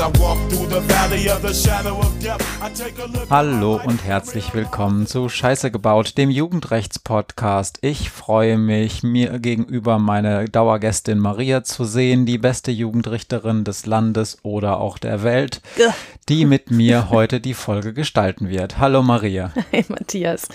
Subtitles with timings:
[0.00, 0.39] I walk
[3.28, 7.78] Hallo und herzlich willkommen zu Scheiße gebaut, dem Jugendrechtspodcast.
[7.80, 14.38] Ich freue mich, mir gegenüber meine Dauergästin Maria zu sehen, die beste Jugendrichterin des Landes
[14.44, 15.60] oder auch der Welt,
[16.28, 18.78] die mit mir heute die Folge gestalten wird.
[18.78, 19.52] Hallo Maria.
[19.72, 20.46] Hi Matthias.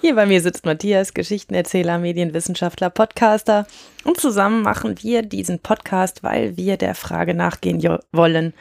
[0.00, 3.68] Hier bei mir sitzt Matthias, Geschichtenerzähler, Medienwissenschaftler, Podcaster.
[4.02, 8.54] Und zusammen machen wir diesen Podcast, weil wir der Frage nachgehen wollen,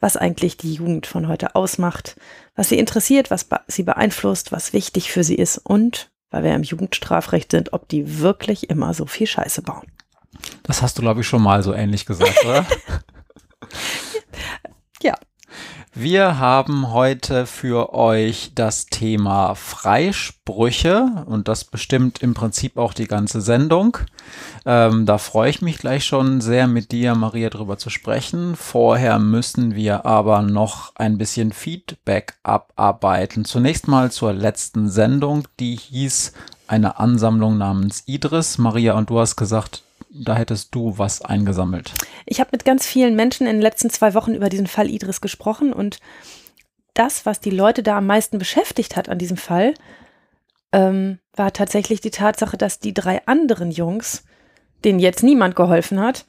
[0.00, 2.16] was eigentlich die Jugend von heute ausmacht,
[2.54, 6.62] was sie interessiert, was sie beeinflusst, was wichtig für sie ist und, weil wir im
[6.62, 9.86] Jugendstrafrecht sind, ob die wirklich immer so viel Scheiße bauen.
[10.62, 12.66] Das hast du, glaube ich, schon mal so ähnlich gesagt, oder?
[15.02, 15.14] ja.
[15.98, 23.06] Wir haben heute für euch das Thema Freisprüche und das bestimmt im Prinzip auch die
[23.06, 23.96] ganze Sendung.
[24.66, 28.56] Ähm, da freue ich mich gleich schon sehr mit dir, Maria, drüber zu sprechen.
[28.56, 33.46] Vorher müssen wir aber noch ein bisschen Feedback abarbeiten.
[33.46, 36.34] Zunächst mal zur letzten Sendung, die hieß
[36.68, 38.58] eine Ansammlung namens Idris.
[38.58, 39.82] Maria, und du hast gesagt,
[40.24, 41.92] da hättest du was eingesammelt.
[42.24, 45.20] Ich habe mit ganz vielen Menschen in den letzten zwei Wochen über diesen Fall Idris
[45.20, 45.98] gesprochen und
[46.94, 49.74] das, was die Leute da am meisten beschäftigt hat an diesem Fall,
[50.72, 54.24] ähm, war tatsächlich die Tatsache, dass die drei anderen Jungs,
[54.84, 56.24] denen jetzt niemand geholfen hat,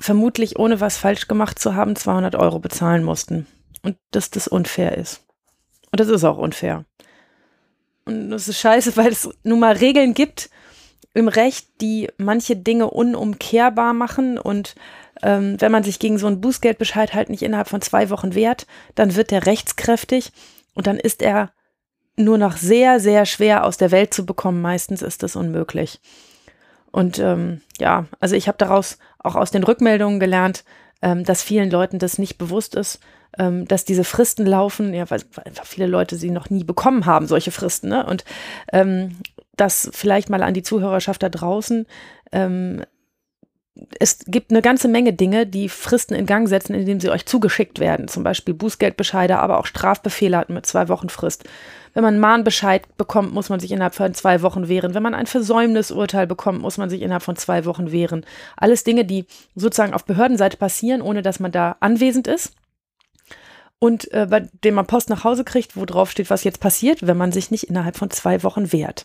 [0.00, 3.46] vermutlich ohne was falsch gemacht zu haben, 200 Euro bezahlen mussten.
[3.82, 5.26] Und dass das unfair ist.
[5.90, 6.84] Und das ist auch unfair.
[8.04, 10.50] Und das ist scheiße, weil es nun mal Regeln gibt,
[11.14, 14.74] im Recht, die manche Dinge unumkehrbar machen und
[15.22, 18.66] ähm, wenn man sich gegen so einen Bußgeldbescheid halt nicht innerhalb von zwei Wochen wehrt,
[18.94, 20.32] dann wird der rechtskräftig
[20.74, 21.50] und dann ist er
[22.16, 24.60] nur noch sehr, sehr schwer aus der Welt zu bekommen.
[24.60, 26.00] Meistens ist das unmöglich.
[26.92, 30.64] Und ähm, ja, also ich habe daraus auch aus den Rückmeldungen gelernt,
[31.02, 33.00] ähm, dass vielen Leuten das nicht bewusst ist,
[33.38, 37.06] ähm, dass diese Fristen laufen, ja, weil, weil einfach viele Leute sie noch nie bekommen
[37.06, 37.88] haben, solche Fristen.
[37.88, 38.04] Ne?
[38.04, 38.24] Und
[38.72, 39.16] ähm,
[39.60, 41.86] das vielleicht mal an die Zuhörerschaft da draußen.
[42.32, 42.82] Ähm,
[43.98, 47.78] es gibt eine ganze Menge Dinge, die Fristen in Gang setzen, indem sie euch zugeschickt
[47.78, 48.08] werden.
[48.08, 51.44] Zum Beispiel Bußgeldbescheide, aber auch Strafbefehle hat mit zwei Wochen Frist.
[51.94, 54.94] Wenn man einen Mahnbescheid bekommt, muss man sich innerhalb von zwei Wochen wehren.
[54.94, 58.24] Wenn man ein Versäumnisurteil bekommt, muss man sich innerhalb von zwei Wochen wehren.
[58.56, 62.54] Alles Dinge, die sozusagen auf Behördenseite passieren, ohne dass man da anwesend ist.
[63.78, 67.06] Und äh, bei dem man Post nach Hause kriegt, wo drauf steht, was jetzt passiert,
[67.06, 69.04] wenn man sich nicht innerhalb von zwei Wochen wehrt.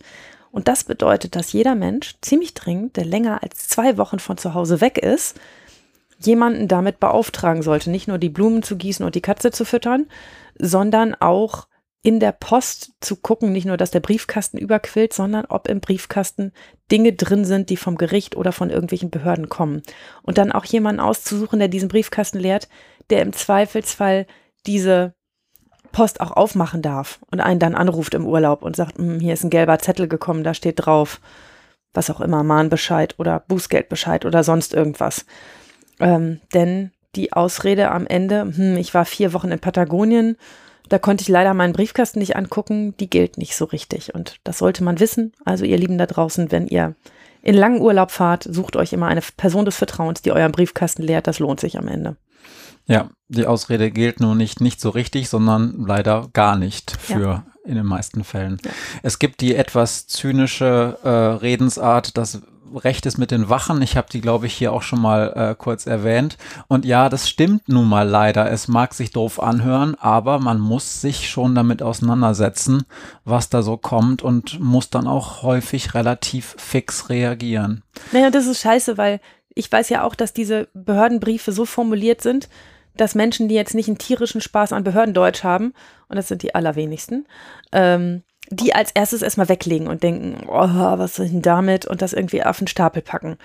[0.56, 4.54] Und das bedeutet, dass jeder Mensch ziemlich dringend, der länger als zwei Wochen von zu
[4.54, 5.38] Hause weg ist,
[6.18, 10.08] jemanden damit beauftragen sollte, nicht nur die Blumen zu gießen und die Katze zu füttern,
[10.58, 11.68] sondern auch
[12.04, 16.54] in der Post zu gucken, nicht nur, dass der Briefkasten überquillt, sondern ob im Briefkasten
[16.90, 19.82] Dinge drin sind, die vom Gericht oder von irgendwelchen Behörden kommen.
[20.24, 22.70] Und dann auch jemanden auszusuchen, der diesen Briefkasten leert,
[23.10, 24.26] der im Zweifelsfall
[24.66, 25.15] diese
[25.96, 29.46] Post auch aufmachen darf und einen dann anruft im Urlaub und sagt, hm, hier ist
[29.46, 31.22] ein gelber Zettel gekommen, da steht drauf,
[31.94, 35.26] was auch immer, Mahnbescheid oder Bußgeldbescheid oder sonst irgendwas.
[36.02, 40.36] Ähm, denn die Ausrede am Ende, hm, ich war vier Wochen in Patagonien,
[40.90, 44.14] da konnte ich leider meinen Briefkasten nicht angucken, die gilt nicht so richtig.
[44.14, 45.32] Und das sollte man wissen.
[45.46, 46.94] Also ihr Lieben da draußen, wenn ihr
[47.42, 51.26] in langen Urlaub fahrt, sucht euch immer eine Person des Vertrauens, die euren Briefkasten leert.
[51.26, 52.18] Das lohnt sich am Ende.
[52.88, 57.46] Ja, die Ausrede gilt nur nicht, nicht so richtig, sondern leider gar nicht für ja.
[57.66, 58.60] in den meisten Fällen.
[58.64, 58.72] Ja.
[59.02, 62.42] Es gibt die etwas zynische äh, Redensart, dass
[62.74, 63.82] Recht ist mit den Wachen.
[63.82, 66.38] Ich habe die, glaube ich, hier auch schon mal äh, kurz erwähnt.
[66.68, 68.52] Und ja, das stimmt nun mal leider.
[68.52, 72.84] Es mag sich doof anhören, aber man muss sich schon damit auseinandersetzen,
[73.24, 77.84] was da so kommt und muss dann auch häufig relativ fix reagieren.
[78.12, 79.22] Naja, das ist scheiße, weil
[79.54, 82.50] ich weiß ja auch, dass diese Behördenbriefe so formuliert sind,
[82.98, 85.74] dass Menschen, die jetzt nicht einen tierischen Spaß an Behördendeutsch haben,
[86.08, 87.26] und das sind die allerwenigsten,
[87.72, 91.88] ähm, die als erstes erstmal weglegen und denken, oh, was ist denn damit?
[91.88, 93.38] Und das irgendwie auf den Stapel packen.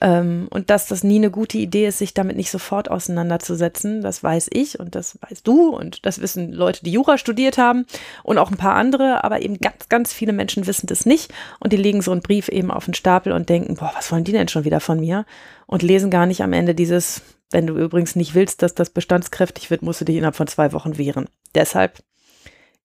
[0.00, 4.22] Ähm, und dass das nie eine gute Idee ist, sich damit nicht sofort auseinanderzusetzen, das
[4.22, 7.84] weiß ich und das weißt du und das wissen Leute, die Jura studiert haben
[8.22, 11.72] und auch ein paar andere, aber eben ganz, ganz viele Menschen wissen das nicht und
[11.72, 14.32] die legen so einen Brief eben auf den Stapel und denken, boah, was wollen die
[14.32, 15.26] denn schon wieder von mir?
[15.66, 19.70] Und lesen gar nicht am Ende dieses, wenn du übrigens nicht willst, dass das bestandskräftig
[19.70, 21.28] wird, musst du dich innerhalb von zwei Wochen wehren.
[21.54, 22.02] Deshalb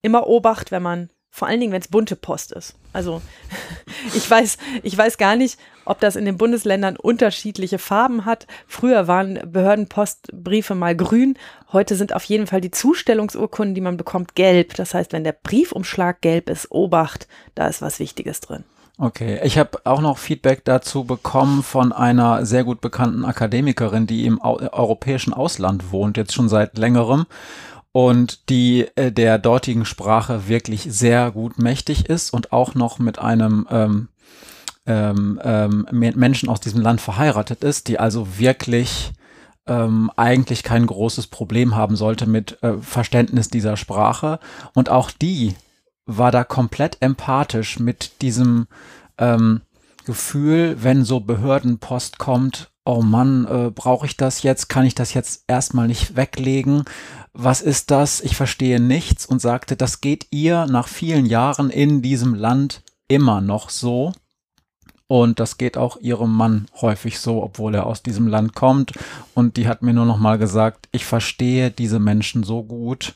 [0.02, 2.74] immer Obacht, wenn man, vor allen Dingen, wenn es bunte Post ist.
[2.92, 3.20] Also
[4.14, 8.46] ich weiß, ich weiß gar nicht, ob das in den Bundesländern unterschiedliche Farben hat.
[8.66, 11.36] Früher waren Behördenpostbriefe mal grün.
[11.72, 14.74] Heute sind auf jeden Fall die Zustellungsurkunden, die man bekommt, gelb.
[14.74, 18.64] Das heißt, wenn der Briefumschlag gelb ist, Obacht, da ist was Wichtiges drin.
[18.96, 24.24] Okay, ich habe auch noch Feedback dazu bekommen von einer sehr gut bekannten Akademikerin, die
[24.24, 27.26] im Au europäischen Ausland wohnt, jetzt schon seit längerem
[27.90, 33.18] und die äh, der dortigen Sprache wirklich sehr gut mächtig ist und auch noch mit
[33.18, 34.08] einem ähm,
[34.86, 39.12] ähm, ähm, Menschen aus diesem Land verheiratet ist, die also wirklich
[39.66, 44.38] ähm, eigentlich kein großes Problem haben sollte mit äh, Verständnis dieser Sprache.
[44.74, 45.54] Und auch die
[46.06, 48.66] war da komplett empathisch mit diesem
[49.18, 49.62] ähm,
[50.04, 54.68] Gefühl, wenn so Behördenpost kommt, oh Mann, äh, brauche ich das jetzt?
[54.68, 56.84] Kann ich das jetzt erstmal nicht weglegen?
[57.32, 58.20] Was ist das?
[58.20, 63.40] Ich verstehe nichts und sagte, das geht ihr nach vielen Jahren in diesem Land immer
[63.40, 64.12] noch so.
[65.06, 68.92] Und das geht auch ihrem Mann häufig so, obwohl er aus diesem Land kommt.
[69.34, 73.14] Und die hat mir nur noch mal gesagt, ich verstehe diese Menschen so gut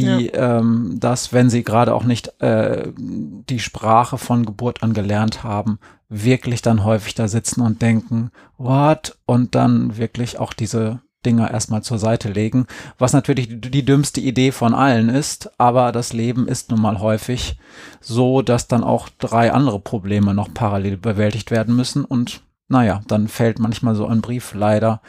[0.00, 0.58] die ja.
[0.58, 5.78] ähm, das, wenn sie gerade auch nicht äh, die Sprache von Geburt an gelernt haben,
[6.08, 9.16] wirklich dann häufig da sitzen und denken, what?
[9.26, 12.66] Und dann wirklich auch diese Dinger erstmal zur Seite legen,
[12.98, 16.98] was natürlich die, die dümmste Idee von allen ist, aber das Leben ist nun mal
[16.98, 17.58] häufig
[18.00, 23.28] so, dass dann auch drei andere Probleme noch parallel bewältigt werden müssen und naja, dann
[23.28, 25.02] fällt manchmal so ein Brief leider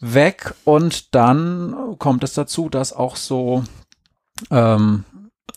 [0.00, 3.64] weg und dann kommt es dazu, dass auch so
[4.50, 5.04] ähm,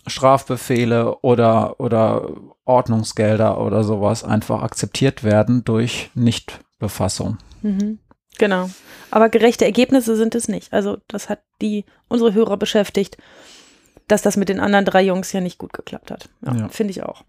[0.05, 2.29] Strafbefehle oder, oder
[2.65, 7.37] Ordnungsgelder oder sowas einfach akzeptiert werden durch Nichtbefassung.
[7.61, 7.99] Mhm.
[8.37, 8.69] Genau.
[9.09, 10.71] Aber gerechte Ergebnisse sind es nicht.
[10.73, 13.17] Also das hat die unsere Hörer beschäftigt,
[14.07, 16.29] dass das mit den anderen drei Jungs ja nicht gut geklappt hat.
[16.45, 16.69] Ja, ja.
[16.69, 17.23] finde ich auch.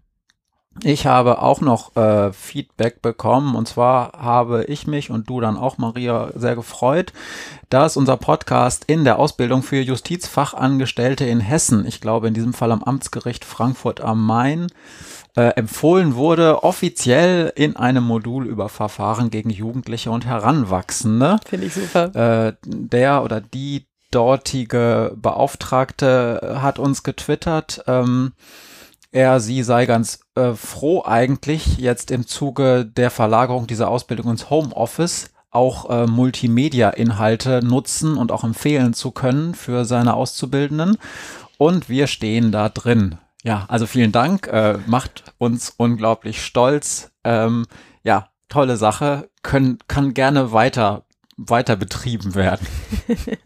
[0.83, 5.57] Ich habe auch noch äh, Feedback bekommen und zwar habe ich mich und du dann
[5.57, 7.11] auch, Maria, sehr gefreut,
[7.69, 12.71] dass unser Podcast in der Ausbildung für Justizfachangestellte in Hessen, ich glaube in diesem Fall
[12.71, 14.67] am Amtsgericht Frankfurt am Main,
[15.35, 21.37] äh, empfohlen wurde, offiziell in einem Modul über Verfahren gegen Jugendliche und Heranwachsende.
[21.45, 22.15] Finde ich super.
[22.15, 28.33] Äh, der oder die dortige Beauftragte hat uns getwittert, ähm,
[29.11, 34.49] er, sie sei ganz äh, froh eigentlich jetzt im Zuge der Verlagerung dieser Ausbildung ins
[34.49, 40.97] Homeoffice auch äh, Multimedia-Inhalte nutzen und auch empfehlen zu können für seine Auszubildenden.
[41.57, 43.17] Und wir stehen da drin.
[43.43, 47.11] Ja, also vielen Dank, äh, macht uns unglaublich stolz.
[47.23, 47.65] Ähm,
[48.03, 51.05] ja, tolle Sache, können, kann gerne weiter,
[51.47, 52.65] weiter betrieben werden.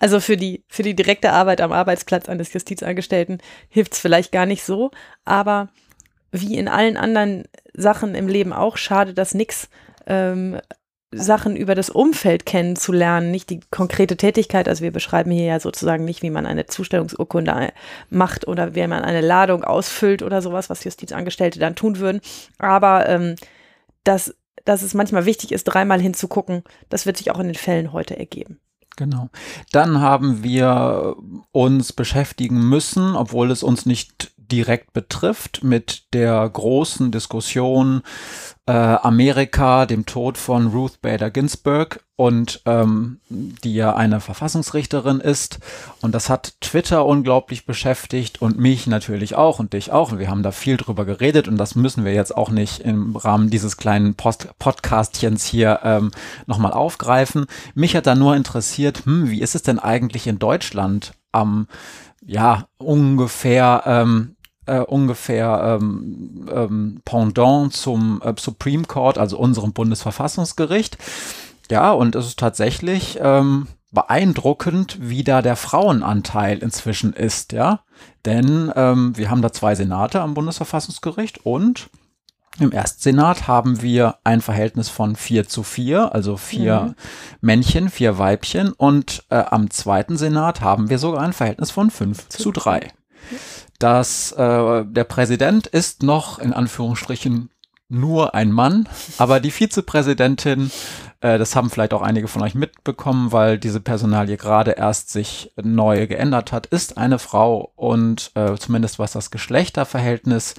[0.00, 3.38] Also für die, für die direkte Arbeit am Arbeitsplatz eines Justizangestellten
[3.68, 4.90] hilft es vielleicht gar nicht so,
[5.26, 5.68] aber
[6.32, 7.44] wie in allen anderen
[7.74, 9.68] Sachen im Leben auch, schade das nichts,
[10.06, 10.58] ähm,
[11.12, 14.68] Sachen über das Umfeld kennenzulernen, nicht die konkrete Tätigkeit.
[14.68, 17.72] Also wir beschreiben hier ja sozusagen nicht, wie man eine Zustellungsurkunde
[18.10, 22.20] macht oder wie man eine Ladung ausfüllt oder sowas, was Justizangestellte dann tun würden.
[22.58, 23.36] Aber ähm,
[24.04, 24.34] dass,
[24.64, 28.18] dass es manchmal wichtig ist, dreimal hinzugucken, das wird sich auch in den Fällen heute
[28.18, 28.60] ergeben.
[28.96, 29.28] Genau.
[29.72, 31.16] Dann haben wir
[31.52, 38.02] uns beschäftigen müssen, obwohl es uns nicht direkt betrifft, mit der großen Diskussion
[38.66, 45.58] äh, Amerika, dem Tod von Ruth Bader Ginsburg und ähm, die ja eine Verfassungsrichterin ist.
[46.00, 50.12] Und das hat Twitter unglaublich beschäftigt und mich natürlich auch und dich auch.
[50.12, 53.16] Und wir haben da viel drüber geredet und das müssen wir jetzt auch nicht im
[53.16, 56.10] Rahmen dieses kleinen Post Podcastchens hier ähm,
[56.46, 57.46] nochmal aufgreifen.
[57.74, 61.68] Mich hat da nur interessiert, hm, wie ist es denn eigentlich in Deutschland am
[62.24, 70.98] ja, ungefähr ähm, äh, ungefähr ähm, ähm, Pendant zum äh, Supreme Court, also unserem Bundesverfassungsgericht.
[71.70, 77.80] Ja, und es ist tatsächlich ähm, beeindruckend, wie da der Frauenanteil inzwischen ist, ja.
[78.24, 81.88] Denn ähm, wir haben da zwei Senate am Bundesverfassungsgericht und
[82.58, 86.94] im Erstsenat haben wir ein Verhältnis von vier zu vier, also vier mhm.
[87.42, 88.72] Männchen, vier Weibchen.
[88.72, 92.92] Und äh, am zweiten Senat haben wir sogar ein Verhältnis von fünf zu drei
[93.78, 97.50] dass äh, der Präsident ist noch in Anführungsstrichen
[97.88, 100.72] nur ein Mann, aber die Vizepräsidentin,
[101.20, 105.52] äh, das haben vielleicht auch einige von euch mitbekommen, weil diese Personalie gerade erst sich
[105.62, 110.54] neu geändert hat, ist eine Frau und äh, zumindest was das Geschlechterverhältnis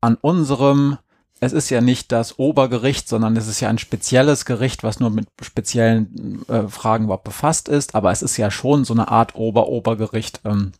[0.00, 0.98] an unserem
[1.42, 5.10] es ist ja nicht das Obergericht, sondern es ist ja ein spezielles Gericht, was nur
[5.10, 7.96] mit speziellen äh, Fragen überhaupt befasst ist.
[7.96, 10.40] Aber es ist ja schon so eine Art Ober-Obergericht.
[10.44, 10.70] Ähm,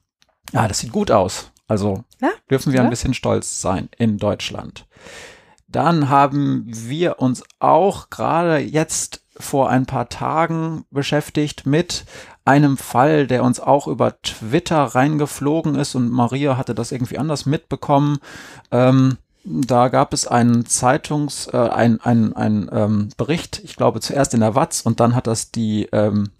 [0.52, 1.50] ja, das sieht gut aus.
[1.66, 2.31] Also ja?
[2.49, 2.85] dürfen wir ja?
[2.85, 4.87] ein bisschen stolz sein in Deutschland.
[5.73, 12.05] Dann haben wir uns auch gerade jetzt vor ein paar Tagen beschäftigt mit
[12.45, 17.47] einem Fall, der uns auch über Twitter reingeflogen ist und Maria hatte das irgendwie anders
[17.47, 18.19] mitbekommen.
[18.71, 24.35] Ähm, da gab es einen Zeitungs, äh, ein, ein, ein ähm, Bericht, ich glaube zuerst
[24.35, 26.31] in der Watz und dann hat das die ähm,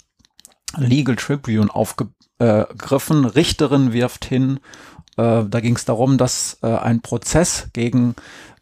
[0.77, 3.25] Legal Tribune aufgegriffen.
[3.25, 4.61] Richterin wirft hin.
[5.17, 8.15] Äh, da ging es darum, dass äh, ein Prozess gegen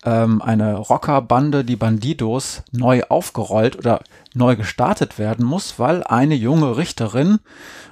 [0.04, 4.00] ähm, eine Rockerbande, die Bandidos, neu aufgerollt oder
[4.35, 7.38] neu gestartet werden muss, weil eine junge Richterin,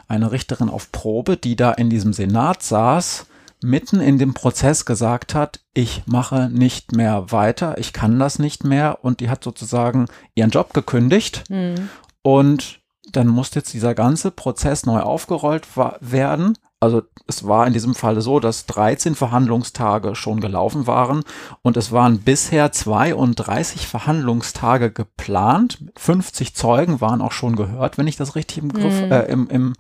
[0.07, 3.27] eine Richterin auf Probe, die da in diesem Senat saß,
[3.63, 8.65] mitten in dem Prozess gesagt hat, ich mache nicht mehr weiter, ich kann das nicht
[8.65, 8.99] mehr.
[9.03, 11.45] Und die hat sozusagen ihren Job gekündigt.
[11.49, 11.89] Mhm.
[12.23, 15.67] und dann musste jetzt dieser ganze Prozess neu aufgerollt
[16.01, 21.25] werden also es war in diesem Fall so, dass 13 Verhandlungstage schon gelaufen waren
[21.63, 25.79] und es waren bisher 32 Verhandlungstage geplant.
[25.97, 29.13] 50 Zeugen waren auch schon gehört, wenn ich das richtig im, Griff, mhm.
[29.13, 29.73] äh, im, im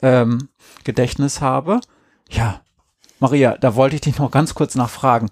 [0.00, 0.48] ähm,
[0.84, 1.80] Gedächtnis habe.
[2.30, 2.60] Ja,
[3.18, 5.30] Maria, da wollte ich dich noch ganz kurz nachfragen.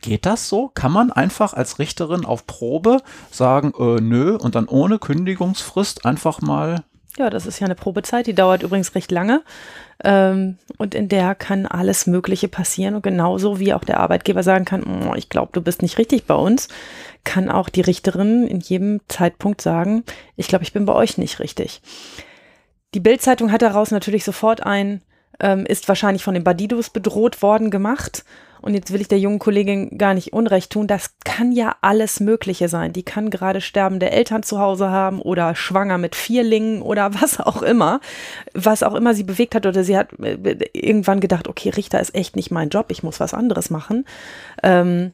[0.00, 0.70] Geht das so?
[0.72, 2.98] Kann man einfach als Richterin auf Probe
[3.32, 6.84] sagen, äh, nö, und dann ohne Kündigungsfrist einfach mal
[7.18, 9.42] ja, das ist ja eine Probezeit, die dauert übrigens recht lange.
[10.04, 12.94] Ähm, und in der kann alles Mögliche passieren.
[12.94, 16.34] Und genauso wie auch der Arbeitgeber sagen kann, ich glaube, du bist nicht richtig bei
[16.34, 16.68] uns,
[17.24, 20.04] kann auch die Richterin in jedem Zeitpunkt sagen,
[20.36, 21.82] ich glaube, ich bin bei euch nicht richtig.
[22.94, 25.02] Die Bildzeitung hat daraus natürlich sofort ein,
[25.40, 28.24] ähm, ist wahrscheinlich von den Badidos bedroht worden gemacht
[28.60, 32.20] und jetzt will ich der jungen Kollegin gar nicht Unrecht tun, das kann ja alles
[32.20, 32.92] Mögliche sein.
[32.92, 37.62] Die kann gerade sterbende Eltern zu Hause haben oder schwanger mit Vierlingen oder was auch
[37.62, 38.00] immer,
[38.54, 42.14] was auch immer sie bewegt hat oder sie hat äh, irgendwann gedacht, okay, Richter ist
[42.14, 44.04] echt nicht mein Job, ich muss was anderes machen.
[44.62, 45.12] Ähm,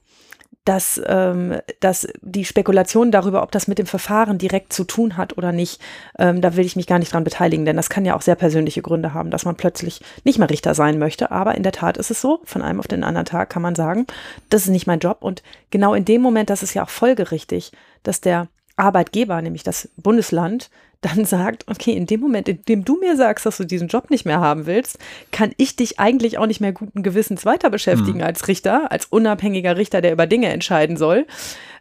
[0.64, 5.36] dass, ähm, dass die Spekulation darüber, ob das mit dem Verfahren direkt zu tun hat
[5.36, 5.80] oder nicht,
[6.18, 8.34] ähm, da will ich mich gar nicht dran beteiligen, denn das kann ja auch sehr
[8.34, 11.30] persönliche Gründe haben, dass man plötzlich nicht mehr Richter sein möchte.
[11.30, 13.74] Aber in der Tat ist es so, von einem auf den anderen Tag kann man
[13.74, 14.06] sagen,
[14.48, 15.18] das ist nicht mein Job.
[15.20, 19.90] Und genau in dem Moment, das ist ja auch folgerichtig, dass der Arbeitgeber, nämlich das
[19.96, 20.70] Bundesland,
[21.04, 24.10] dann sagt, okay, in dem Moment, in dem du mir sagst, dass du diesen Job
[24.10, 24.98] nicht mehr haben willst,
[25.32, 28.24] kann ich dich eigentlich auch nicht mehr guten Gewissens weiter beschäftigen mhm.
[28.24, 31.26] als Richter, als unabhängiger Richter, der über Dinge entscheiden soll.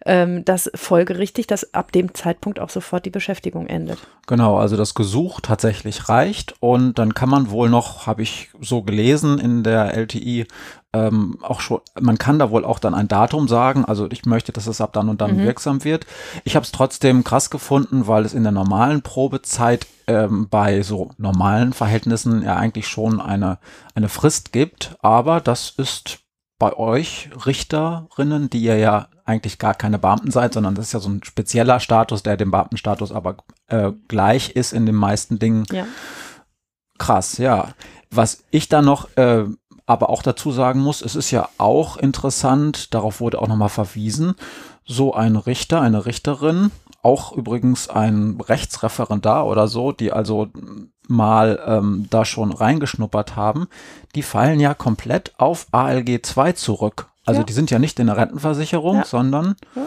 [0.06, 4.00] Ähm, das folgerichtig, dass ab dem Zeitpunkt auch sofort die Beschäftigung endet.
[4.28, 8.82] Genau, also das Gesuch tatsächlich reicht und dann kann man wohl noch, habe ich so
[8.82, 10.46] gelesen in der LTI,
[10.94, 14.52] ähm, auch schon, man kann da wohl auch dann ein Datum sagen, also ich möchte,
[14.52, 15.44] dass es ab dann und dann mhm.
[15.44, 16.06] wirksam wird.
[16.44, 21.12] Ich habe es trotzdem krass gefunden, weil es in der normalen Probezeit ähm, bei so
[21.18, 23.58] normalen Verhältnissen ja eigentlich schon eine,
[23.96, 26.20] eine Frist gibt, aber das ist
[26.60, 31.00] bei euch Richterinnen, die ihr ja eigentlich gar keine Beamten seid, sondern das ist ja
[31.00, 35.66] so ein spezieller Status, der dem Beamtenstatus aber äh, gleich ist in den meisten Dingen.
[35.72, 35.86] Ja.
[37.00, 37.70] Krass, ja.
[38.12, 39.46] Was ich da noch äh,
[39.94, 44.34] aber auch dazu sagen muss, es ist ja auch interessant, darauf wurde auch nochmal verwiesen,
[44.86, 46.72] so ein Richter, eine Richterin,
[47.04, 50.50] auch übrigens ein Rechtsreferendar oder so, die also
[51.08, 53.68] mal ähm, da schon reingeschnuppert haben,
[54.16, 57.08] die fallen ja komplett auf ALG 2 zurück.
[57.26, 57.46] Also ja.
[57.46, 59.06] die sind ja nicht in der Rentenversicherung, ja.
[59.06, 59.84] sondern ja.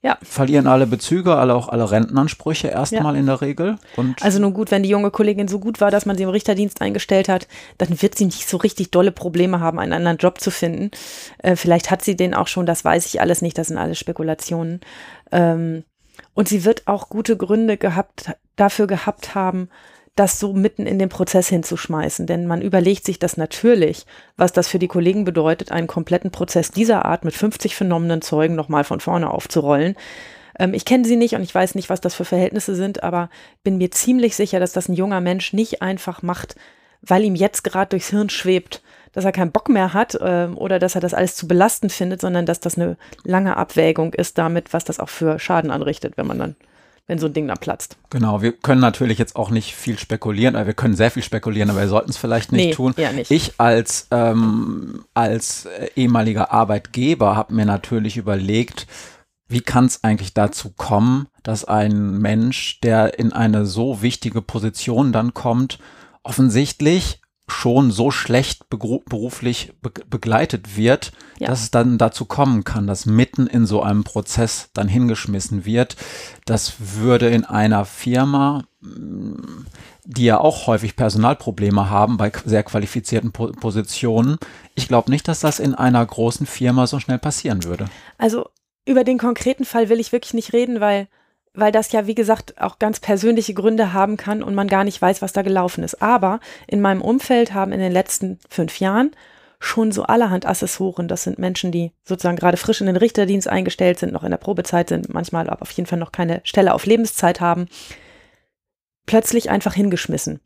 [0.00, 0.16] Ja.
[0.22, 3.20] Verlieren alle Bezüge, alle auch alle Rentenansprüche erstmal ja.
[3.20, 3.78] in der Regel.
[3.96, 6.28] Und also nur gut, wenn die junge Kollegin so gut war, dass man sie im
[6.28, 10.40] Richterdienst eingestellt hat, dann wird sie nicht so richtig dolle Probleme haben, einen anderen Job
[10.40, 10.92] zu finden.
[11.38, 13.98] Äh, vielleicht hat sie den auch schon, das weiß ich alles nicht, das sind alles
[13.98, 14.80] Spekulationen.
[15.32, 15.82] Ähm,
[16.34, 19.68] und sie wird auch gute Gründe gehabt, dafür gehabt haben,
[20.18, 22.26] das so mitten in den Prozess hinzuschmeißen.
[22.26, 24.06] Denn man überlegt sich das natürlich,
[24.36, 28.54] was das für die Kollegen bedeutet, einen kompletten Prozess dieser Art mit 50 vernommenen Zeugen
[28.56, 29.94] nochmal von vorne aufzurollen.
[30.58, 33.30] Ähm, ich kenne sie nicht und ich weiß nicht, was das für Verhältnisse sind, aber
[33.62, 36.56] bin mir ziemlich sicher, dass das ein junger Mensch nicht einfach macht,
[37.00, 38.82] weil ihm jetzt gerade durchs Hirn schwebt,
[39.12, 42.20] dass er keinen Bock mehr hat ähm, oder dass er das alles zu belastend findet,
[42.20, 46.26] sondern dass das eine lange Abwägung ist damit, was das auch für Schaden anrichtet, wenn
[46.26, 46.56] man dann
[47.08, 47.96] wenn so ein Ding dann platzt.
[48.10, 51.70] Genau, wir können natürlich jetzt auch nicht viel spekulieren, aber wir können sehr viel spekulieren,
[51.70, 52.94] aber wir sollten es vielleicht nicht nee, tun.
[53.14, 53.30] Nicht.
[53.30, 58.86] Ich als, ähm, als äh, ehemaliger Arbeitgeber habe mir natürlich überlegt,
[59.48, 65.10] wie kann es eigentlich dazu kommen, dass ein Mensch, der in eine so wichtige Position
[65.10, 65.78] dann kommt,
[66.22, 71.48] offensichtlich schon so schlecht beruflich be begleitet wird, ja.
[71.48, 75.96] dass es dann dazu kommen kann, dass mitten in so einem Prozess dann hingeschmissen wird.
[76.44, 79.66] Das würde in einer Firma, mm,
[80.04, 84.38] die ja auch häufig Personalprobleme haben bei sehr qualifizierten po Positionen,
[84.74, 87.86] ich glaube nicht, dass das in einer großen Firma so schnell passieren würde.
[88.18, 88.48] Also
[88.84, 91.08] über den konkreten Fall will ich wirklich nicht reden, weil
[91.54, 95.00] weil das ja, wie gesagt, auch ganz persönliche Gründe haben kann und man gar nicht
[95.00, 96.02] weiß, was da gelaufen ist.
[96.02, 99.12] Aber in meinem Umfeld haben in den letzten fünf Jahren
[99.60, 103.98] schon so allerhand Assessoren, das sind Menschen, die sozusagen gerade frisch in den Richterdienst eingestellt
[103.98, 106.86] sind, noch in der Probezeit sind, manchmal aber auf jeden Fall noch keine Stelle auf
[106.86, 107.66] Lebenszeit haben,
[109.06, 110.40] plötzlich einfach hingeschmissen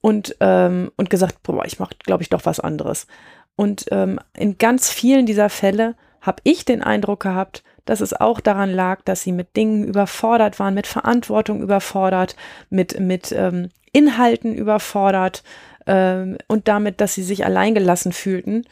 [0.00, 3.08] und, ähm, und gesagt, boah, ich mache, glaube ich, doch was anderes.
[3.56, 8.40] Und ähm, in ganz vielen dieser Fälle habe ich den Eindruck gehabt, dass es auch
[8.40, 12.36] daran lag, dass sie mit Dingen überfordert waren, mit Verantwortung überfordert,
[12.68, 15.42] mit, mit ähm, Inhalten überfordert
[15.86, 18.64] ähm, und damit, dass sie sich alleingelassen fühlten.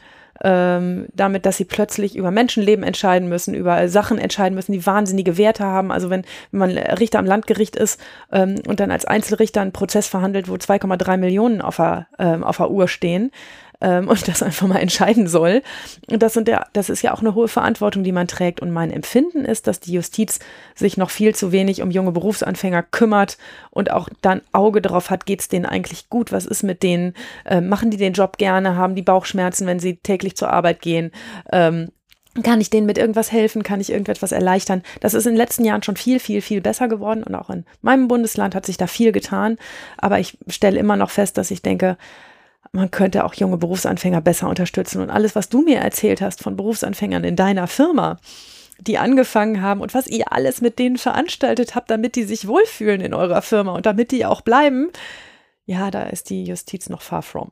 [0.43, 5.37] Ähm, damit, dass sie plötzlich über Menschenleben entscheiden müssen, über Sachen entscheiden müssen, die wahnsinnige
[5.37, 5.93] Werte haben.
[5.93, 8.01] Also wenn, wenn man Richter am Landgericht ist
[8.33, 12.57] ähm, und dann als Einzelrichter einen Prozess verhandelt, wo 2,3 Millionen auf der, ähm, auf
[12.57, 13.31] der Uhr stehen,
[13.81, 15.61] ähm, und das einfach mal entscheiden soll.
[16.07, 18.59] Und das, sind ja, das ist ja auch eine hohe Verantwortung, die man trägt.
[18.61, 20.39] Und mein Empfinden ist, dass die Justiz
[20.75, 23.37] sich noch viel zu wenig um junge Berufsanfänger kümmert
[23.71, 26.31] und auch dann Auge darauf hat, geht es denen eigentlich gut?
[26.31, 27.13] Was ist mit denen?
[27.45, 28.75] Äh, machen die den Job gerne?
[28.75, 31.11] Haben die Bauchschmerzen, wenn sie täglich zur Arbeit gehen?
[31.51, 31.89] Ähm,
[32.43, 33.63] kann ich denen mit irgendwas helfen?
[33.63, 34.83] Kann ich irgendetwas erleichtern?
[34.99, 37.65] Das ist in den letzten Jahren schon viel, viel, viel besser geworden und auch in
[37.81, 39.57] meinem Bundesland hat sich da viel getan.
[39.97, 41.97] Aber ich stelle immer noch fest, dass ich denke,
[42.75, 45.01] man könnte auch junge Berufsanfänger besser unterstützen.
[45.01, 48.19] Und alles, was du mir erzählt hast von Berufsanfängern in deiner Firma,
[48.79, 53.01] die angefangen haben und was ihr alles mit denen veranstaltet habt, damit die sich wohlfühlen
[53.01, 54.89] in eurer Firma und damit die auch bleiben,
[55.65, 57.51] ja, da ist die Justiz noch far from.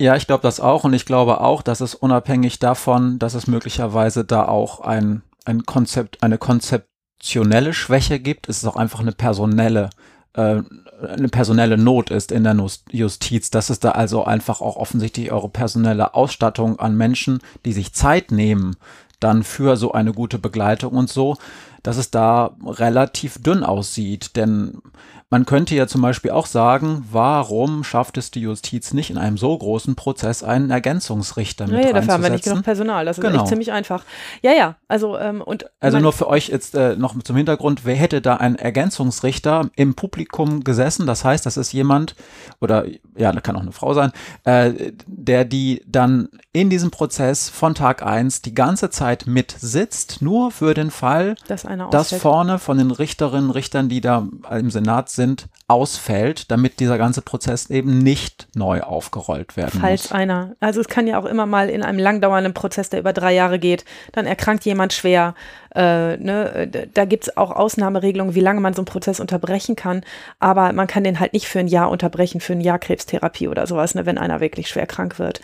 [0.00, 3.46] Ja, ich glaube das auch und ich glaube auch, dass es unabhängig davon, dass es
[3.46, 9.12] möglicherweise da auch ein, ein Konzept, eine konzeptionelle Schwäche gibt, ist es auch einfach eine
[9.12, 12.56] personelle äh, eine personelle Not ist in der
[12.90, 17.92] Justiz, dass es da also einfach auch offensichtlich eure personelle Ausstattung an Menschen, die sich
[17.92, 18.76] Zeit nehmen,
[19.20, 21.36] dann für so eine gute Begleitung und so,
[21.82, 24.36] dass es da relativ dünn aussieht.
[24.36, 24.82] Denn
[25.28, 29.36] man könnte ja zum Beispiel auch sagen, warum schafft es die Justiz nicht in einem
[29.36, 33.04] so großen Prozess einen Ergänzungsrichter mit naja, dafür haben wir nicht genug Personal.
[33.04, 33.40] Das ist genau.
[33.40, 34.04] echt ziemlich einfach.
[34.42, 34.76] Ja, ja.
[34.86, 38.36] Also ähm, und also nur für euch jetzt äh, noch zum Hintergrund: Wer hätte da
[38.36, 41.08] einen Ergänzungsrichter im Publikum gesessen?
[41.08, 42.14] Das heißt, das ist jemand
[42.60, 42.86] oder
[43.16, 44.12] ja, das kann auch eine Frau sein,
[44.44, 50.50] äh, der die dann in diesem Prozess von Tag 1 die ganze Zeit mitsitzt, nur
[50.50, 55.48] für den Fall, dass, dass vorne von den Richterinnen, Richtern, die da im Senat sind,
[55.68, 60.12] ausfällt, damit dieser ganze Prozess eben nicht neu aufgerollt werden Falls muss.
[60.12, 60.56] einer.
[60.60, 63.58] Also es kann ja auch immer mal in einem langdauernden Prozess, der über drei Jahre
[63.58, 65.34] geht, dann erkrankt jemand schwer.
[65.74, 66.88] Äh, ne?
[66.92, 70.02] Da gibt es auch Ausnahmeregelungen, wie lange man so einen Prozess unterbrechen kann.
[70.38, 73.66] Aber man kann den halt nicht für ein Jahr unterbrechen, für ein Jahr Krebstherapie oder
[73.66, 74.06] sowas, ne?
[74.06, 75.40] wenn einer wirklich schwer krank wird.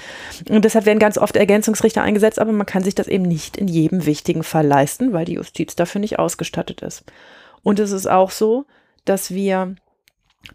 [0.48, 3.68] Und deshalb werden ganz oft Ergänzungsrichter eingesetzt, aber man kann sich das eben nicht in
[3.68, 7.04] jedem wichtigen Fall leisten, weil die Justiz dafür nicht ausgestattet ist.
[7.62, 8.66] Und es ist auch so,
[9.04, 9.76] dass wir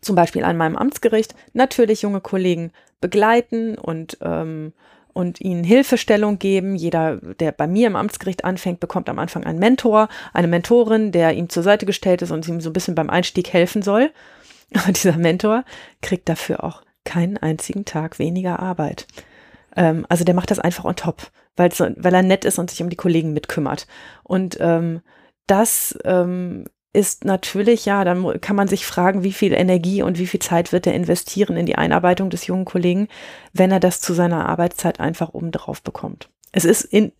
[0.01, 4.73] zum Beispiel an meinem Amtsgericht natürlich junge Kollegen begleiten und, ähm,
[5.17, 6.75] und ihnen Hilfestellung geben.
[6.75, 11.33] Jeder, der bei mir im Amtsgericht anfängt, bekommt am Anfang einen Mentor, eine Mentorin, der
[11.33, 14.11] ihm zur Seite gestellt ist und ihm so ein bisschen beim Einstieg helfen soll.
[14.85, 15.63] Und dieser Mentor
[16.01, 19.07] kriegt dafür auch keinen einzigen Tag weniger Arbeit.
[19.77, 22.89] Ähm, also der macht das einfach on top, weil, er nett ist und sich um
[22.89, 23.87] die Kollegen mitkümmert.
[24.23, 24.99] Und ähm,
[25.47, 26.65] das ähm,
[26.97, 30.71] ist natürlich, ja, dann kann man sich fragen, wie viel Energie und wie viel Zeit
[30.71, 33.07] wird er investieren in die Einarbeitung des jungen Kollegen,
[33.53, 36.29] wenn er das zu seiner Arbeitszeit einfach obendrauf bekommt.
[36.51, 37.11] Es ist in,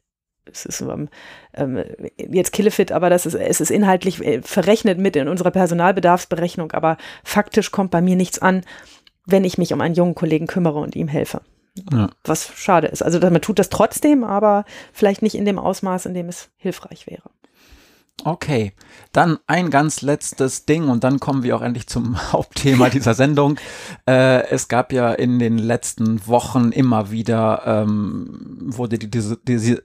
[0.52, 1.10] es ist ähm,
[1.54, 1.84] ähm,
[2.18, 6.98] jetzt Killefit, aber das ist, es ist inhaltlich äh, verrechnet mit in unserer Personalbedarfsberechnung, aber
[7.24, 8.64] faktisch kommt bei mir nichts an,
[9.28, 11.42] wenn ich mich um einen jungen Kollegen kümmere und ihm helfe.
[11.92, 12.10] Ja.
[12.24, 13.04] Was schade ist.
[13.04, 17.06] Also man tut das trotzdem, aber vielleicht nicht in dem Ausmaß, in dem es hilfreich
[17.06, 17.30] wäre.
[18.24, 18.74] Okay,
[19.14, 23.60] dann ein ganz letztes Ding und dann kommen wir auch endlich zum Hauptthema dieser Sendung.
[24.08, 29.84] Äh, es gab ja in den letzten Wochen immer wieder, ähm, wurde die, diese, diese,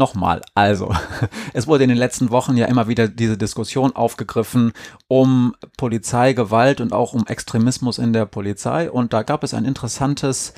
[0.00, 0.94] Nochmal, also,
[1.52, 4.72] es wurde in den letzten Wochen ja immer wieder diese Diskussion aufgegriffen
[5.08, 8.90] um Polizeigewalt und auch um Extremismus in der Polizei.
[8.90, 10.54] Und da gab es ein interessantes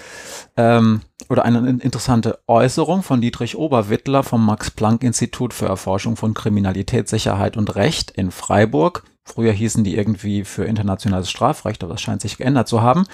[0.56, 7.56] ähm, oder eine interessante Äußerung von Dietrich Oberwittler vom Max-Planck-Institut für Erforschung von Kriminalität, Sicherheit
[7.56, 9.02] und Recht in Freiburg.
[9.24, 13.06] Früher hießen die irgendwie für internationales Strafrecht, aber das scheint sich geändert zu haben.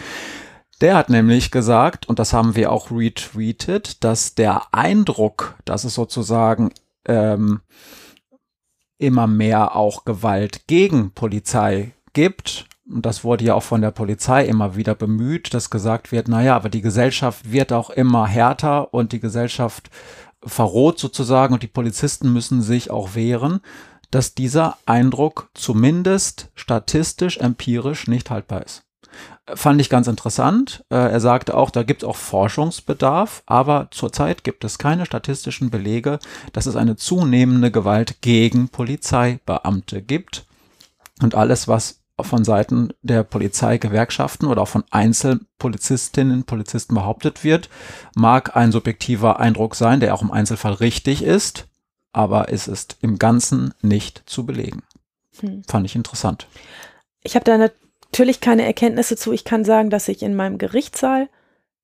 [0.81, 5.95] Der hat nämlich gesagt, und das haben wir auch retweetet, dass der Eindruck, dass es
[5.95, 6.73] sozusagen
[7.05, 7.61] ähm,
[8.99, 14.47] immer mehr auch Gewalt gegen Polizei gibt, und das wurde ja auch von der Polizei
[14.47, 19.13] immer wieder bemüht, dass gesagt wird, naja, aber die Gesellschaft wird auch immer härter und
[19.13, 19.91] die Gesellschaft
[20.43, 23.61] verroht sozusagen und die Polizisten müssen sich auch wehren,
[24.11, 28.88] dass dieser Eindruck zumindest statistisch, empirisch nicht haltbar ist.
[29.55, 30.85] Fand ich ganz interessant.
[30.91, 35.71] Äh, er sagte auch, da gibt es auch Forschungsbedarf, aber zurzeit gibt es keine statistischen
[35.71, 36.19] Belege,
[36.53, 40.47] dass es eine zunehmende Gewalt gegen Polizeibeamte gibt.
[41.23, 47.69] Und alles, was von Seiten der Polizeigewerkschaften oder auch von Einzelpolizistinnen und Polizisten behauptet wird,
[48.17, 51.69] mag ein subjektiver Eindruck sein, der auch im Einzelfall richtig ist,
[52.13, 54.83] aber es ist im Ganzen nicht zu belegen.
[55.41, 55.63] Hm.
[55.65, 56.49] Fand ich interessant.
[57.23, 57.69] Ich habe da
[58.11, 59.33] natürlich keine Erkenntnisse zu.
[59.33, 61.29] Ich kann sagen, dass sich in meinem Gerichtssaal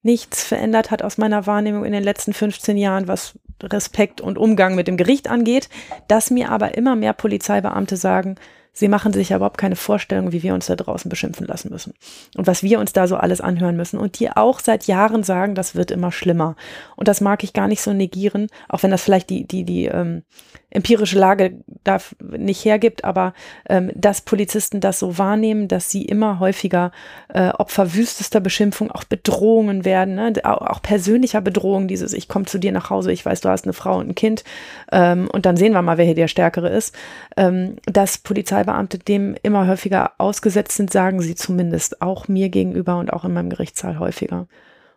[0.03, 4.75] nichts verändert hat aus meiner Wahrnehmung in den letzten 15 Jahren, was Respekt und Umgang
[4.75, 5.69] mit dem Gericht angeht,
[6.09, 8.37] dass mir aber immer mehr Polizeibeamte sagen,
[8.77, 11.95] Sie machen sich ja überhaupt keine Vorstellung, wie wir uns da draußen beschimpfen lassen müssen
[12.37, 15.55] und was wir uns da so alles anhören müssen und die auch seit Jahren sagen,
[15.55, 16.57] das wird immer schlimmer.
[16.97, 19.85] Und das mag ich gar nicht so negieren, auch wenn das vielleicht die, die, die
[19.85, 20.25] ähm,
[20.75, 23.33] empirische Lage da nicht hergibt, aber
[23.69, 26.91] ähm, dass Polizisten das so wahrnehmen, dass sie immer häufiger
[27.29, 30.33] äh, Opfer wüstester Beschimpfung, auch Bedrohungen werden, ne?
[30.43, 33.73] auch, persönlicher Bedrohungen, dieses ich komme zu dir nach Hause, ich weiß, du hast eine
[33.73, 34.45] Frau und ein Kind
[34.93, 36.95] ähm, und dann sehen wir mal, wer hier der Stärkere ist,
[37.37, 43.13] ähm, dass Polizeibeamte dem immer häufiger ausgesetzt sind, sagen sie zumindest auch mir gegenüber und
[43.13, 44.49] auch in meinem Gerichtssaal häufiger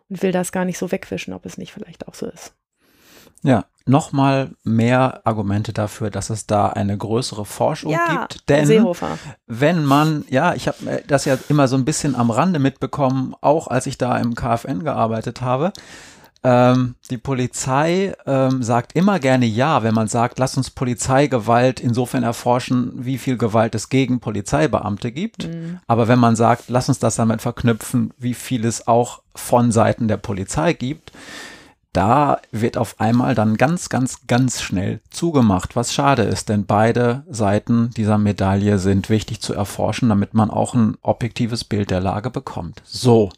[0.08, 2.57] und will das gar nicht so wegwischen, ob es nicht vielleicht auch so ist.
[3.42, 8.48] Ja, nochmal mehr Argumente dafür, dass es da eine größere Forschung ja, gibt.
[8.48, 9.18] Denn Seehofer.
[9.46, 13.34] wenn man, ja, ich habe äh, das ja immer so ein bisschen am Rande mitbekommen,
[13.40, 15.72] auch als ich da im KfN gearbeitet habe.
[16.44, 22.22] Ähm, die Polizei ähm, sagt immer gerne ja, wenn man sagt, lass uns Polizeigewalt insofern
[22.22, 25.48] erforschen, wie viel Gewalt es gegen Polizeibeamte gibt.
[25.48, 25.80] Mhm.
[25.88, 30.06] Aber wenn man sagt, lass uns das damit verknüpfen, wie viel es auch von Seiten
[30.06, 31.10] der Polizei gibt,
[31.98, 37.24] da wird auf einmal dann ganz, ganz, ganz schnell zugemacht, was schade ist, denn beide
[37.28, 42.30] Seiten dieser Medaille sind wichtig zu erforschen, damit man auch ein objektives Bild der Lage
[42.30, 42.82] bekommt.
[42.84, 43.30] So,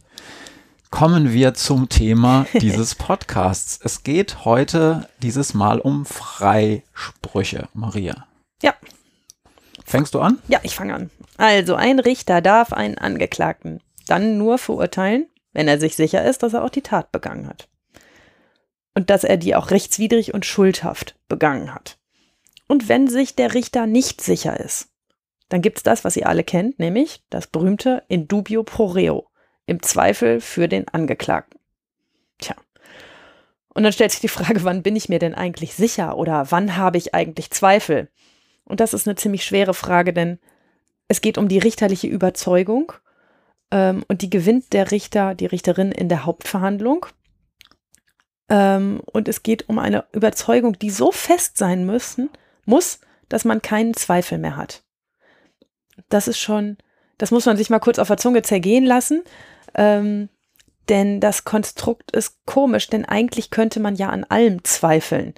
[0.90, 3.80] kommen wir zum Thema dieses Podcasts.
[3.82, 8.26] Es geht heute dieses Mal um Freisprüche, Maria.
[8.62, 8.74] Ja.
[9.86, 10.36] Fängst du an?
[10.48, 11.10] Ja, ich fange an.
[11.38, 16.52] Also, ein Richter darf einen Angeklagten dann nur verurteilen, wenn er sich sicher ist, dass
[16.52, 17.70] er auch die Tat begangen hat
[19.00, 21.96] und dass er die auch rechtswidrig und schuldhaft begangen hat.
[22.68, 24.90] Und wenn sich der Richter nicht sicher ist,
[25.48, 29.26] dann gibt es das, was ihr alle kennt, nämlich das berühmte in dubio pro reo,
[29.64, 31.58] im Zweifel für den Angeklagten.
[32.40, 32.54] Tja.
[33.72, 36.76] Und dann stellt sich die Frage, wann bin ich mir denn eigentlich sicher oder wann
[36.76, 38.10] habe ich eigentlich Zweifel?
[38.64, 40.38] Und das ist eine ziemlich schwere Frage, denn
[41.08, 42.92] es geht um die richterliche Überzeugung
[43.70, 47.06] ähm, und die gewinnt der Richter, die Richterin in der Hauptverhandlung.
[48.50, 52.28] Ähm, und es geht um eine Überzeugung, die so fest sein müssen,
[52.66, 54.82] muss, dass man keinen Zweifel mehr hat.
[56.08, 56.76] Das ist schon,
[57.16, 59.22] das muss man sich mal kurz auf der Zunge zergehen lassen.
[59.74, 60.28] Ähm,
[60.88, 65.34] denn das Konstrukt ist komisch, denn eigentlich könnte man ja an allem zweifeln.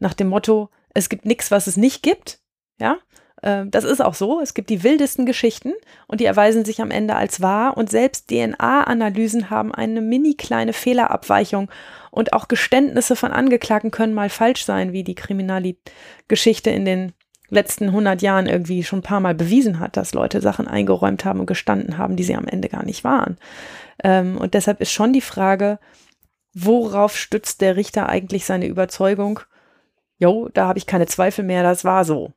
[0.00, 2.40] Nach dem Motto, es gibt nichts, was es nicht gibt.
[2.80, 2.98] Ja,
[3.40, 4.40] das ist auch so.
[4.40, 5.72] Es gibt die wildesten Geschichten
[6.08, 7.76] und die erweisen sich am Ende als wahr.
[7.76, 11.70] Und selbst DNA-Analysen haben eine mini kleine Fehlerabweichung.
[12.10, 17.12] Und auch Geständnisse von Angeklagten können mal falsch sein, wie die Kriminalgeschichte in den
[17.50, 21.40] letzten 100 Jahren irgendwie schon ein paar Mal bewiesen hat, dass Leute Sachen eingeräumt haben
[21.40, 23.38] und gestanden haben, die sie am Ende gar nicht waren.
[24.02, 25.78] Ähm, und deshalb ist schon die Frage,
[26.52, 29.40] worauf stützt der Richter eigentlich seine Überzeugung?
[30.18, 32.32] Jo, da habe ich keine Zweifel mehr, das war so.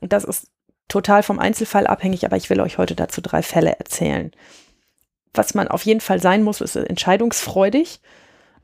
[0.00, 0.48] Und das ist
[0.88, 4.32] total vom Einzelfall abhängig, aber ich will euch heute dazu drei Fälle erzählen.
[5.32, 8.00] Was man auf jeden Fall sein muss, ist entscheidungsfreudig.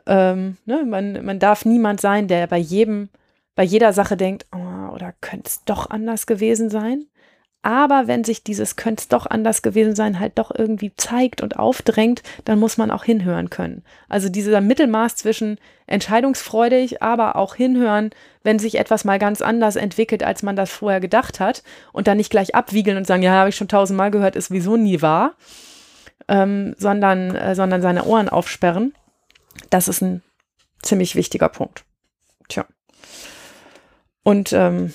[0.06, 3.08] Ähm, ne, man, man darf niemand sein, der bei jedem,
[3.54, 7.06] bei jeder Sache denkt, oh, oder könnte es doch anders gewesen sein.
[7.62, 11.58] Aber wenn sich dieses könnte es doch anders gewesen sein halt doch irgendwie zeigt und
[11.58, 13.82] aufdrängt, dann muss man auch hinhören können.
[14.08, 18.10] Also dieser Mittelmaß zwischen entscheidungsfreudig, aber auch hinhören,
[18.44, 22.18] wenn sich etwas mal ganz anders entwickelt, als man das vorher gedacht hat und dann
[22.18, 25.34] nicht gleich abwiegeln und sagen, ja, habe ich schon tausendmal gehört, ist wieso nie wahr,
[26.28, 28.94] ähm, sondern, äh, sondern seine Ohren aufsperren.
[29.70, 30.22] Das ist ein
[30.82, 31.84] ziemlich wichtiger Punkt.
[32.48, 32.64] Tja.
[34.22, 34.94] Und ähm,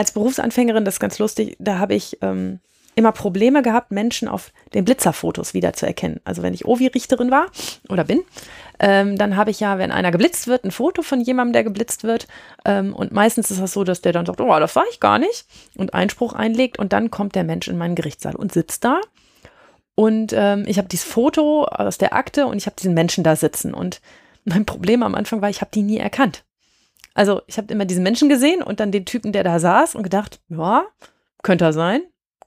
[0.00, 2.60] als Berufsanfängerin, das ist ganz lustig, da habe ich ähm,
[2.94, 6.20] immer Probleme gehabt, Menschen auf den Blitzerfotos wiederzuerkennen.
[6.24, 7.48] Also wenn ich Ovi-Richterin war
[7.90, 8.22] oder bin,
[8.78, 12.04] ähm, dann habe ich ja, wenn einer geblitzt wird, ein Foto von jemandem, der geblitzt
[12.04, 12.28] wird.
[12.64, 15.18] Ähm, und meistens ist das so, dass der dann sagt, oh, das war ich gar
[15.18, 15.44] nicht
[15.76, 19.02] und Einspruch einlegt und dann kommt der Mensch in meinen Gerichtssaal und sitzt da.
[19.96, 23.36] Und ähm, ich habe dieses Foto aus der Akte und ich habe diesen Menschen da
[23.36, 23.74] sitzen.
[23.74, 24.00] Und
[24.44, 26.42] mein Problem am Anfang war, ich habe die nie erkannt.
[27.14, 30.02] Also ich habe immer diesen Menschen gesehen und dann den Typen, der da saß und
[30.02, 30.84] gedacht, ja,
[31.42, 32.02] könnte er sein,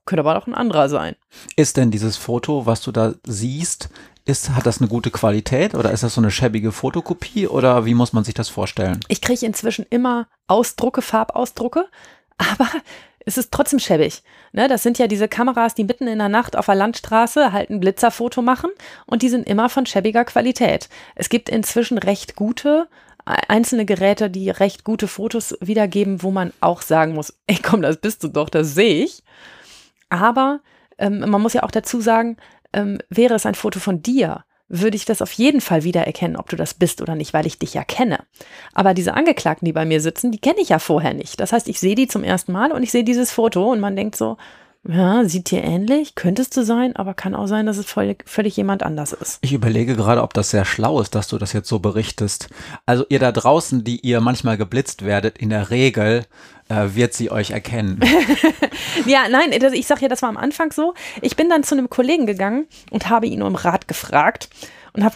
[0.06, 1.16] könnte aber auch ein anderer sein.
[1.56, 3.90] Ist denn dieses Foto, was du da siehst,
[4.26, 7.94] ist, hat das eine gute Qualität oder ist das so eine schäbige Fotokopie oder wie
[7.94, 9.00] muss man sich das vorstellen?
[9.10, 11.88] Ich kriege inzwischen immer Ausdrucke, Farbausdrucke,
[12.38, 12.70] aber
[13.26, 14.24] es ist trotzdem schäbig.
[14.54, 17.70] Ne, das sind ja diese Kameras, die mitten in der Nacht auf der Landstraße halt
[17.70, 18.70] ein Blitzerfoto machen
[19.06, 20.90] und die sind immer von schäbiger Qualität.
[21.16, 22.88] Es gibt inzwischen recht gute
[23.26, 27.98] einzelne Geräte, die recht gute Fotos wiedergeben, wo man auch sagen muss, ey komm, das
[27.98, 29.24] bist du doch, das sehe ich.
[30.10, 30.60] Aber
[30.98, 32.38] ähm, man muss ja auch dazu sagen,
[32.74, 36.50] ähm, wäre es ein Foto von dir, würde ich das auf jeden Fall wiedererkennen, ob
[36.50, 38.20] du das bist oder nicht, weil ich dich ja kenne.
[38.74, 41.40] Aber diese Angeklagten, die bei mir sitzen, die kenne ich ja vorher nicht.
[41.40, 43.96] Das heißt, ich sehe die zum ersten Mal und ich sehe dieses Foto und man
[43.96, 44.38] denkt so,
[44.88, 48.58] ja, sieht dir ähnlich, könntest du sein, aber kann auch sein, dass es völlig, völlig
[48.58, 49.40] jemand anders ist.
[49.42, 52.50] Ich überlege gerade, ob das sehr schlau ist, dass du das jetzt so berichtest.
[52.86, 56.26] Also ihr da draußen, die ihr manchmal geblitzt werdet, in der Regel
[56.68, 58.02] äh, wird sie euch erkennen.
[59.06, 60.94] ja, nein, ich sag ja, das war am Anfang so.
[61.22, 64.50] Ich bin dann zu einem Kollegen gegangen und habe ihn um Rat gefragt
[64.92, 65.16] und habe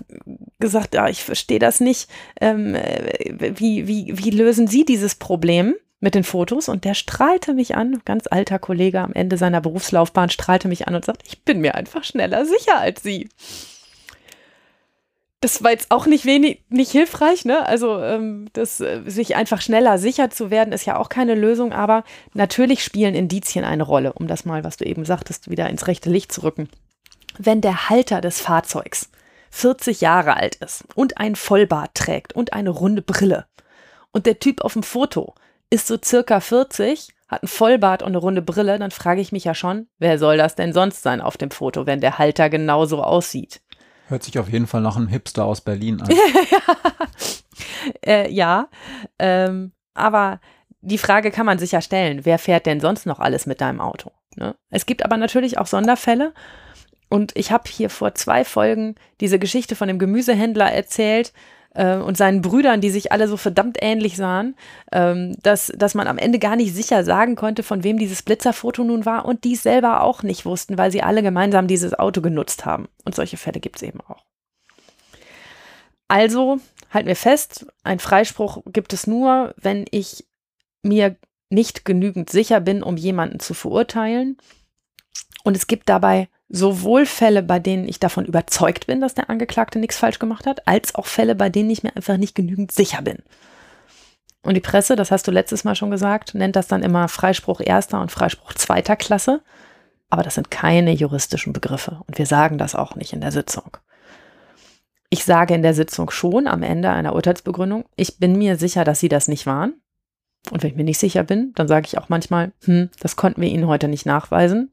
[0.60, 2.10] gesagt, ja, ich verstehe das nicht.
[2.40, 5.76] Ähm, äh, wie, wie, wie lösen Sie dieses Problem?
[6.00, 10.30] Mit den Fotos und der strahlte mich an, ganz alter Kollege am Ende seiner Berufslaufbahn
[10.30, 13.30] strahlte mich an und sagt, ich bin mir einfach schneller sicher als Sie.
[15.40, 17.66] Das war jetzt auch nicht wenig, nicht hilfreich, ne?
[17.66, 21.74] Also ähm, das, äh, sich einfach schneller sicher zu werden, ist ja auch keine Lösung,
[21.74, 25.86] aber natürlich spielen Indizien eine Rolle, um das mal, was du eben sagtest, wieder ins
[25.86, 26.70] rechte Licht zu rücken.
[27.38, 29.12] Wenn der Halter des Fahrzeugs
[29.52, 33.46] 40 Jahre alt ist und ein Vollbart trägt und eine runde Brille
[34.12, 35.36] und der Typ auf dem Foto
[35.70, 39.44] ist so circa 40, hat ein Vollbart und eine runde Brille, dann frage ich mich
[39.44, 43.04] ja schon, wer soll das denn sonst sein auf dem Foto, wenn der Halter genauso
[43.04, 43.62] aussieht?
[44.08, 46.10] Hört sich auf jeden Fall nach einem Hipster aus Berlin an.
[48.06, 48.70] äh, ja,
[49.20, 50.40] ähm, aber
[50.80, 53.82] die Frage kann man sich ja stellen, wer fährt denn sonst noch alles mit deinem
[53.82, 54.12] Auto?
[54.38, 54.56] Ne?
[54.70, 56.34] Es gibt aber natürlich auch Sonderfälle.
[57.10, 61.34] Und ich habe hier vor zwei Folgen diese Geschichte von dem Gemüsehändler erzählt,
[61.78, 64.56] äh, und seinen Brüdern, die sich alle so verdammt ähnlich sahen,
[64.92, 68.84] ähm, dass, dass man am Ende gar nicht sicher sagen konnte, von wem dieses Blitzerfoto
[68.84, 72.66] nun war und die selber auch nicht wussten, weil sie alle gemeinsam dieses Auto genutzt
[72.66, 72.88] haben.
[73.06, 74.26] Und solche Fälle gibt es eben auch.
[76.08, 76.60] Also
[76.92, 80.26] halten wir fest, ein Freispruch gibt es nur, wenn ich
[80.82, 81.16] mir
[81.50, 84.38] nicht genügend sicher bin, um jemanden zu verurteilen.
[85.44, 89.80] Und es gibt dabei sowohl Fälle, bei denen ich davon überzeugt bin, dass der Angeklagte
[89.80, 93.02] nichts falsch gemacht hat, als auch Fälle, bei denen ich mir einfach nicht genügend sicher
[93.02, 93.18] bin.
[94.44, 97.60] Und die Presse, das hast du letztes Mal schon gesagt, nennt das dann immer Freispruch
[97.60, 99.42] erster und Freispruch zweiter Klasse.
[100.10, 103.76] Aber das sind keine juristischen Begriffe und wir sagen das auch nicht in der Sitzung.
[105.10, 109.02] Ich sage in der Sitzung schon am Ende einer Urteilsbegründung, ich bin mir sicher, dass
[109.02, 109.74] Sie das nicht waren.
[110.52, 113.42] Und wenn ich mir nicht sicher bin, dann sage ich auch manchmal, hm, das konnten
[113.42, 114.72] wir Ihnen heute nicht nachweisen.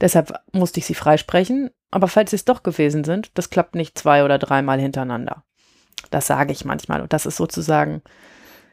[0.00, 1.70] Deshalb musste ich sie freisprechen.
[1.90, 5.42] Aber falls sie es doch gewesen sind, das klappt nicht zwei oder dreimal hintereinander.
[6.10, 7.00] Das sage ich manchmal.
[7.00, 8.02] Und das ist sozusagen.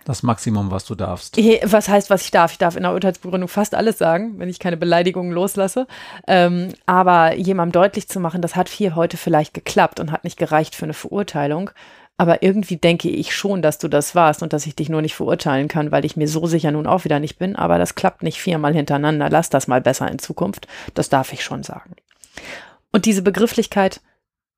[0.06, 1.36] Das Maximum, was du darfst.
[1.38, 2.54] Was heißt, was ich darf?
[2.54, 5.86] Ich darf in der Urteilsbegründung fast alles sagen, wenn ich keine Beleidigungen loslasse.
[6.28, 10.38] Ähm, aber jemandem deutlich zu machen, das hat hier heute vielleicht geklappt und hat nicht
[10.38, 11.72] gereicht für eine Verurteilung,
[12.18, 15.16] aber irgendwie denke ich schon, dass du das warst und dass ich dich nur nicht
[15.16, 17.56] verurteilen kann, weil ich mir so sicher nun auch wieder nicht bin.
[17.56, 19.30] Aber das klappt nicht viermal hintereinander.
[19.30, 20.68] Lass das mal besser in Zukunft.
[20.96, 21.96] Das darf ich schon sagen.
[22.92, 24.02] Und diese Begrifflichkeit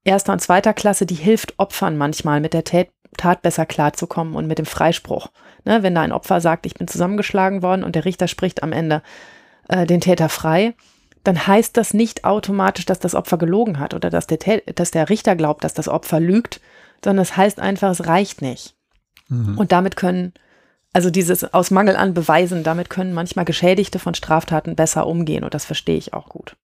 [0.06, 4.58] erster und zweiter Klasse, die hilft Opfern manchmal mit der Tat besser klarzukommen und mit
[4.58, 5.28] dem Freispruch.
[5.66, 8.72] Ne, wenn da ein Opfer sagt, ich bin zusammengeschlagen worden und der Richter spricht am
[8.72, 9.02] Ende
[9.68, 10.76] äh, den Täter frei,
[11.26, 15.10] dann heißt das nicht automatisch, dass das Opfer gelogen hat oder dass der, dass der
[15.10, 16.62] Richter glaubt, dass das Opfer lügt,
[17.04, 18.76] sondern es heißt einfach, es reicht nicht.
[19.28, 19.58] Mhm.
[19.58, 20.34] Und damit können,
[20.94, 25.54] also dieses aus Mangel an Beweisen, damit können manchmal Geschädigte von Straftaten besser umgehen und
[25.54, 26.56] das verstehe ich auch gut.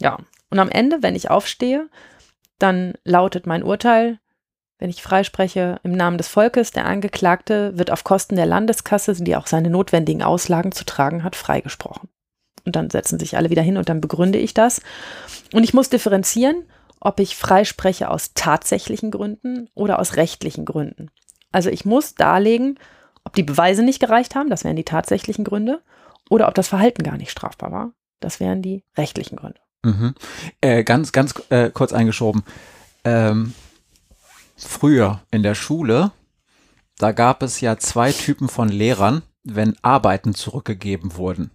[0.00, 0.18] Ja,
[0.50, 1.88] und am Ende, wenn ich aufstehe,
[2.58, 4.18] dann lautet mein Urteil,
[4.78, 9.34] wenn ich freispreche, im Namen des Volkes, der Angeklagte wird auf Kosten der Landeskasse, die
[9.34, 12.08] auch seine notwendigen Auslagen zu tragen hat, freigesprochen.
[12.64, 14.80] Und dann setzen sich alle wieder hin und dann begründe ich das.
[15.52, 16.64] Und ich muss differenzieren
[17.00, 21.10] ob ich freispreche aus tatsächlichen Gründen oder aus rechtlichen Gründen.
[21.52, 22.78] Also ich muss darlegen,
[23.24, 25.82] ob die Beweise nicht gereicht haben, das wären die tatsächlichen Gründe,
[26.30, 29.60] oder ob das Verhalten gar nicht strafbar war, das wären die rechtlichen Gründe.
[29.84, 30.14] Mhm.
[30.60, 32.42] Äh, ganz, ganz äh, kurz eingeschoben.
[33.04, 33.54] Ähm,
[34.56, 36.12] früher in der Schule,
[36.98, 41.50] da gab es ja zwei Typen von Lehrern, wenn Arbeiten zurückgegeben wurden.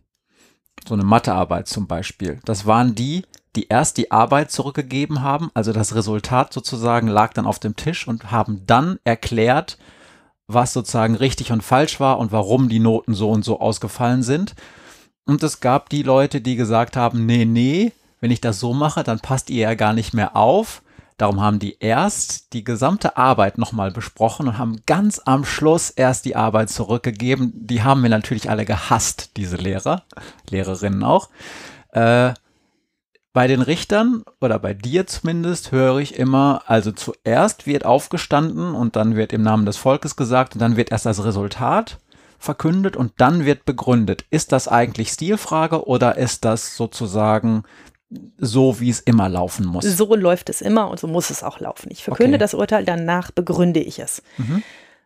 [0.88, 2.40] So eine Mathearbeit zum Beispiel.
[2.46, 3.24] Das waren die,
[3.56, 8.08] die erst die Arbeit zurückgegeben haben, also das Resultat sozusagen lag dann auf dem Tisch
[8.08, 9.78] und haben dann erklärt,
[10.48, 14.56] was sozusagen richtig und falsch war und warum die Noten so und so ausgefallen sind.
[15.26, 19.04] Und es gab die Leute, die gesagt haben, nee, nee, wenn ich das so mache,
[19.04, 20.83] dann passt ihr ja gar nicht mehr auf.
[21.18, 26.26] Darum haben die erst die gesamte Arbeit nochmal besprochen und haben ganz am Schluss erst
[26.26, 27.52] die Arbeit zurückgegeben.
[27.56, 30.04] Die haben wir natürlich alle gehasst, diese Lehrer,
[30.50, 31.30] Lehrerinnen auch.
[31.92, 32.34] Äh,
[33.34, 38.96] bei den Richtern oder bei dir zumindest höre ich immer, also zuerst wird aufgestanden und
[38.96, 41.98] dann wird im Namen des Volkes gesagt und dann wird erst das Resultat
[42.38, 44.26] verkündet und dann wird begründet.
[44.30, 47.64] Ist das eigentlich Stilfrage oder ist das sozusagen
[48.38, 49.84] so, wie es immer laufen muss?
[49.86, 51.90] So läuft es immer und so muss es auch laufen.
[51.92, 52.40] Ich verkünde okay.
[52.40, 54.22] das Urteil, danach begründe ich es.
[54.38, 54.64] Mhm.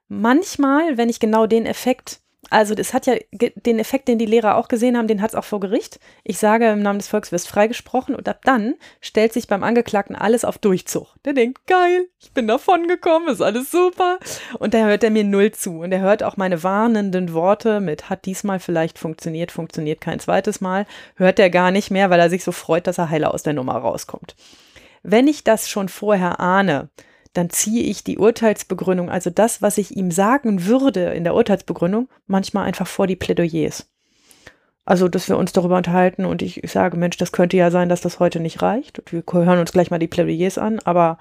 [0.09, 4.55] Manchmal, wenn ich genau den Effekt also das hat ja den Effekt, den die Lehrer
[4.55, 5.99] auch gesehen haben, den hat es auch vor Gericht.
[6.23, 10.15] Ich sage, im Namen des Volkes wirst freigesprochen und ab dann stellt sich beim Angeklagten
[10.15, 11.15] alles auf Durchzug.
[11.25, 14.19] Der denkt, geil, ich bin davon gekommen, ist alles super.
[14.59, 15.79] Und da hört er mir null zu.
[15.79, 20.61] Und er hört auch meine warnenden Worte mit, hat diesmal vielleicht funktioniert, funktioniert kein zweites
[20.61, 23.43] Mal, hört er gar nicht mehr, weil er sich so freut, dass er heiler aus
[23.43, 24.35] der Nummer rauskommt.
[25.03, 26.89] Wenn ich das schon vorher ahne,
[27.37, 32.09] dann ziehe ich die Urteilsbegründung, also das, was ich ihm sagen würde in der Urteilsbegründung,
[32.25, 33.87] manchmal einfach vor die Plädoyers.
[34.85, 37.89] Also, dass wir uns darüber unterhalten und ich, ich sage, Mensch, das könnte ja sein,
[37.89, 38.99] dass das heute nicht reicht.
[38.99, 41.17] Und wir hören uns gleich mal die Plädoyers an, aber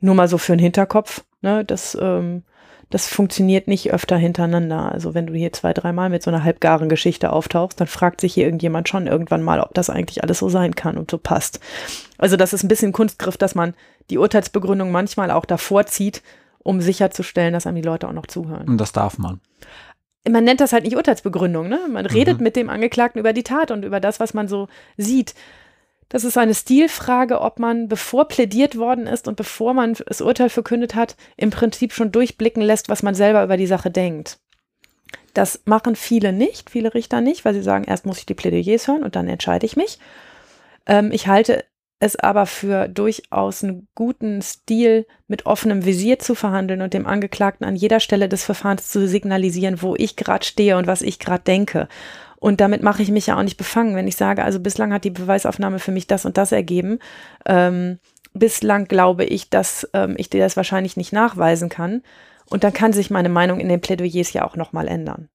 [0.00, 2.42] nur mal so für den Hinterkopf, ne, das, ähm,
[2.90, 4.92] das funktioniert nicht öfter hintereinander.
[4.92, 8.34] Also wenn du hier zwei, dreimal mit so einer halbgaren Geschichte auftauchst, dann fragt sich
[8.34, 11.60] hier irgendjemand schon irgendwann mal, ob das eigentlich alles so sein kann und so passt.
[12.18, 13.74] Also das ist ein bisschen Kunstgriff, dass man
[14.10, 16.22] die Urteilsbegründung manchmal auch davor zieht,
[16.58, 18.68] um sicherzustellen, dass einem die Leute auch noch zuhören.
[18.68, 19.40] Und das darf man.
[20.28, 21.80] Man nennt das halt nicht Urteilsbegründung, ne?
[21.90, 22.44] Man redet mhm.
[22.44, 25.34] mit dem Angeklagten über die Tat und über das, was man so sieht.
[26.08, 30.48] Das ist eine Stilfrage, ob man, bevor plädiert worden ist und bevor man das Urteil
[30.48, 34.38] verkündet hat, im Prinzip schon durchblicken lässt, was man selber über die Sache denkt.
[35.32, 38.86] Das machen viele nicht, viele Richter nicht, weil sie sagen, erst muss ich die Plädoyers
[38.86, 39.98] hören und dann entscheide ich mich.
[40.86, 41.64] Ähm, ich halte
[41.98, 47.66] es aber für durchaus einen guten Stil, mit offenem Visier zu verhandeln und dem Angeklagten
[47.66, 51.44] an jeder Stelle des Verfahrens zu signalisieren, wo ich gerade stehe und was ich gerade
[51.44, 51.88] denke.
[52.44, 55.04] Und damit mache ich mich ja auch nicht befangen, wenn ich sage, also bislang hat
[55.04, 56.98] die Beweisaufnahme für mich das und das ergeben.
[57.46, 57.98] Ähm,
[58.34, 62.02] bislang glaube ich, dass ähm, ich dir das wahrscheinlich nicht nachweisen kann.
[62.50, 65.30] Und dann kann sich meine Meinung in den Plädoyers ja auch nochmal ändern.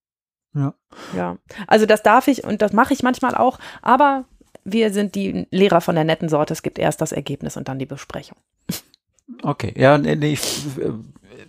[0.54, 0.76] Ja.
[1.18, 1.38] Ja.
[1.66, 4.26] Also das darf ich und das mache ich manchmal auch, aber
[4.64, 6.54] wir sind die Lehrer von der netten Sorte.
[6.54, 8.38] Es gibt erst das Ergebnis und dann die Besprechung.
[9.42, 10.62] Okay, ja, nee, ich,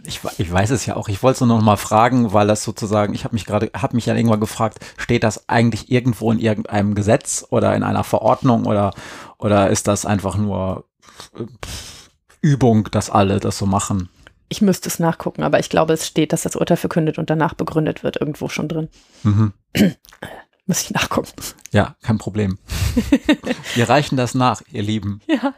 [0.04, 1.08] ich, ich weiß es ja auch.
[1.08, 3.96] Ich wollte es nur noch mal fragen, weil das sozusagen, ich habe mich gerade, habe
[3.96, 8.66] mich ja irgendwann gefragt, steht das eigentlich irgendwo in irgendeinem Gesetz oder in einer Verordnung
[8.66, 8.92] oder,
[9.38, 10.84] oder ist das einfach nur
[12.40, 14.08] Übung, dass alle das so machen?
[14.48, 17.54] Ich müsste es nachgucken, aber ich glaube, es steht, dass das Urteil verkündet und danach
[17.54, 18.88] begründet wird, irgendwo schon drin.
[19.22, 19.52] Mhm.
[20.66, 21.32] Muss ich nachgucken.
[21.72, 22.58] Ja, kein Problem.
[23.74, 25.20] Wir reichen das nach, ihr Lieben.
[25.28, 25.54] Ja.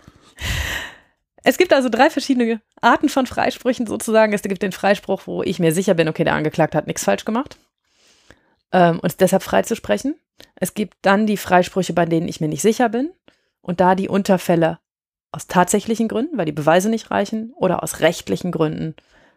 [1.44, 4.32] Es gibt also drei verschiedene Arten von Freisprüchen sozusagen.
[4.32, 7.24] Es gibt den Freispruch, wo ich mir sicher bin, okay, der Angeklagte hat nichts falsch
[7.24, 7.56] gemacht
[8.72, 10.16] ähm, und deshalb freizusprechen.
[10.56, 13.10] Es gibt dann die Freisprüche, bei denen ich mir nicht sicher bin
[13.60, 14.78] und da die Unterfälle
[15.30, 18.94] aus tatsächlichen Gründen, weil die Beweise nicht reichen oder aus rechtlichen Gründen,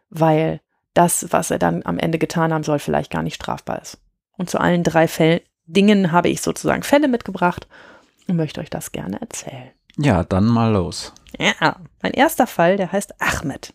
[0.10, 0.62] weil
[0.94, 3.98] das, was er dann am Ende getan haben soll, vielleicht gar nicht strafbar ist.
[4.38, 7.68] Und zu allen drei Fällen Dingen habe ich sozusagen Fälle mitgebracht
[8.28, 9.72] und möchte euch das gerne erzählen.
[9.98, 11.13] Ja, dann mal los.
[11.39, 13.74] Ja, mein erster Fall, der heißt Ahmed.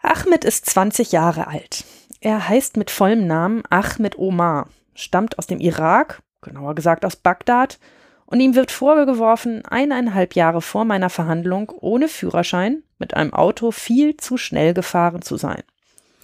[0.00, 1.84] Ahmed ist 20 Jahre alt.
[2.20, 7.78] Er heißt mit vollem Namen Ahmed Omar, stammt aus dem Irak, genauer gesagt aus Bagdad,
[8.26, 14.16] und ihm wird vorgeworfen, eineinhalb Jahre vor meiner Verhandlung ohne Führerschein mit einem Auto viel
[14.16, 15.62] zu schnell gefahren zu sein.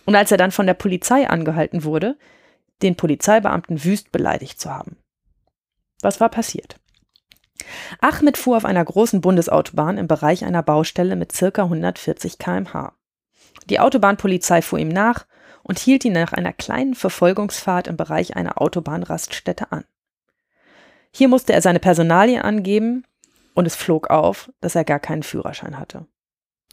[0.07, 2.17] Und als er dann von der Polizei angehalten wurde,
[2.81, 4.97] den Polizeibeamten wüst beleidigt zu haben.
[6.01, 6.77] Was war passiert?
[8.01, 11.63] Ahmed fuhr auf einer großen Bundesautobahn im Bereich einer Baustelle mit ca.
[11.63, 12.93] 140 km/h.
[13.69, 15.27] Die Autobahnpolizei fuhr ihm nach
[15.63, 19.85] und hielt ihn nach einer kleinen Verfolgungsfahrt im Bereich einer Autobahnraststätte an.
[21.11, 23.05] Hier musste er seine Personalien angeben
[23.55, 26.07] und es flog auf, dass er gar keinen Führerschein hatte.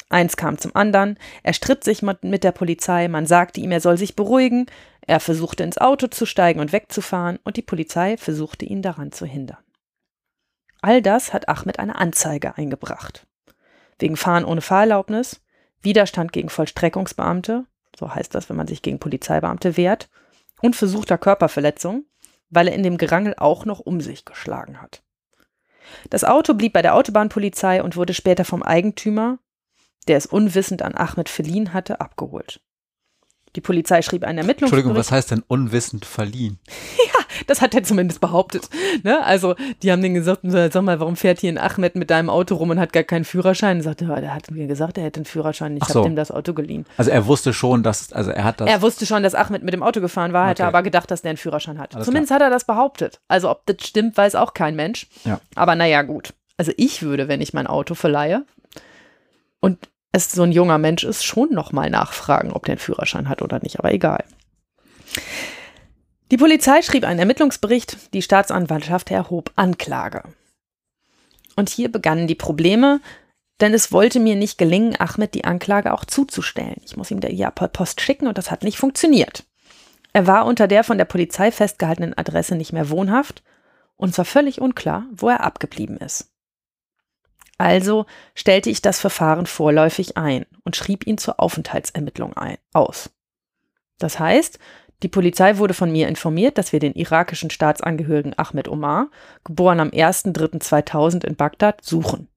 [0.10, 3.98] Eins kam zum anderen, er stritt sich mit der Polizei, man sagte ihm, er soll
[3.98, 4.68] sich beruhigen,
[5.02, 9.26] er versuchte ins Auto zu steigen und wegzufahren, und die Polizei versuchte ihn daran zu
[9.26, 9.65] hindern.
[10.86, 13.26] All das hat Ahmed eine Anzeige eingebracht.
[13.98, 15.42] Wegen Fahren ohne Fahrerlaubnis,
[15.82, 17.66] Widerstand gegen Vollstreckungsbeamte,
[17.98, 20.12] so heißt das, wenn man sich gegen Polizeibeamte wehrt,
[20.62, 22.06] und versuchter Körperverletzung,
[22.52, 25.02] weil er in dem Gerangel auch noch um sich geschlagen hat.
[26.12, 29.40] Das Auto blieb bei der Autobahnpolizei und wurde später vom Eigentümer,
[30.08, 32.62] der es unwissend an Ahmed verliehen hatte, abgeholt.
[33.56, 34.86] Die Polizei schrieb einen Ermittlungsbericht.
[34.86, 36.60] Entschuldigung, was heißt denn unwissend verliehen?
[36.98, 38.70] ja, das hat er zumindest behauptet.
[39.04, 39.24] Ne?
[39.24, 42.56] Also, die haben denen gesagt, sag mal, warum fährt hier ein Ahmed mit deinem Auto
[42.56, 43.78] rum und hat gar keinen Führerschein?
[43.78, 45.78] Und sagte, ja, der hat mir gesagt, er hätte einen Führerschein.
[45.78, 46.00] Ich so.
[46.00, 46.86] habe dem das Auto geliehen.
[46.98, 48.70] Also er wusste schon, dass, also er hat das.
[48.70, 50.68] Er wusste schon, dass Ahmed mit dem Auto gefahren war, hätte Okay.
[50.68, 51.96] aber gedacht, dass der einen Führerschein hat.
[51.96, 53.22] Alles Zumindest hat er das behauptet.
[53.28, 55.08] Also, ob das stimmt, weiß auch kein Mensch.
[55.24, 55.40] Ja.
[55.56, 56.34] Aber naja, gut.
[56.58, 58.44] Also, ich würde, wenn ich mein Auto verleihe
[59.60, 59.78] und
[60.16, 63.60] es so ein junger Mensch ist, schon nochmal nachfragen, ob der einen Führerschein hat oder
[63.62, 63.80] nicht.
[63.80, 64.24] Aber egal.
[66.32, 70.24] Die Polizei schrieb einen Ermittlungsbericht, die Staatsanwaltschaft erhob Anklage.
[71.56, 73.00] Und hier begannen die Probleme,
[73.62, 76.82] denn es wollte mir nicht gelingen, Ahmed die Anklage auch zuzustellen.
[76.84, 79.46] Ich muss ihm der ja per Post schicken und das hat nicht funktioniert.
[80.14, 83.44] Er war unter der von der Polizei festgehaltenen Adresse nicht mehr wohnhaft
[83.98, 86.35] und es war völlig unklar, wo er abgeblieben ist.
[87.58, 93.12] Also stellte ich das Verfahren vorläufig ein und schrieb ihn zur Aufenthaltsermittlung ein, aus.
[93.98, 94.60] Das heißt,
[95.04, 99.10] die Polizei wurde von mir informiert, dass wir den irakischen Staatsangehörigen Ahmed Omar,
[99.44, 102.28] geboren am 1.3.2000 in Bagdad, suchen.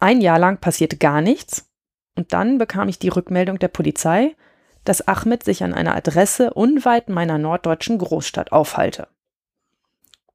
[0.00, 1.70] Ein Jahr lang passierte gar nichts
[2.14, 4.36] und dann bekam ich die Rückmeldung der Polizei,
[4.84, 9.08] dass Ahmed sich an einer Adresse unweit meiner norddeutschen Großstadt aufhalte.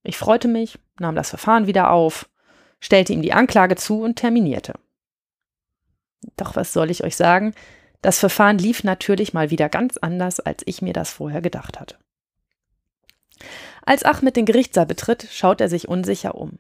[0.03, 2.29] Ich freute mich, nahm das Verfahren wieder auf,
[2.79, 4.73] stellte ihm die Anklage zu und terminierte.
[6.37, 7.53] Doch was soll ich euch sagen?
[8.01, 11.97] Das Verfahren lief natürlich mal wieder ganz anders, als ich mir das vorher gedacht hatte.
[13.85, 16.59] Als Ahmed den Gerichtssaal betritt, schaut er sich unsicher um.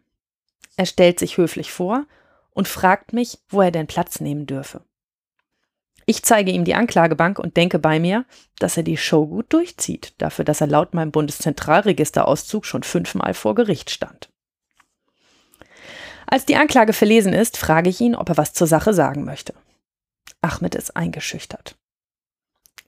[0.75, 2.05] Er stellt sich höflich vor
[2.51, 4.83] und fragt mich, wo er denn Platz nehmen dürfe.
[6.05, 8.25] Ich zeige ihm die Anklagebank und denke bei mir,
[8.59, 13.55] dass er die Show gut durchzieht, dafür, dass er laut meinem Bundeszentralregisterauszug schon fünfmal vor
[13.55, 14.29] Gericht stand.
[16.27, 19.53] Als die Anklage verlesen ist, frage ich ihn, ob er was zur Sache sagen möchte.
[20.41, 21.75] Ahmed ist eingeschüchtert.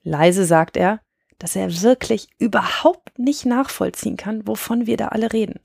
[0.02, 1.00] Leise sagt er,
[1.38, 5.60] dass er wirklich überhaupt nicht nachvollziehen kann, wovon wir da alle reden.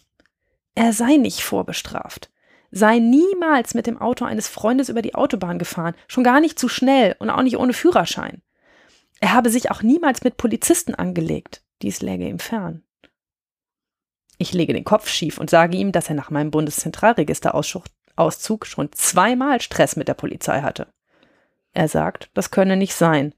[0.76, 2.31] Er sei nicht vorbestraft,
[2.72, 6.70] sei niemals mit dem Auto eines Freundes über die Autobahn gefahren, schon gar nicht zu
[6.70, 8.42] schnell und auch nicht ohne Führerschein.
[9.20, 12.40] Er habe sich auch niemals mit Polizisten angelegt, dies läge ihm
[14.38, 19.62] Ich lege den Kopf schief und sage ihm, dass er nach meinem Bundeszentralregisterauszug schon zweimal
[19.62, 20.88] Stress mit der Polizei hatte.
[21.74, 23.34] Er sagt, das könne nicht sein.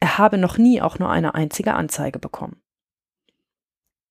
[0.00, 2.60] Er habe noch nie auch nur eine einzige Anzeige bekommen.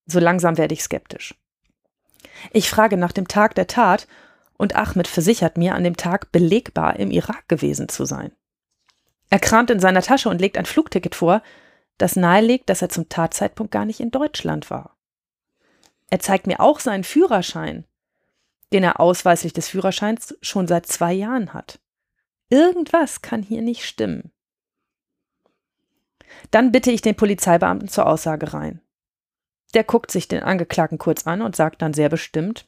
[0.05, 1.35] So langsam werde ich skeptisch.
[2.51, 4.07] Ich frage nach dem Tag der Tat
[4.61, 8.31] und Ahmed versichert mir, an dem Tag belegbar im Irak gewesen zu sein.
[9.31, 11.41] Er kramt in seiner Tasche und legt ein Flugticket vor,
[11.97, 14.95] das nahelegt, dass er zum Tatzeitpunkt gar nicht in Deutschland war.
[16.11, 17.85] Er zeigt mir auch seinen Führerschein,
[18.71, 21.79] den er ausweislich des Führerscheins schon seit zwei Jahren hat.
[22.51, 24.31] Irgendwas kann hier nicht stimmen.
[26.51, 28.79] Dann bitte ich den Polizeibeamten zur Aussage rein.
[29.73, 32.67] Der guckt sich den Angeklagten kurz an und sagt dann sehr bestimmt,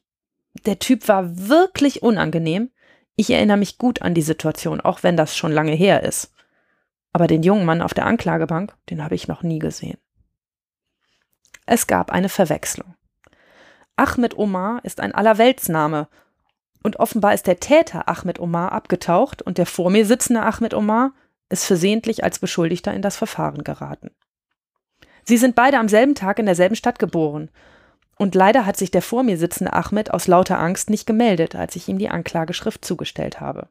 [0.53, 2.71] der Typ war wirklich unangenehm.
[3.15, 6.31] Ich erinnere mich gut an die Situation, auch wenn das schon lange her ist.
[7.11, 9.97] Aber den jungen Mann auf der Anklagebank, den habe ich noch nie gesehen.
[11.65, 12.95] Es gab eine Verwechslung.
[13.95, 16.07] Ahmed Omar ist ein Allerweltsname
[16.81, 21.13] und offenbar ist der Täter Ahmed Omar abgetaucht und der vor mir sitzende Ahmed Omar
[21.49, 24.09] ist versehentlich als Beschuldigter in das Verfahren geraten.
[25.23, 27.49] Sie sind beide am selben Tag in derselben Stadt geboren.
[28.17, 31.75] Und leider hat sich der vor mir sitzende Ahmed aus lauter Angst nicht gemeldet, als
[31.75, 33.69] ich ihm die Anklageschrift zugestellt habe.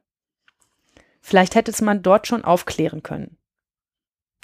[1.21, 3.37] Vielleicht hätte es man dort schon aufklären können.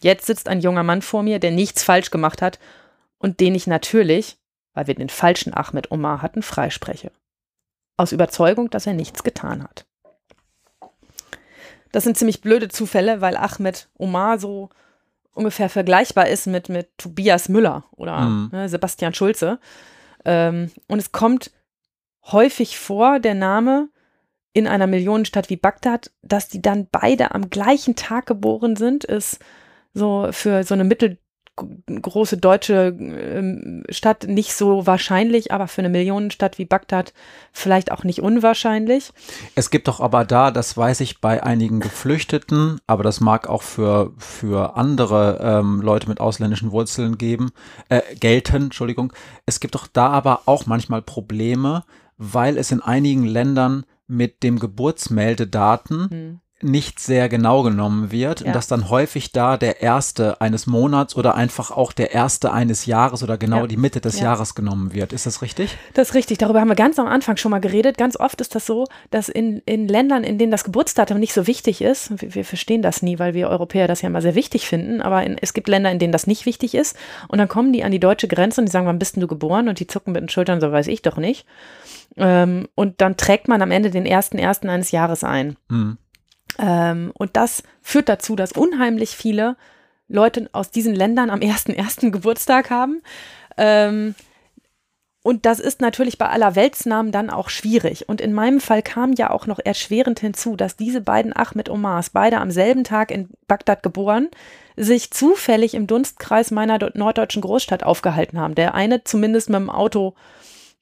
[0.01, 2.59] Jetzt sitzt ein junger Mann vor mir, der nichts falsch gemacht hat
[3.17, 4.37] und den ich natürlich,
[4.73, 7.11] weil wir den falschen Ahmed Omar hatten, freispreche.
[7.97, 9.85] Aus Überzeugung, dass er nichts getan hat.
[11.91, 14.69] Das sind ziemlich blöde Zufälle, weil Ahmed Omar so
[15.33, 18.49] ungefähr vergleichbar ist mit, mit Tobias Müller oder Mhm.
[18.51, 19.59] ne, Sebastian Schulze.
[20.25, 21.51] Ähm, und es kommt
[22.25, 23.89] häufig vor, der Name
[24.53, 29.39] in einer Millionenstadt wie Bagdad, dass die dann beide am gleichen Tag geboren sind, ist
[29.93, 30.83] so für so eine
[31.61, 37.13] mittelgroße deutsche ähm, Stadt nicht so wahrscheinlich, aber für eine Millionenstadt wie Bagdad
[37.51, 39.11] vielleicht auch nicht unwahrscheinlich.
[39.55, 43.63] Es gibt doch aber da, das weiß ich bei einigen Geflüchteten, aber das mag auch
[43.63, 47.51] für, für andere ähm, Leute mit ausländischen Wurzeln geben,
[47.89, 49.13] äh, gelten, Entschuldigung.
[49.45, 51.83] Es gibt doch da aber auch manchmal Probleme,
[52.17, 56.39] weil es in einigen Ländern mit dem Geburtsmeldedaten Hm.
[56.61, 58.47] Nicht sehr genau genommen wird Ja.
[58.47, 62.85] und dass dann häufig da der erste eines Monats oder einfach auch der erste eines
[62.85, 63.67] Jahres oder genau Ja.
[63.67, 64.25] die Mitte des Ja.
[64.25, 65.13] Jahres genommen wird.
[65.13, 65.77] Ist das richtig?
[65.93, 66.37] Das ist richtig.
[66.37, 67.97] Darüber haben wir ganz am Anfang schon mal geredet.
[67.97, 71.47] Ganz oft ist das so, dass in, in Ländern, in denen das Geburtsdatum nicht so
[71.47, 74.67] wichtig ist, wir, wir verstehen das nie, weil wir Europäer das ja immer sehr wichtig
[74.67, 76.97] finden, aber in, es gibt Länder, in denen das nicht wichtig ist.
[77.29, 79.27] Und dann kommen die an die deutsche Grenze und die sagen, wann bist denn du
[79.27, 79.69] geboren?
[79.69, 81.45] Und die zucken mit den Schultern, so weiß ich doch nicht.
[82.17, 85.55] Ähm, und dann trägt man am Ende den ersten ersten eines Jahres ein.
[85.69, 85.97] Hm.
[86.59, 89.55] Ähm, und das führt dazu, dass unheimlich viele
[90.07, 93.01] Leute aus diesen Ländern am ersten ersten Geburtstag haben.
[93.57, 94.15] Ähm,
[95.21, 98.07] und das ist natürlich bei aller Weltsnamen dann auch schwierig.
[98.07, 102.09] Und in meinem Fall kam ja auch noch erschwerend hinzu, dass diese beiden Ahmed Omars,
[102.09, 104.29] beide am selben Tag in Bagdad geboren,
[104.75, 108.55] sich zufällig im Dunstkreis meiner norddeutschen Großstadt aufgehalten haben.
[108.55, 110.15] Der eine zumindest mit dem Auto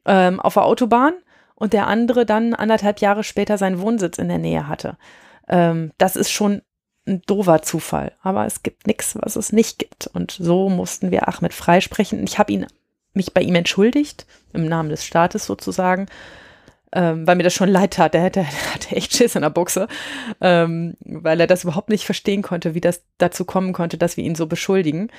[0.06, 1.14] ähm, auf der Autobahn
[1.56, 4.98] und der andere dann anderthalb Jahre später seinen Wohnsitz in der Nähe hatte.
[5.48, 6.62] Ähm, das ist schon
[7.08, 10.08] ein doofer Zufall, aber es gibt nichts, was es nicht gibt.
[10.08, 12.24] Und so mussten wir Ahmed freisprechen.
[12.24, 12.68] Ich habe ihn
[13.14, 16.06] mich bei ihm entschuldigt, im Namen des Staates sozusagen,
[16.94, 18.14] ähm, weil mir das schon leid tat.
[18.14, 19.88] Der hätte, der hatte echt Schiss in der Buchse,
[20.40, 24.24] ähm, weil er das überhaupt nicht verstehen konnte, wie das dazu kommen konnte, dass wir
[24.24, 25.10] ihn so beschuldigen.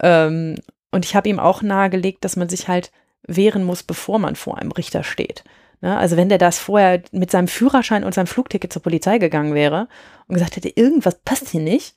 [0.00, 0.56] Ähm,
[0.92, 2.90] und ich habe ihm auch nahegelegt, dass man sich halt
[3.26, 5.44] wehren muss, bevor man vor einem Richter steht.
[5.80, 5.96] Ne?
[5.96, 9.88] Also wenn der das vorher mit seinem Führerschein und seinem Flugticket zur Polizei gegangen wäre
[10.26, 11.94] und gesagt hätte, irgendwas passt hier nicht,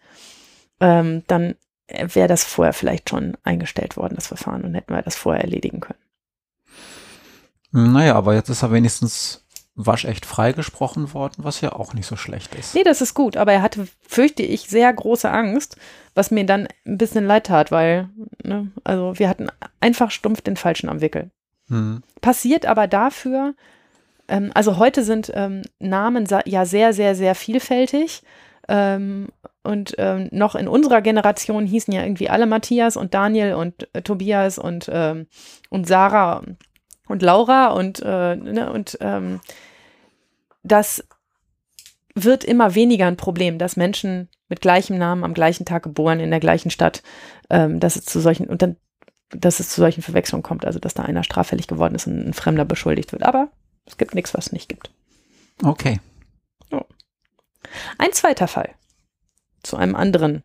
[0.80, 1.56] ähm, dann
[1.88, 5.82] wäre das vorher vielleicht schon eingestellt worden, das Verfahren, und hätten wir das vorher erledigen
[5.82, 6.00] können.
[7.72, 9.44] Naja, aber jetzt ist er wenigstens
[9.76, 12.76] waschecht freigesprochen worden, was ja auch nicht so schlecht ist.
[12.76, 15.78] Nee, das ist gut, aber er hatte, fürchte ich, sehr große Angst,
[16.14, 18.10] was mir dann ein bisschen leid tat, weil,
[18.44, 19.48] ne, also wir hatten
[19.80, 21.32] einfach stumpf den Falschen am Wickel.
[21.70, 22.04] Hm.
[22.22, 23.56] Passiert aber dafür,
[24.34, 28.24] ähm, also heute sind ähm, Namen ja sehr, sehr, sehr vielfältig.
[28.68, 29.28] Ähm,
[29.64, 34.02] und ähm, noch in unserer Generation hießen ja irgendwie alle Matthias und Daniel und äh,
[34.02, 35.28] Tobias und, ähm,
[35.70, 36.44] und Sarah
[37.08, 39.40] und Laura und, äh, ne, und ähm,
[40.64, 41.08] das
[42.16, 46.32] wird immer weniger ein Problem, dass Menschen mit gleichem Namen am gleichen Tag geboren in
[46.32, 47.02] der gleichen Stadt,
[47.50, 48.78] dass es zu solchen und dann,
[49.32, 52.34] dass es zu solchen Verwechslungen kommt, also dass da einer straffällig geworden ist und ein
[52.34, 53.24] Fremder beschuldigt wird.
[53.24, 53.50] Aber
[53.86, 54.92] es gibt nichts, was es nicht gibt.
[55.64, 56.00] Okay.
[57.98, 58.76] Ein zweiter Fall
[59.64, 60.44] zu einem anderen,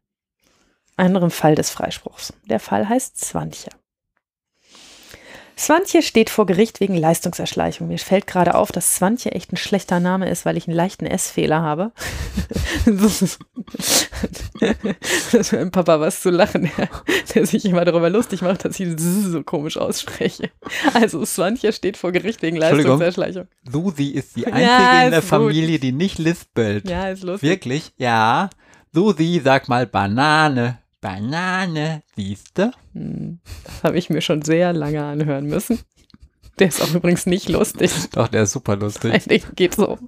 [0.96, 2.32] anderen Fall des Freispruchs.
[2.44, 3.70] Der Fall heißt Swantje.
[5.58, 7.88] Swantje steht vor Gericht wegen Leistungserschleichung.
[7.88, 11.04] Mir fällt gerade auf, dass Swantje echt ein schlechter Name ist, weil ich einen leichten
[11.04, 11.90] S-Fehler habe.
[12.86, 13.22] das
[15.32, 16.88] ist Papa was zu lachen, der,
[17.34, 20.50] der sich immer darüber lustig macht, dass ich so komisch ausspreche.
[20.94, 22.56] Also Swantje steht vor Gericht wegen.
[22.56, 23.48] Leistungserschleichung.
[23.70, 25.40] Susi ist die Ja, einzige in der ist gut.
[25.40, 26.88] Familie, die nicht lispelt.
[26.88, 27.48] Ja, ist lustig.
[27.48, 27.92] Wirklich?
[27.96, 28.50] Ja.
[28.92, 30.78] Susi, sag mal Banane.
[31.00, 32.72] Banane, siehste?
[32.94, 35.78] Hm, Das habe ich mir schon sehr lange anhören müssen.
[36.58, 37.92] Der ist auch übrigens nicht lustig.
[38.12, 39.28] Doch, der ist super lustig.
[39.54, 39.98] Geht so.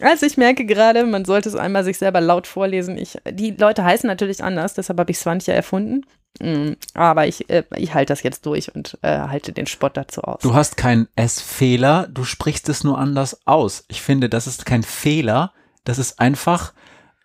[0.00, 2.98] Also ich merke gerade, man sollte es einmal sich selber laut vorlesen.
[2.98, 6.04] Ich, die Leute heißen natürlich anders, deshalb habe ich Swantje erfunden.
[6.38, 10.20] Mm, Aber ich, äh, ich halte das jetzt durch und äh, halte den Spott dazu
[10.22, 10.42] aus.
[10.42, 13.84] Du hast keinen S-Fehler, du sprichst es nur anders aus.
[13.88, 15.54] Ich finde, das ist kein Fehler,
[15.84, 16.74] das ist einfach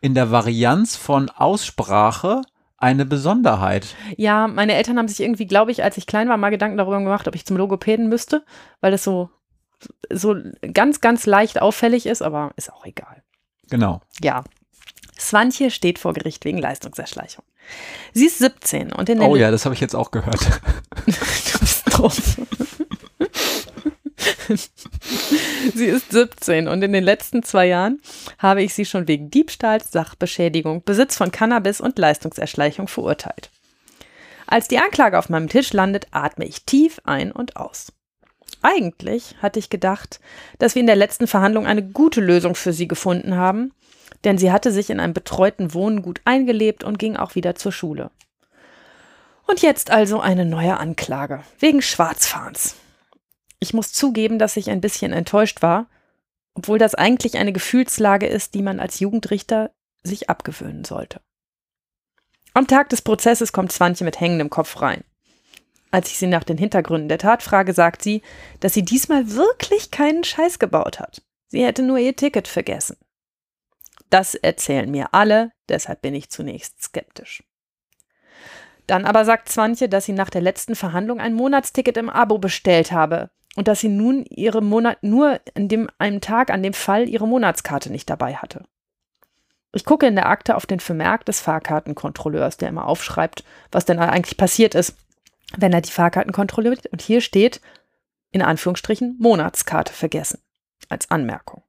[0.02, 2.42] in der Varianz von Aussprache
[2.78, 3.96] eine Besonderheit.
[4.18, 6.98] Ja, meine Eltern haben sich irgendwie, glaube ich, als ich klein war, mal Gedanken darüber
[6.98, 8.44] gemacht, ob ich zum Logopäden müsste,
[8.82, 9.30] weil das so,
[10.12, 10.36] so
[10.74, 13.22] ganz, ganz leicht auffällig ist, aber ist auch egal.
[13.70, 14.02] Genau.
[14.22, 14.44] Ja.
[15.20, 17.46] Swantje steht vor Gericht wegen Leistungserschleichung.
[18.14, 20.40] Sie ist 17 und in den Oh ja, das habe ich jetzt auch gehört.
[21.06, 21.86] Du bist
[25.76, 28.02] sie ist 17 und in den letzten zwei Jahren
[28.40, 33.50] habe ich sie schon wegen Diebstahls, Sachbeschädigung, Besitz von Cannabis und Leistungserschleichung verurteilt.
[34.48, 37.94] Als die Anklage auf meinem Tisch landet, atme ich tief ein und aus.
[38.62, 40.20] Eigentlich hatte ich gedacht,
[40.60, 43.72] dass wir in der letzten Verhandlung eine gute Lösung für sie gefunden haben,
[44.24, 47.72] denn sie hatte sich in einem betreuten Wohnen gut eingelebt und ging auch wieder zur
[47.72, 48.12] Schule.
[49.48, 52.76] Und jetzt also eine neue Anklage wegen Schwarzfahrens.
[53.64, 55.88] Ich muss zugeben, dass ich ein bisschen enttäuscht war,
[56.56, 59.70] obwohl das eigentlich eine Gefühlslage ist, die man als Jugendrichter
[60.02, 61.22] sich abgewöhnen sollte.
[62.56, 65.04] Am Tag des Prozesses kommt Swantje mit hängendem Kopf rein.
[65.92, 68.24] Als ich sie nach den Hintergründen der Tat frage, sagt sie,
[68.62, 71.22] dass sie diesmal wirklich keinen Scheiß gebaut hat.
[71.48, 72.98] Sie hätte nur ihr Ticket vergessen.
[74.10, 77.44] Das erzählen mir alle, deshalb bin ich zunächst skeptisch.
[78.88, 82.92] Dann aber sagt Swantje, dass sie nach der letzten Verhandlung ein Monatsticket im Abo bestellt
[82.92, 87.10] habe und dass sie nun ihre Monat nur an dem einem Tag an dem Fall
[87.10, 88.64] ihre Monatskarte nicht dabei hatte.
[89.74, 94.00] Ich gucke in der Akte auf den Vermerk des Fahrkartenkontrolleurs, der immer aufschreibt, was denn
[94.00, 94.96] eigentlich passiert ist,
[95.56, 96.88] wenn er die Fahrkarten kontrolliert.
[96.88, 97.62] Und hier steht
[98.32, 100.42] in Anführungsstrichen Monatskarte vergessen
[100.90, 101.64] als Anmerkung.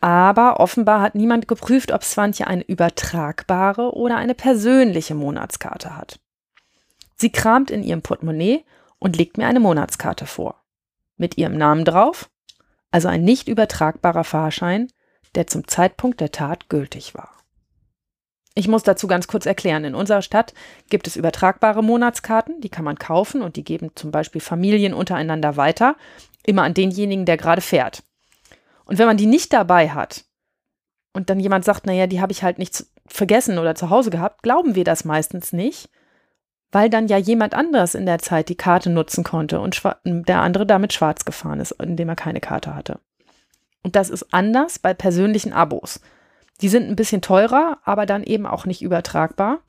[0.00, 6.20] Aber offenbar hat niemand geprüft, ob Swantje eine übertragbare oder eine persönliche Monatskarte hat.
[7.14, 8.64] Sie kramt in ihrem Portemonnaie
[8.98, 10.62] und legt mir eine Monatskarte vor.
[11.16, 12.30] Mit ihrem Namen drauf,
[12.90, 14.88] also ein nicht übertragbarer Fahrschein,
[15.34, 17.36] der zum Zeitpunkt der Tat gültig war.
[18.58, 20.54] Ich muss dazu ganz kurz erklären, in unserer Stadt
[20.88, 25.58] gibt es übertragbare Monatskarten, die kann man kaufen und die geben zum Beispiel Familien untereinander
[25.58, 25.96] weiter,
[26.42, 28.02] immer an denjenigen, der gerade fährt.
[28.86, 30.24] Und wenn man die nicht dabei hat
[31.12, 34.42] und dann jemand sagt, naja, die habe ich halt nicht vergessen oder zu Hause gehabt,
[34.42, 35.90] glauben wir das meistens nicht,
[36.76, 40.66] weil dann ja jemand anderes in der Zeit die Karte nutzen konnte und der andere
[40.66, 43.00] damit schwarz gefahren ist, indem er keine Karte hatte.
[43.82, 46.02] Und das ist anders bei persönlichen Abos.
[46.60, 49.60] Die sind ein bisschen teurer, aber dann eben auch nicht übertragbar.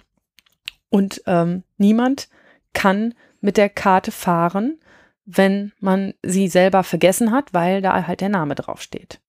[0.90, 2.28] Und ähm, niemand
[2.74, 4.78] kann mit der Karte fahren,
[5.24, 9.22] wenn man sie selber vergessen hat, weil da halt der Name draufsteht.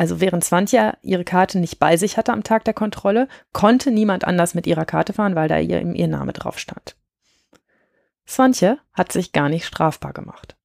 [0.00, 4.24] Also während Swantja ihre Karte nicht bei sich hatte am Tag der Kontrolle, konnte niemand
[4.24, 6.96] anders mit ihrer Karte fahren, weil da ihr, ihr Name drauf stand.
[8.26, 10.56] Swantje hat sich gar nicht strafbar gemacht.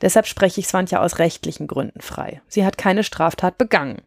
[0.00, 2.40] Deshalb spreche ich Swantja aus rechtlichen Gründen frei.
[2.48, 4.00] Sie hat keine Straftat begangen.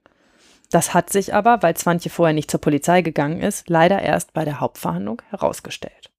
[0.72, 4.46] Das hat sich aber, weil Swantje vorher nicht zur Polizei gegangen ist, leider erst bei
[4.46, 6.10] der Hauptverhandlung herausgestellt.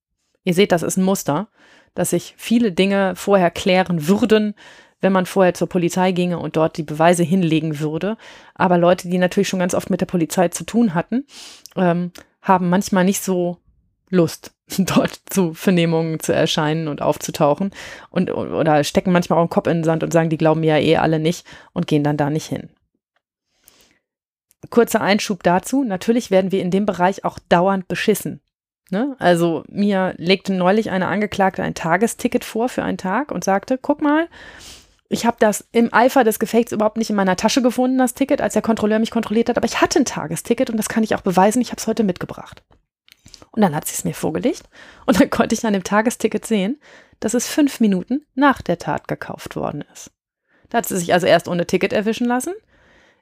[0.44, 1.48] Ihr seht, das ist ein Muster
[1.94, 4.54] dass sich viele Dinge vorher klären würden,
[5.02, 8.16] wenn man vorher zur Polizei ginge und dort die Beweise hinlegen würde.
[8.54, 11.26] Aber Leute, die natürlich schon ganz oft mit der Polizei zu tun hatten,
[11.76, 13.58] ähm, haben manchmal nicht so
[14.08, 17.72] Lust, dort zu Vernehmungen zu erscheinen und aufzutauchen
[18.10, 20.78] und oder stecken manchmal auch den Kopf in den Sand und sagen, die glauben mir
[20.78, 22.70] ja eh alle nicht und gehen dann da nicht hin.
[24.70, 25.82] Kurzer Einschub dazu.
[25.82, 28.40] Natürlich werden wir in dem Bereich auch dauernd beschissen.
[28.90, 29.16] Ne?
[29.18, 34.02] Also mir legte neulich eine Angeklagte ein Tagesticket vor für einen Tag und sagte, guck
[34.02, 34.28] mal,
[35.12, 38.40] ich habe das im Eifer des Gefechts überhaupt nicht in meiner Tasche gefunden, das Ticket,
[38.40, 41.14] als der Kontrolleur mich kontrolliert hat, aber ich hatte ein Tagesticket und das kann ich
[41.14, 42.62] auch beweisen, ich habe es heute mitgebracht.
[43.50, 44.62] Und dann hat sie es mir vorgelegt
[45.06, 46.80] und dann konnte ich an dem Tagesticket sehen,
[47.20, 50.10] dass es fünf Minuten nach der Tat gekauft worden ist.
[50.70, 52.54] Da hat sie sich also erst ohne Ticket erwischen lassen,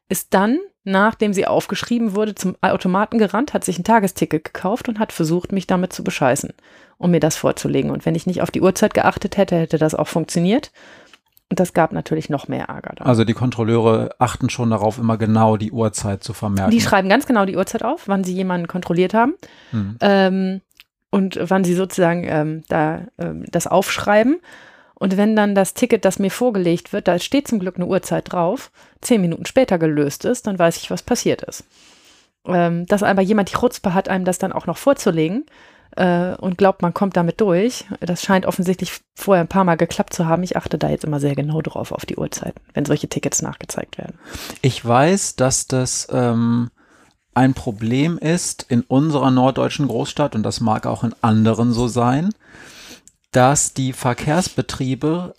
[0.09, 4.99] ist dann nachdem sie aufgeschrieben wurde, zum Automaten gerannt, hat sich ein Tagesticket gekauft und
[4.99, 6.53] hat versucht, mich damit zu bescheißen,
[6.99, 7.91] um mir das vorzulegen.
[7.91, 10.73] Und wenn ich nicht auf die Uhrzeit geachtet hätte, hätte das auch funktioniert.
[11.51, 12.93] Und das gab natürlich noch mehr Ärger.
[12.97, 13.09] Dann.
[13.09, 16.71] Also die Kontrolleure achten schon darauf, immer genau die Uhrzeit zu vermerken.
[16.71, 19.35] Die schreiben ganz genau die Uhrzeit auf, wann sie jemanden kontrolliert haben.
[19.73, 19.97] Hm.
[20.01, 20.61] Ähm,
[21.11, 24.41] und wann sie sozusagen ähm, da ähm, das aufschreiben.
[24.95, 28.33] Und wenn dann das Ticket, das mir vorgelegt wird, da steht zum Glück eine Uhrzeit
[28.33, 28.71] drauf,
[29.01, 31.65] zehn Minuten später gelöst ist, dann weiß ich, was passiert ist.
[32.47, 35.47] Ähm, dass aber jemand die Chutzpe hat, einem das dann auch noch vorzulegen
[36.01, 40.15] äh, und glaubt, man kommt damit durch, das scheint offensichtlich vorher ein paar Mal geklappt
[40.15, 40.43] zu haben.
[40.43, 43.99] Ich achte da jetzt immer sehr genau drauf auf die Uhrzeiten, wenn solche Tickets nachgezeigt
[43.99, 44.19] werden.
[44.63, 46.71] Ich weiß, dass das ähm,
[47.35, 52.31] ein Problem ist in unserer norddeutschen Großstadt und das mag auch in anderen so sein
[53.33, 55.35] dass die Verkehrsbetriebe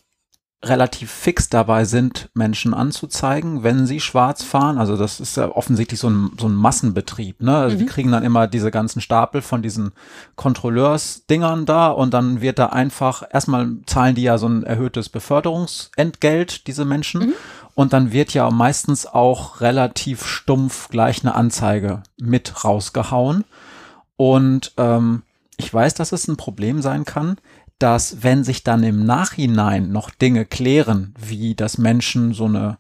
[0.64, 4.78] relativ fix dabei sind, Menschen anzuzeigen, wenn sie schwarz fahren.
[4.78, 7.41] Also das ist ja offensichtlich so ein, so ein Massenbetrieb.
[7.41, 7.55] Ne?
[7.55, 7.80] Also mhm.
[7.80, 9.91] Die kriegen dann immer diese ganzen Stapel von diesen
[10.36, 16.68] Kontrolleursdingern da und dann wird da einfach, erstmal zahlen die ja so ein erhöhtes Beförderungsentgelt,
[16.68, 17.22] diese Menschen.
[17.22, 17.34] Mhm.
[17.74, 23.45] Und dann wird ja meistens auch relativ stumpf gleich eine Anzeige mit rausgehauen.
[24.16, 25.24] Und ähm,
[25.57, 27.38] ich weiß, dass es ein Problem sein kann,
[27.82, 32.78] dass wenn sich dann im Nachhinein noch Dinge klären, wie dass Menschen so eine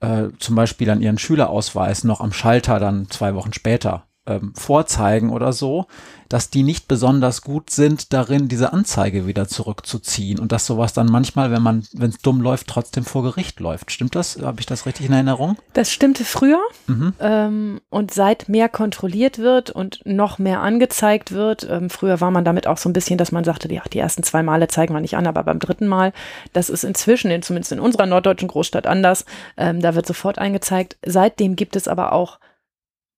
[0.00, 5.30] äh, zum Beispiel an ihren Schülerausweis noch am Schalter dann zwei Wochen später ähm, vorzeigen
[5.30, 5.86] oder so,
[6.28, 11.06] dass die nicht besonders gut sind darin, diese Anzeige wieder zurückzuziehen und dass sowas dann
[11.06, 13.90] manchmal, wenn man, wenn es dumm läuft, trotzdem vor Gericht läuft.
[13.90, 14.40] Stimmt das?
[14.40, 15.56] Habe ich das richtig in Erinnerung?
[15.74, 17.12] Das stimmte früher mhm.
[17.20, 21.66] ähm, und seit mehr kontrolliert wird und noch mehr angezeigt wird.
[21.68, 24.22] Ähm, früher war man damit auch so ein bisschen, dass man sagte, ja, die ersten
[24.22, 26.12] zwei Male zeigen wir nicht an, aber beim dritten Mal,
[26.52, 30.96] das ist inzwischen, in, zumindest in unserer norddeutschen Großstadt anders, ähm, da wird sofort eingezeigt.
[31.04, 32.38] Seitdem gibt es aber auch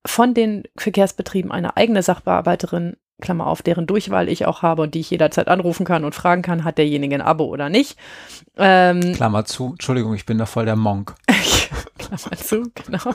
[0.06, 5.00] von den Verkehrsbetrieben eine eigene Sachbearbeiterin, Klammer auf, deren Durchwahl ich auch habe und die
[5.00, 7.96] ich jederzeit anrufen kann und fragen kann, hat derjenige ein Abo oder nicht.
[8.56, 11.14] Ähm, Klammer zu, Entschuldigung, ich bin da voll der Monk.
[11.98, 13.14] Klammer zu, genau.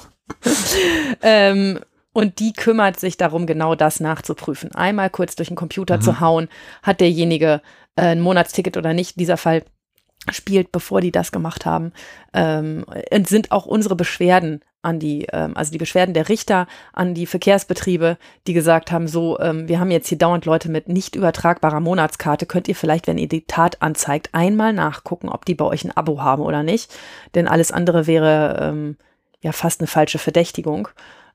[1.21, 1.79] ähm,
[2.13, 4.73] und die kümmert sich darum, genau das nachzuprüfen.
[4.73, 6.01] Einmal kurz durch den Computer mhm.
[6.01, 6.49] zu hauen,
[6.81, 7.61] hat derjenige
[7.95, 9.19] äh, ein Monatsticket oder nicht.
[9.19, 9.63] Dieser Fall
[10.31, 11.91] spielt, bevor die das gemacht haben,
[12.33, 12.85] ähm,
[13.25, 18.17] sind auch unsere Beschwerden an die, ähm, also die Beschwerden der Richter an die Verkehrsbetriebe,
[18.47, 22.45] die gesagt haben, so, ähm, wir haben jetzt hier dauernd Leute mit nicht übertragbarer Monatskarte,
[22.45, 25.95] könnt ihr vielleicht, wenn ihr die Tat anzeigt, einmal nachgucken, ob die bei euch ein
[25.95, 26.93] Abo haben oder nicht.
[27.35, 28.97] Denn alles andere wäre ähm,
[29.41, 30.87] ja fast eine falsche Verdächtigung.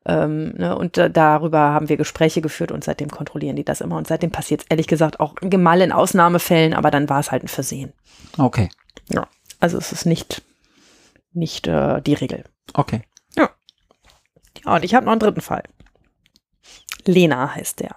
[0.07, 3.97] Ähm, ne, und da, darüber haben wir Gespräche geführt und seitdem kontrollieren die das immer.
[3.97, 7.43] Und seitdem passiert es ehrlich gesagt auch mal in Ausnahmefällen, aber dann war es halt
[7.43, 7.93] ein Versehen.
[8.39, 8.69] Okay.
[9.11, 9.29] Ja,
[9.61, 10.43] also es ist nicht,
[11.33, 12.45] nicht äh, die Regel.
[12.75, 13.03] Okay.
[14.65, 15.65] Und ich habe noch einen dritten Fall.
[17.05, 17.97] Lena heißt der.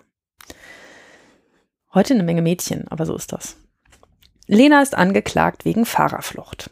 [1.93, 3.57] Heute eine Menge Mädchen, aber so ist das.
[4.47, 6.69] Lena ist angeklagt wegen Fahrerflucht.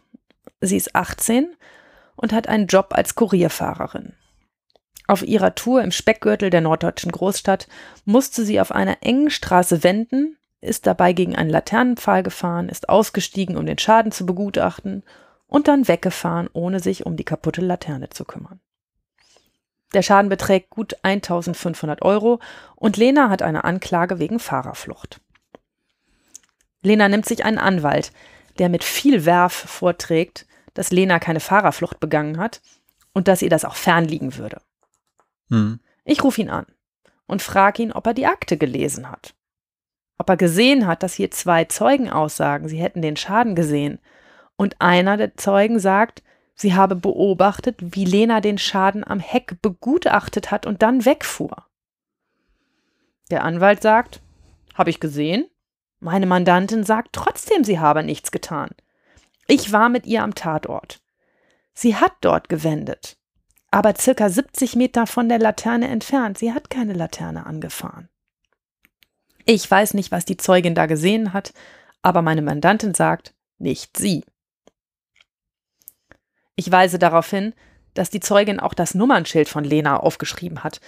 [0.62, 1.56] Sie ist 18
[2.16, 4.14] und hat einen Job als Kurierfahrerin.
[5.08, 7.68] Auf ihrer Tour im Speckgürtel der norddeutschen Großstadt
[8.06, 13.56] musste sie auf einer engen Straße wenden, ist dabei gegen einen Laternenpfahl gefahren, ist ausgestiegen,
[13.56, 15.04] um den Schaden zu begutachten
[15.48, 18.60] und dann weggefahren, ohne sich um die kaputte Laterne zu kümmern.
[19.96, 22.41] Der Schaden beträgt gut 1500 Euro
[22.76, 25.22] und Lena hat eine Anklage wegen Fahrerflucht.
[26.82, 28.12] Lena nimmt sich einen Anwalt,
[28.60, 32.62] der mit viel Werf vorträgt, dass Lena keine Fahrerflucht begangen hat
[33.14, 34.62] und dass ihr das auch fernliegen würde.
[35.50, 35.80] Hm.
[36.04, 36.66] Ich rufe ihn an
[37.26, 39.34] und frage ihn, ob er die Akte gelesen hat.
[40.18, 44.00] Ob er gesehen hat, dass hier zwei Zeugen aussagen, sie hätten den Schaden gesehen.
[44.58, 46.22] Und einer der Zeugen sagt,
[46.56, 51.66] Sie habe beobachtet, wie Lena den Schaden am Heck begutachtet hat und dann wegfuhr.
[53.30, 54.22] Der Anwalt sagt,
[54.74, 55.45] habe ich gesehen.
[55.99, 58.70] Meine Mandantin sagt trotzdem, sie habe nichts getan.
[59.47, 61.01] Ich war mit ihr am Tatort.
[61.74, 63.18] Sie hat dort gewendet,
[63.70, 66.38] aber circa 70 Meter von der Laterne entfernt.
[66.38, 68.10] Sie hat keine Laterne angefahren.
[69.45, 71.53] Ich weiß nicht, was die Zeugin da gesehen hat,
[72.01, 74.24] aber meine Mandantin sagt, nicht sie.
[76.56, 77.53] Ich weise darauf hin,
[77.93, 80.80] dass die Zeugin auch das Nummernschild von Lena aufgeschrieben hat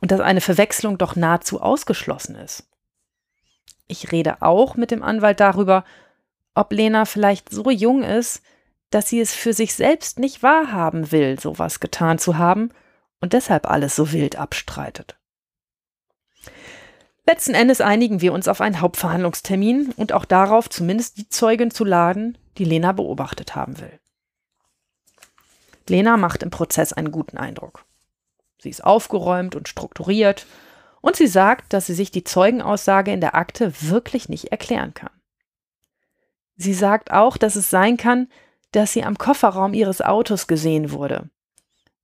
[0.00, 2.68] und dass eine Verwechslung doch nahezu ausgeschlossen ist.
[3.88, 5.84] Ich rede auch mit dem Anwalt darüber,
[6.54, 8.42] ob Lena vielleicht so jung ist,
[8.90, 12.70] dass sie es für sich selbst nicht wahrhaben will, sowas getan zu haben
[13.20, 15.16] und deshalb alles so wild abstreitet.
[17.26, 21.84] Letzten Endes einigen wir uns auf einen Hauptverhandlungstermin und auch darauf, zumindest die Zeugin zu
[21.84, 23.98] laden, die Lena beobachtet haben will.
[25.88, 27.84] Lena macht im Prozess einen guten Eindruck.
[28.58, 30.46] Sie ist aufgeräumt und strukturiert
[31.00, 35.10] und sie sagt, dass sie sich die Zeugenaussage in der Akte wirklich nicht erklären kann.
[36.56, 38.28] Sie sagt auch, dass es sein kann,
[38.72, 41.30] dass sie am Kofferraum ihres Autos gesehen wurde.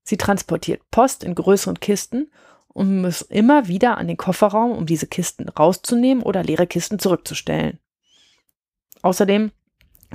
[0.05, 2.31] Sie transportiert Post in größeren Kisten
[2.69, 7.79] und muss immer wieder an den Kofferraum, um diese Kisten rauszunehmen oder leere Kisten zurückzustellen.
[9.03, 9.53] Außerdem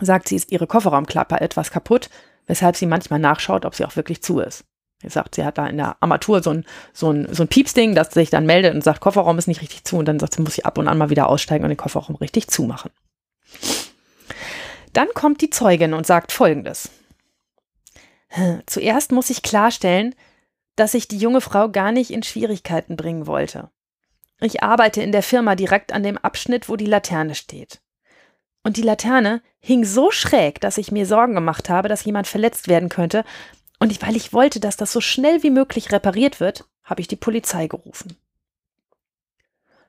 [0.01, 2.09] sagt sie, ist ihre Kofferraumklappe etwas kaputt,
[2.47, 4.65] weshalb sie manchmal nachschaut, ob sie auch wirklich zu ist.
[5.01, 7.93] Sie sagt, sie hat da in der Armatur so ein, so ein, so ein Piepsding,
[7.93, 9.97] das sich dann meldet und sagt, Kofferraum ist nicht richtig zu.
[9.97, 12.15] Und dann sagt sie, muss sie ab und an mal wieder aussteigen und den Kofferraum
[12.15, 12.89] richtig zumachen.
[14.93, 16.89] Dann kommt die Zeugin und sagt Folgendes.
[18.65, 20.15] Zuerst muss ich klarstellen,
[20.75, 23.69] dass ich die junge Frau gar nicht in Schwierigkeiten bringen wollte.
[24.39, 27.81] Ich arbeite in der Firma direkt an dem Abschnitt, wo die Laterne steht.
[28.67, 32.67] Und die Laterne hing so schräg, dass ich mir Sorgen gemacht habe, dass jemand verletzt
[32.67, 33.23] werden könnte.
[33.79, 37.15] Und weil ich wollte, dass das so schnell wie möglich repariert wird, habe ich die
[37.15, 38.17] Polizei gerufen.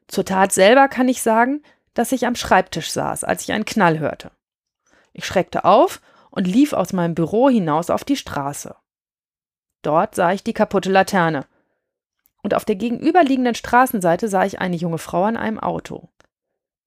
[0.07, 3.99] Zur Tat selber kann ich sagen, dass ich am Schreibtisch saß, als ich einen Knall
[3.99, 4.31] hörte.
[5.13, 6.01] Ich schreckte auf
[6.31, 8.77] und lief aus meinem Büro hinaus auf die Straße.
[9.83, 11.47] Dort sah ich die kaputte Laterne.
[12.45, 16.11] Und auf der gegenüberliegenden Straßenseite sah ich eine junge Frau an einem Auto.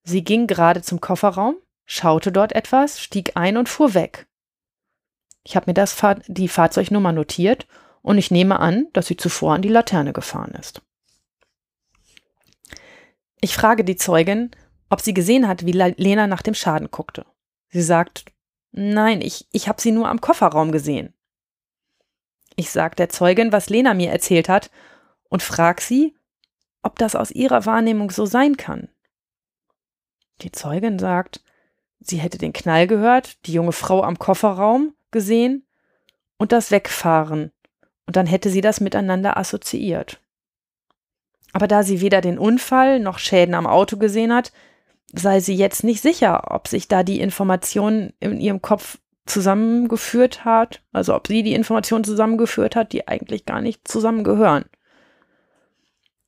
[0.04, 4.26] Sie ging gerade zum Kofferraum, schaute dort etwas, stieg ein und fuhr weg.
[5.44, 7.66] Ich habe mir das Fahr die Fahrzeugnummer notiert
[8.02, 10.82] und ich nehme an, dass sie zuvor an die Laterne gefahren ist.
[13.40, 14.52] Ich frage die Zeugin,
[14.88, 17.26] ob sie gesehen hat, wie Lena nach dem Schaden guckte.
[17.70, 18.26] Sie sagt,
[18.70, 21.12] nein, ich, ich habe sie nur am Kofferraum gesehen.
[22.56, 24.70] Ich sage der Zeugin, was Lena mir erzählt hat
[25.28, 26.14] und frage sie,
[26.82, 28.88] ob das aus ihrer Wahrnehmung so sein kann.
[30.42, 31.41] Die Zeugin sagt,
[32.04, 35.64] Sie hätte den Knall gehört, die junge Frau am Kofferraum gesehen
[36.38, 37.52] und das Wegfahren.
[38.06, 40.20] Und dann hätte sie das miteinander assoziiert.
[41.52, 44.52] Aber da sie weder den Unfall noch Schäden am Auto gesehen hat,
[45.12, 50.82] sei sie jetzt nicht sicher, ob sich da die Information in ihrem Kopf zusammengeführt hat,
[50.92, 54.64] also ob sie die Informationen zusammengeführt hat, die eigentlich gar nicht zusammengehören.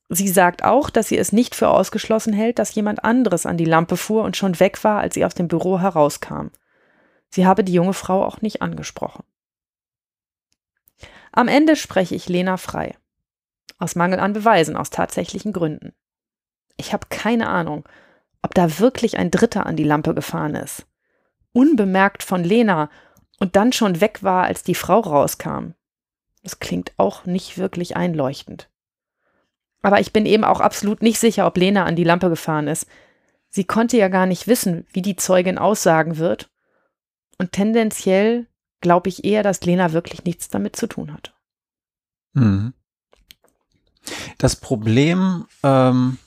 [0.09, 3.65] Sie sagt auch, dass sie es nicht für ausgeschlossen hält, dass jemand anderes an die
[3.65, 6.49] Lampe fuhr und schon weg war, als sie aus dem Büro herauskam.
[7.29, 9.23] Sie habe die junge Frau auch nicht angesprochen.
[11.31, 12.95] Am Ende spreche ich Lena frei.
[13.77, 15.93] Aus Mangel an Beweisen, aus tatsächlichen Gründen.
[16.77, 17.83] Ich habe keine Ahnung,
[18.41, 20.85] ob da wirklich ein Dritter an die Lampe gefahren ist.
[21.51, 22.89] Unbemerkt von Lena
[23.39, 25.73] und dann schon weg war, als die Frau rauskam.
[26.43, 28.69] Das klingt auch nicht wirklich einleuchtend.
[29.85, 32.87] Aber ich bin eben auch absolut nicht sicher, ob Lena an die Lampe gefahren ist.
[33.49, 36.49] Sie konnte ja gar nicht wissen, wie die Zeugin aussagen wird.
[37.37, 38.47] Und tendenziell
[38.81, 41.33] glaube ich eher, dass Lena wirklich nichts damit zu tun hatte.
[42.33, 42.73] Mhm.
[44.39, 46.17] Das Problem, ähm,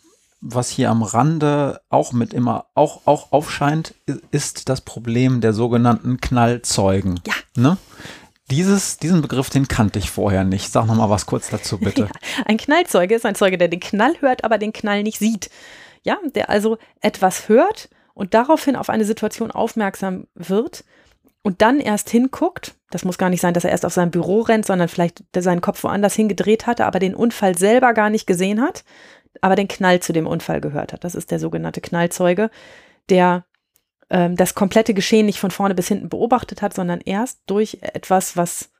[0.40, 3.96] was hier am Rande auch mit immer auch, auch aufscheint,
[4.30, 7.18] ist das Problem der sogenannten Knallzeugen.
[7.26, 7.34] Ja.
[7.56, 7.76] Ne?
[8.50, 10.72] Dieses, diesen Begriff, den kannte ich vorher nicht.
[10.72, 12.02] Sag noch mal was kurz dazu, bitte.
[12.02, 12.10] Ja,
[12.46, 15.50] ein Knallzeuge ist ein Zeuge, der den Knall hört, aber den Knall nicht sieht.
[16.02, 20.84] Ja, der also etwas hört und daraufhin auf eine Situation aufmerksam wird
[21.42, 22.74] und dann erst hinguckt.
[22.90, 25.60] Das muss gar nicht sein, dass er erst auf sein Büro rennt, sondern vielleicht seinen
[25.60, 28.84] Kopf woanders hingedreht hatte, aber den Unfall selber gar nicht gesehen hat,
[29.40, 31.04] aber den Knall zu dem Unfall gehört hat.
[31.04, 32.50] Das ist der sogenannte Knallzeuge,
[33.10, 33.44] der
[34.10, 38.36] ähm, das komplette Geschehen nicht von vorne bis hinten beobachtet hat, sondern erst durch etwas,
[38.36, 38.70] was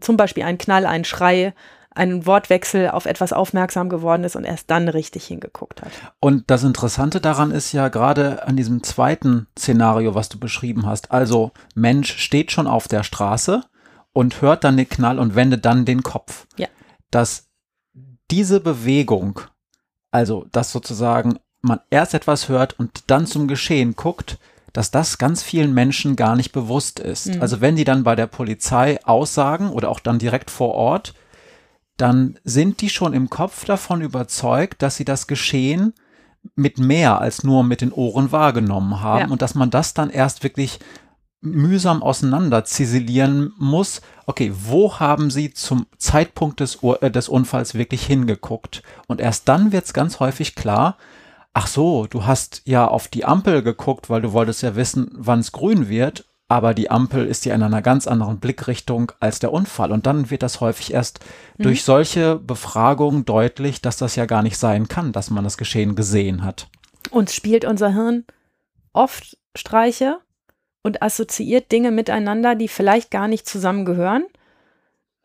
[0.00, 1.54] zum Beispiel ein Knall, ein Schrei,
[1.94, 5.90] ein Wortwechsel auf etwas aufmerksam geworden ist und erst dann richtig hingeguckt hat.
[6.20, 11.10] Und das Interessante daran ist ja gerade an diesem zweiten Szenario, was du beschrieben hast.
[11.10, 13.62] Also Mensch steht schon auf der Straße
[14.12, 16.46] und hört dann den Knall und wendet dann den Kopf.
[16.56, 16.68] Ja.
[17.10, 17.48] Dass
[18.30, 19.40] diese Bewegung,
[20.10, 24.38] also dass sozusagen man erst etwas hört und dann zum Geschehen guckt,
[24.72, 27.34] dass das ganz vielen Menschen gar nicht bewusst ist.
[27.34, 27.42] Mhm.
[27.42, 31.14] Also wenn die dann bei der Polizei aussagen oder auch dann direkt vor Ort,
[31.96, 35.92] dann sind die schon im Kopf davon überzeugt, dass sie das Geschehen
[36.56, 39.28] mit mehr als nur mit den Ohren wahrgenommen haben ja.
[39.28, 40.80] und dass man das dann erst wirklich
[41.40, 44.00] mühsam auseinander ziselieren muss.
[44.26, 48.82] Okay, wo haben sie zum Zeitpunkt des, äh, des Unfalls wirklich hingeguckt?
[49.08, 50.96] Und erst dann wird es ganz häufig klar,
[51.54, 55.40] ach so, du hast ja auf die Ampel geguckt, weil du wolltest ja wissen, wann
[55.40, 59.52] es grün wird, aber die Ampel ist ja in einer ganz anderen Blickrichtung als der
[59.52, 59.90] Unfall.
[59.90, 61.20] Und dann wird das häufig erst
[61.56, 61.62] mhm.
[61.64, 65.94] durch solche Befragungen deutlich, dass das ja gar nicht sein kann, dass man das Geschehen
[65.94, 66.68] gesehen hat.
[67.10, 68.24] Uns spielt unser Hirn
[68.92, 70.18] oft Streiche
[70.82, 74.24] und assoziiert Dinge miteinander, die vielleicht gar nicht zusammengehören.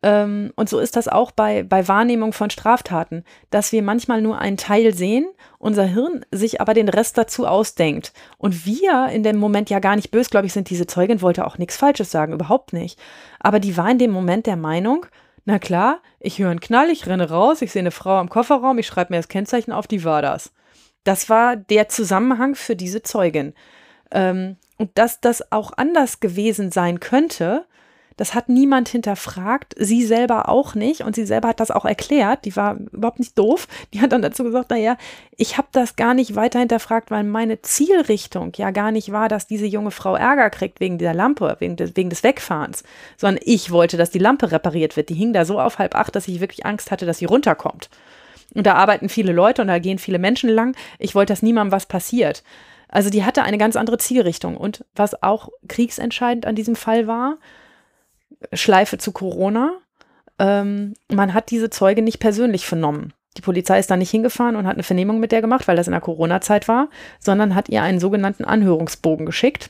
[0.08, 4.40] Ähm, und so ist das auch bei, bei Wahrnehmung von Straftaten, dass wir manchmal nur
[4.40, 5.28] einen Teil sehen,
[5.60, 8.14] unser Hirn sich aber den Rest dazu ausdenkt.
[8.38, 11.76] Und wir in dem Moment ja gar nicht bösgläubig sind, diese Zeugin wollte auch nichts
[11.76, 12.98] Falsches sagen, überhaupt nicht.
[13.42, 15.06] Aber die war in dem Moment der Meinung,
[15.44, 18.78] na klar, ich höre einen Knall, ich renne raus, ich sehe eine Frau am Kofferraum,
[18.78, 20.54] ich schreibe mir das Kennzeichen auf, die war das.
[21.04, 23.54] Das war der Zusammenhang für diese Zeugin.
[24.12, 27.66] Ähm, und dass das auch anders gewesen sein könnte,
[28.18, 32.46] das hat niemand hinterfragt, sie selber auch nicht und sie selber hat das auch erklärt,
[32.46, 33.68] die war überhaupt nicht doof.
[33.94, 34.98] Die hat dann dazu gesagt, naja,
[35.38, 39.48] ich habe das gar nicht weiter hinterfragt, weil meine Zielrichtung ja gar nicht war, dass
[39.48, 42.84] diese junge Frau Ärger kriegt wegen dieser Lampe, wegen des, wegen des Wegfahrens,
[43.18, 45.10] sondern ich wollte, dass die Lampe repariert wird.
[45.10, 47.90] Die hing da so auf halb acht, dass ich wirklich Angst hatte, dass sie runterkommt.
[48.56, 50.76] Und da arbeiten viele Leute und da gehen viele Menschen lang.
[50.98, 52.44] Ich wollte, dass niemandem was passiert.
[52.88, 54.58] Also die hatte eine ganz andere Zielrichtung.
[54.58, 57.38] Und was auch kriegsentscheidend an diesem Fall war,
[58.54, 59.74] Schleife zu Corona.
[60.40, 63.14] Ähm, man hat diese Zeuge nicht persönlich vernommen.
[63.38, 65.88] Die Polizei ist da nicht hingefahren und hat eine Vernehmung mit der gemacht, weil das
[65.88, 69.70] in der Corona-Zeit war, sondern hat ihr einen sogenannten Anhörungsbogen geschickt.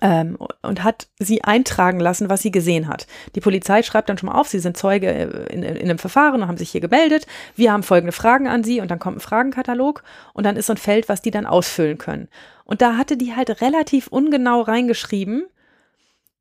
[0.00, 3.08] Ähm, und hat sie eintragen lassen, was sie gesehen hat.
[3.34, 6.42] Die Polizei schreibt dann schon mal auf, sie sind Zeuge äh, in, in einem Verfahren
[6.42, 7.26] und haben sich hier gemeldet.
[7.56, 10.74] Wir haben folgende Fragen an sie und dann kommt ein Fragenkatalog und dann ist so
[10.74, 12.28] ein Feld, was die dann ausfüllen können.
[12.64, 15.46] Und da hatte die halt relativ ungenau reingeschrieben,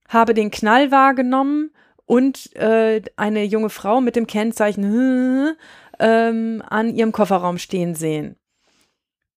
[0.10, 1.72] habe den Knall wahrgenommen
[2.05, 5.55] und äh, eine junge Frau mit dem Kennzeichen
[5.99, 8.36] ähm, an ihrem Kofferraum stehen sehen.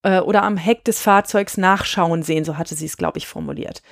[0.02, 3.82] Äh, oder am Heck des Fahrzeugs nachschauen sehen, so hatte sie es, glaube ich, formuliert.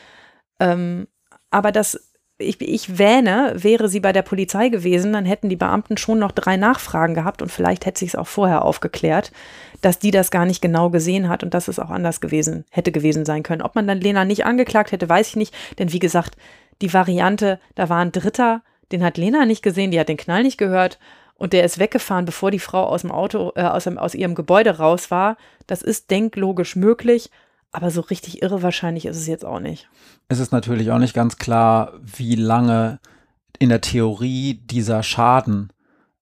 [0.58, 1.06] Ähm,
[1.50, 2.10] aber das
[2.40, 6.32] ich, ich wähne, wäre sie bei der Polizei gewesen, dann hätten die Beamten schon noch
[6.32, 9.30] drei Nachfragen gehabt und vielleicht hätte sich es auch vorher aufgeklärt,
[9.80, 12.92] dass die das gar nicht genau gesehen hat und dass es auch anders gewesen hätte
[12.92, 13.62] gewesen sein können.
[13.62, 16.36] Ob man dann Lena nicht angeklagt hätte, weiß ich nicht, denn wie gesagt,
[16.80, 18.62] die Variante, da war ein Dritter,
[18.92, 20.98] den hat Lena nicht gesehen, die hat den Knall nicht gehört
[21.34, 24.76] und der ist weggefahren, bevor die Frau aus dem Auto, äh, aus, aus ihrem Gebäude
[24.76, 25.36] raus war.
[25.66, 27.30] Das ist denklogisch möglich,
[27.72, 29.88] aber so richtig irre wahrscheinlich ist es jetzt auch nicht.
[30.28, 33.00] Es ist natürlich auch nicht ganz klar, wie lange
[33.58, 35.72] in der Theorie dieser Schaden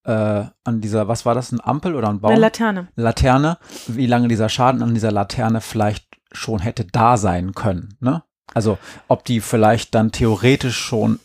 [0.04, 2.32] äh, an dieser, was war das, ein Ampel oder ein Baum?
[2.32, 2.88] Eine Laterne.
[2.96, 7.96] Laterne, wie lange dieser Schaden an dieser Laterne vielleicht schon hätte da sein können.
[8.00, 8.22] Ne?
[8.55, 8.78] Also
[9.09, 11.20] ob die vielleicht dann theoretisch schon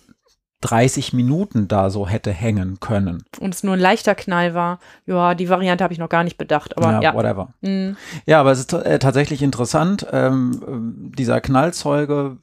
[0.64, 3.24] 30 Minuten da so hätte hängen können.
[3.40, 4.80] Und es nur ein leichter Knall war.
[5.06, 7.02] Ja, die Variante habe ich noch gar nicht bedacht, aber ja.
[7.02, 7.14] ja.
[7.14, 7.50] Whatever.
[7.62, 7.98] Mhm.
[8.26, 10.08] Ja, aber es ist äh, tatsächlich interessant.
[10.12, 12.38] Ähm, dieser Knallzeuge,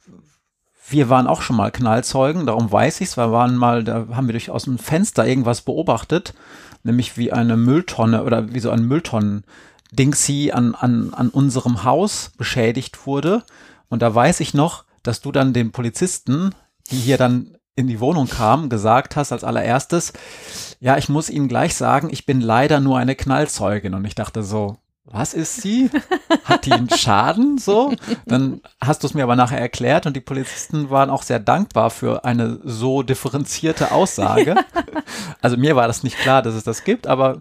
[0.86, 3.16] wir waren auch schon mal Knallzeugen, darum weiß ich es.
[3.16, 6.34] Wir waren mal, da haben wir durch aus dem Fenster irgendwas beobachtet,
[6.82, 13.06] nämlich wie eine Mülltonne oder wie so ein Mülltonnen-Dingsy an, an, an unserem Haus beschädigt
[13.06, 13.44] wurde.
[13.90, 16.54] Und da weiß ich noch, dass du dann den Polizisten,
[16.90, 20.12] die hier dann in die Wohnung kam, gesagt hast als allererstes,
[20.80, 23.94] ja, ich muss Ihnen gleich sagen, ich bin leider nur eine Knallzeugin.
[23.94, 24.78] Und ich dachte so,
[25.12, 25.90] was ist sie?
[26.44, 27.92] Hat die einen Schaden so?
[28.26, 31.90] Dann hast du es mir aber nachher erklärt und die Polizisten waren auch sehr dankbar
[31.90, 34.54] für eine so differenzierte Aussage.
[35.42, 37.38] Also mir war das nicht klar, dass es das gibt, aber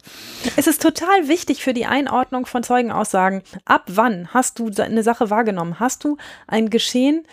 [0.56, 3.44] es ist total wichtig für die Einordnung von Zeugenaussagen.
[3.66, 5.80] Ab wann hast du eine Sache wahrgenommen?
[5.80, 6.18] Hast du
[6.48, 7.26] ein Geschehen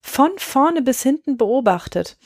[0.00, 2.16] von vorne bis hinten beobachtet?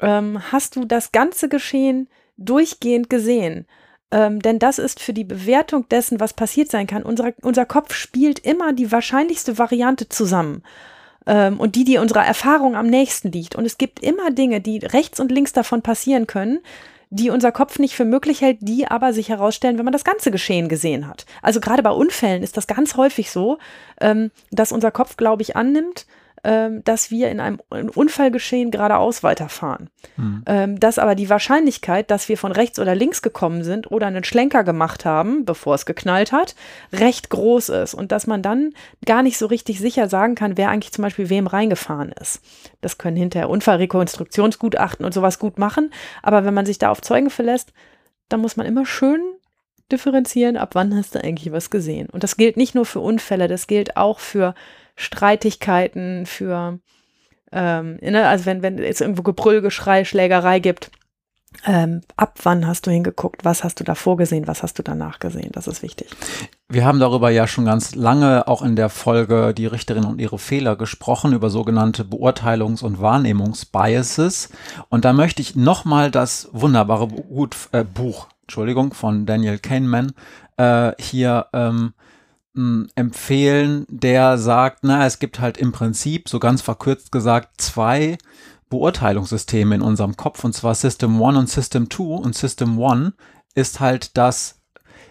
[0.00, 3.66] Ähm, hast du das ganze Geschehen durchgehend gesehen?
[4.12, 7.02] Ähm, denn das ist für die Bewertung dessen, was passiert sein kann.
[7.02, 10.62] Unser, unser Kopf spielt immer die wahrscheinlichste Variante zusammen.
[11.26, 13.54] Ähm, und die, die unserer Erfahrung am nächsten liegt.
[13.54, 16.58] Und es gibt immer Dinge, die rechts und links davon passieren können,
[17.10, 20.30] die unser Kopf nicht für möglich hält, die aber sich herausstellen, wenn man das ganze
[20.30, 21.26] Geschehen gesehen hat.
[21.42, 23.58] Also gerade bei Unfällen ist das ganz häufig so,
[24.00, 26.06] ähm, dass unser Kopf, glaube ich, annimmt,
[26.44, 29.90] ähm, dass wir in einem Unfallgeschehen geradeaus weiterfahren.
[30.16, 30.42] Mhm.
[30.46, 34.24] Ähm, dass aber die Wahrscheinlichkeit, dass wir von rechts oder links gekommen sind oder einen
[34.24, 36.54] Schlenker gemacht haben, bevor es geknallt hat,
[36.92, 38.72] recht groß ist und dass man dann
[39.04, 42.40] gar nicht so richtig sicher sagen kann, wer eigentlich zum Beispiel wem reingefahren ist.
[42.80, 47.30] Das können hinterher Unfallrekonstruktionsgutachten und sowas gut machen, aber wenn man sich da auf Zeugen
[47.30, 47.72] verlässt,
[48.28, 49.20] dann muss man immer schön
[49.90, 52.08] differenzieren, ab wann hast du eigentlich was gesehen.
[52.10, 54.54] Und das gilt nicht nur für Unfälle, das gilt auch für
[55.00, 56.78] Streitigkeiten, für,
[57.52, 60.90] ähm, ne, also wenn, wenn es irgendwo Gebrüll, Geschrei, Schlägerei gibt,
[61.66, 65.18] ähm, ab wann hast du hingeguckt, was hast du da vorgesehen, was hast du danach
[65.18, 66.08] gesehen, das ist wichtig.
[66.68, 70.38] Wir haben darüber ja schon ganz lange auch in der Folge Die Richterin und ihre
[70.38, 74.50] Fehler gesprochen, über sogenannte Beurteilungs- und Wahrnehmungsbiases.
[74.90, 80.12] Und da möchte ich nochmal das wunderbare Gut, äh, Buch, Entschuldigung, von Daniel Kahneman
[80.56, 81.94] äh, hier ähm,
[82.54, 88.18] empfehlen, der sagt, na, es gibt halt im Prinzip, so ganz verkürzt gesagt, zwei
[88.70, 92.02] Beurteilungssysteme in unserem Kopf, und zwar System 1 und System 2.
[92.02, 93.12] Und System 1
[93.54, 94.60] ist halt das,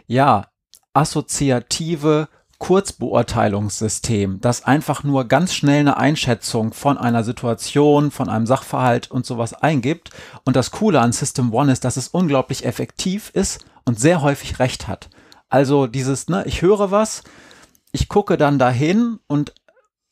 [0.08, 0.48] ja,
[0.94, 2.28] assoziative
[2.58, 9.26] Kurzbeurteilungssystem, das einfach nur ganz schnell eine Einschätzung von einer Situation, von einem Sachverhalt und
[9.26, 10.10] sowas eingibt.
[10.44, 14.60] Und das Coole an System 1 ist, dass es unglaublich effektiv ist und sehr häufig
[14.60, 15.10] recht hat.
[15.50, 17.24] Also dieses, ne, ich höre was,
[17.92, 19.54] ich gucke dann dahin und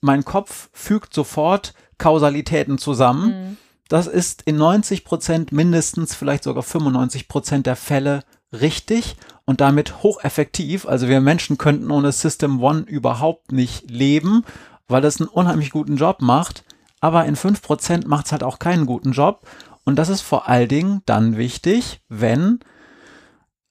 [0.01, 3.29] mein Kopf fügt sofort Kausalitäten zusammen.
[3.29, 3.57] Mhm.
[3.87, 9.15] Das ist in 90 Prozent mindestens, vielleicht sogar 95 Prozent der Fälle richtig
[9.45, 10.85] und damit hocheffektiv.
[10.85, 14.43] Also wir Menschen könnten ohne System One überhaupt nicht leben,
[14.87, 16.63] weil es einen unheimlich guten Job macht.
[16.99, 19.47] Aber in 5 Prozent macht es halt auch keinen guten Job.
[19.85, 22.59] Und das ist vor allen Dingen dann wichtig, wenn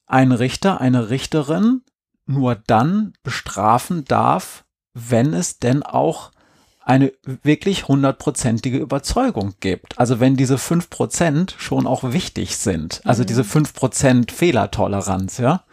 [0.07, 1.81] ein Richter, eine Richterin
[2.25, 6.31] nur dann bestrafen darf, wenn es denn auch
[6.83, 9.99] eine wirklich hundertprozentige Überzeugung gibt.
[9.99, 13.01] Also wenn diese fünf Prozent schon auch wichtig sind.
[13.03, 13.27] Also mhm.
[13.27, 15.63] diese fünf Prozent Fehlertoleranz, ja.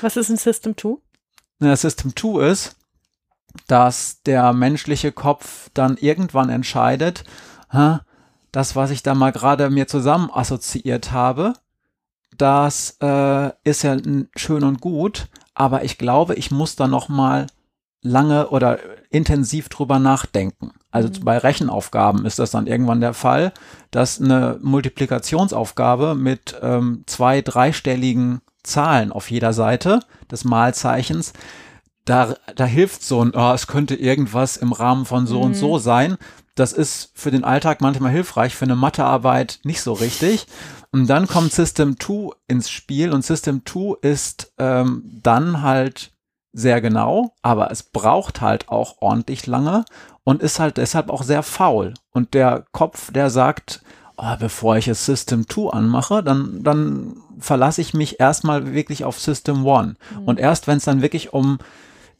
[0.00, 0.96] Was ist ein System 2?
[1.60, 2.76] Na, System 2 ist,
[3.68, 7.24] dass der menschliche Kopf dann irgendwann entscheidet,
[8.52, 11.54] das, was ich da mal gerade mir zusammen assoziiert habe,
[12.38, 13.96] das äh, ist ja
[14.36, 17.46] schön und gut, aber ich glaube, ich muss da noch mal
[18.02, 18.78] lange oder
[19.10, 20.72] intensiv drüber nachdenken.
[20.90, 21.24] Also mhm.
[21.24, 23.52] bei Rechenaufgaben ist das dann irgendwann der Fall,
[23.90, 31.32] dass eine Multiplikationsaufgabe mit ähm, zwei dreistelligen Zahlen auf jeder Seite des Malzeichens,
[32.04, 35.46] da, da hilft so ein, oh, es könnte irgendwas im Rahmen von so mhm.
[35.46, 36.16] und so sein.
[36.58, 40.46] Das ist für den Alltag manchmal hilfreich, für eine Mathearbeit nicht so richtig.
[40.90, 46.10] Und dann kommt System 2 ins Spiel und System 2 ist ähm, dann halt
[46.52, 49.84] sehr genau, aber es braucht halt auch ordentlich lange
[50.24, 51.94] und ist halt deshalb auch sehr faul.
[52.10, 53.82] Und der Kopf, der sagt,
[54.16, 59.20] oh, bevor ich es System 2 anmache, dann, dann verlasse ich mich erstmal wirklich auf
[59.20, 59.88] System 1.
[59.88, 60.24] Mhm.
[60.24, 61.58] Und erst wenn es dann wirklich um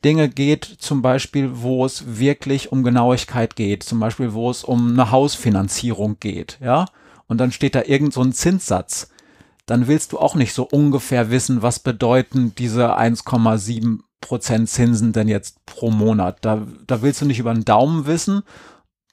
[0.04, 4.92] Dinge geht, zum Beispiel, wo es wirklich um Genauigkeit geht, zum Beispiel, wo es um
[4.92, 6.86] eine Hausfinanzierung geht, ja,
[7.26, 9.10] und dann steht da irgend so ein Zinssatz,
[9.66, 15.28] dann willst du auch nicht so ungefähr wissen, was bedeuten diese 1,7 Prozent Zinsen denn
[15.28, 16.38] jetzt pro Monat.
[16.40, 18.42] Da, da willst du nicht über den Daumen wissen,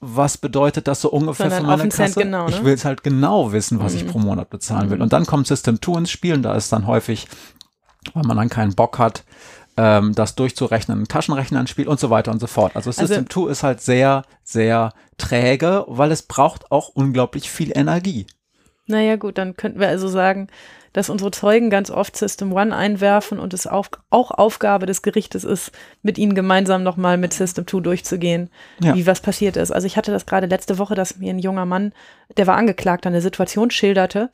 [0.00, 2.20] was bedeutet das so ungefähr Sondern für meine Kasse?
[2.20, 2.50] genau, ne?
[2.50, 4.08] Ich will es halt genau wissen, was ich Mhm.
[4.08, 5.00] pro Monat bezahlen will.
[5.02, 7.28] Und dann kommt System 2 ins Spiel und da ist dann häufig,
[8.14, 9.24] weil man dann keinen Bock hat,
[9.76, 12.74] ähm, das durchzurechnen, ein Taschenrechner ins Spiel und so weiter und so fort.
[12.76, 17.76] Also Also- System 2 ist halt sehr, sehr träge, weil es braucht auch unglaublich viel
[17.76, 18.26] Energie.
[18.86, 20.46] Naja, gut, dann könnten wir also sagen,
[20.92, 25.44] dass unsere Zeugen ganz oft System One einwerfen und es auf, auch Aufgabe des Gerichtes
[25.44, 25.72] ist,
[26.02, 28.48] mit ihnen gemeinsam nochmal mit System Two durchzugehen,
[28.80, 28.94] Ja.
[28.94, 29.72] wie was passiert ist.
[29.72, 31.92] Also ich hatte das gerade letzte Woche, dass mir ein junger Mann,
[32.36, 34.30] der war angeklagt, eine Situation schilderte,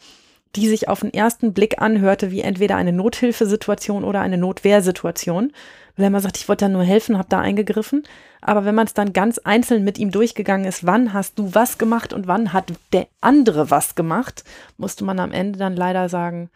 [0.57, 5.53] die sich auf den ersten Blick anhörte wie entweder eine Nothilfesituation oder eine Notwehrsituation.
[5.96, 8.05] Weil er immer sagt, ich wollte da nur helfen, habe da eingegriffen.
[8.40, 11.78] Aber wenn man es dann ganz einzeln mit ihm durchgegangen ist, wann hast du was
[11.78, 14.44] gemacht und wann hat der andere was gemacht,
[14.76, 16.50] musste man am Ende dann leider sagen,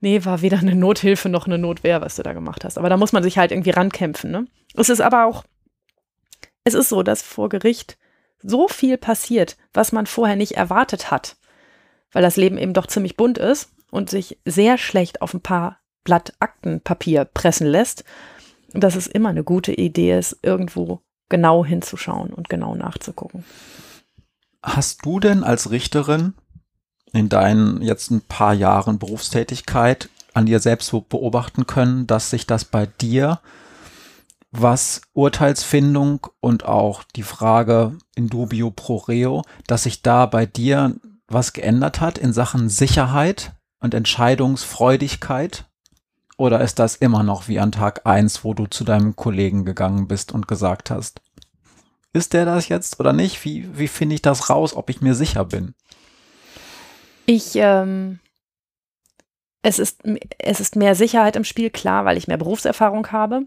[0.00, 2.76] nee, war weder eine Nothilfe noch eine Notwehr, was du da gemacht hast.
[2.76, 4.30] Aber da muss man sich halt irgendwie rankämpfen.
[4.30, 4.46] Ne?
[4.74, 5.44] Es ist aber auch,
[6.64, 7.96] es ist so, dass vor Gericht
[8.42, 11.36] so viel passiert, was man vorher nicht erwartet hat,
[12.12, 15.78] weil das Leben eben doch ziemlich bunt ist und sich sehr schlecht auf ein paar
[16.04, 18.04] Blatt Aktenpapier pressen lässt,
[18.72, 23.44] dass es immer eine gute Idee ist, irgendwo genau hinzuschauen und genau nachzugucken.
[24.62, 26.34] Hast du denn als Richterin
[27.12, 32.64] in deinen jetzt ein paar Jahren Berufstätigkeit an dir selbst beobachten können, dass sich das
[32.64, 33.40] bei dir,
[34.50, 40.96] was Urteilsfindung und auch die Frage in dubio pro reo, dass sich da bei dir
[41.32, 45.66] was geändert hat in Sachen Sicherheit und Entscheidungsfreudigkeit?
[46.36, 50.08] Oder ist das immer noch wie an Tag eins, wo du zu deinem Kollegen gegangen
[50.08, 51.20] bist und gesagt hast,
[52.12, 53.44] ist der das jetzt oder nicht?
[53.44, 55.74] Wie, wie finde ich das raus, ob ich mir sicher bin?
[57.26, 58.18] Ich, ähm,
[59.62, 60.02] es ist,
[60.38, 63.46] es ist mehr Sicherheit im Spiel, klar, weil ich mehr Berufserfahrung habe,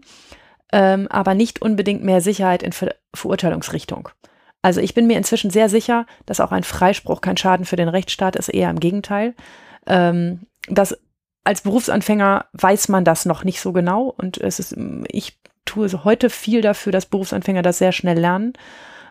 [0.72, 4.08] ähm, aber nicht unbedingt mehr Sicherheit in Ver Verurteilungsrichtung.
[4.66, 7.88] Also ich bin mir inzwischen sehr sicher, dass auch ein Freispruch kein Schaden für den
[7.88, 9.36] Rechtsstaat ist, eher im Gegenteil.
[9.86, 10.98] Ähm, dass
[11.44, 14.74] als Berufsanfänger weiß man das noch nicht so genau und es ist,
[15.06, 18.54] ich tue heute viel dafür, dass Berufsanfänger das sehr schnell lernen,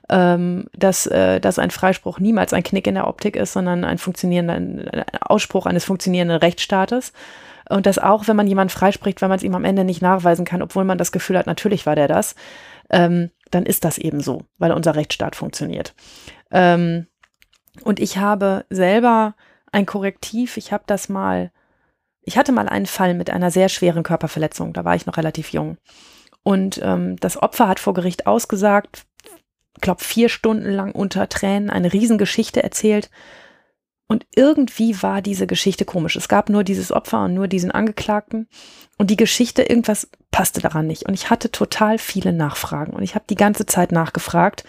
[0.10, 3.98] ähm, dass, äh, dass ein Freispruch niemals ein Knick in der Optik ist, sondern ein
[3.98, 7.14] funktionierender ein Ausspruch eines funktionierenden Rechtsstaates.
[7.70, 10.44] Und dass auch, wenn man jemanden freispricht, wenn man es ihm am Ende nicht nachweisen
[10.44, 12.36] kann, obwohl man das Gefühl hat, natürlich war der das,
[12.90, 15.94] ähm, dann ist das eben so, weil unser Rechtsstaat funktioniert.
[16.52, 17.08] Ähm,
[17.84, 19.36] und ich habe selber
[19.72, 21.52] ein Korrektiv, ich habe das mal,
[22.22, 25.50] ich hatte mal einen Fall mit einer sehr schweren Körperverletzung, da war ich noch relativ
[25.52, 25.78] jung.
[26.44, 29.06] Und ähm, das Opfer hat vor Gericht ausgesagt,
[29.76, 33.10] ich glaube vier Stunden lang unter Tränen eine Riesengeschichte erzählt.
[34.08, 36.16] Und irgendwie war diese Geschichte komisch.
[36.16, 38.48] Es gab nur dieses Opfer und nur diesen Angeklagten.
[38.98, 41.08] Und die Geschichte, irgendwas passte daran nicht.
[41.08, 42.94] Und ich hatte total viele Nachfragen.
[42.94, 44.64] Und ich habe die ganze Zeit nachgefragt.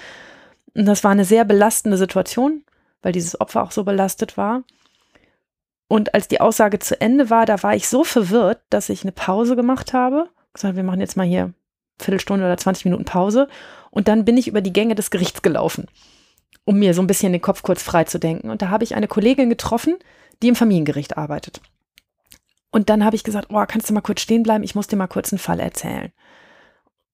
[0.75, 2.65] Und das war eine sehr belastende Situation,
[3.03, 4.63] weil dieses Opfer auch so belastet war.
[5.89, 9.13] Und als die Aussage zu Ende war, da war ich so verwirrt, dass ich eine
[9.13, 10.29] Pause gemacht habe.
[10.53, 11.53] Gesagt, wir machen jetzt mal hier
[11.99, 13.49] Viertelstunde oder 20 Minuten Pause.
[13.91, 15.87] Und dann bin ich über die Gänge des Gerichts gelaufen,
[16.67, 18.51] um mir so ein bisschen den Kopf kurz frei zu denken.
[18.51, 19.97] Und da habe ich eine Kollegin getroffen,
[20.43, 21.63] die im Familiengericht arbeitet.
[22.71, 24.65] Und dann habe ich gesagt, oh, kannst du mal kurz stehen bleiben?
[24.65, 26.13] Ich muss dir mal kurz einen Fall erzählen.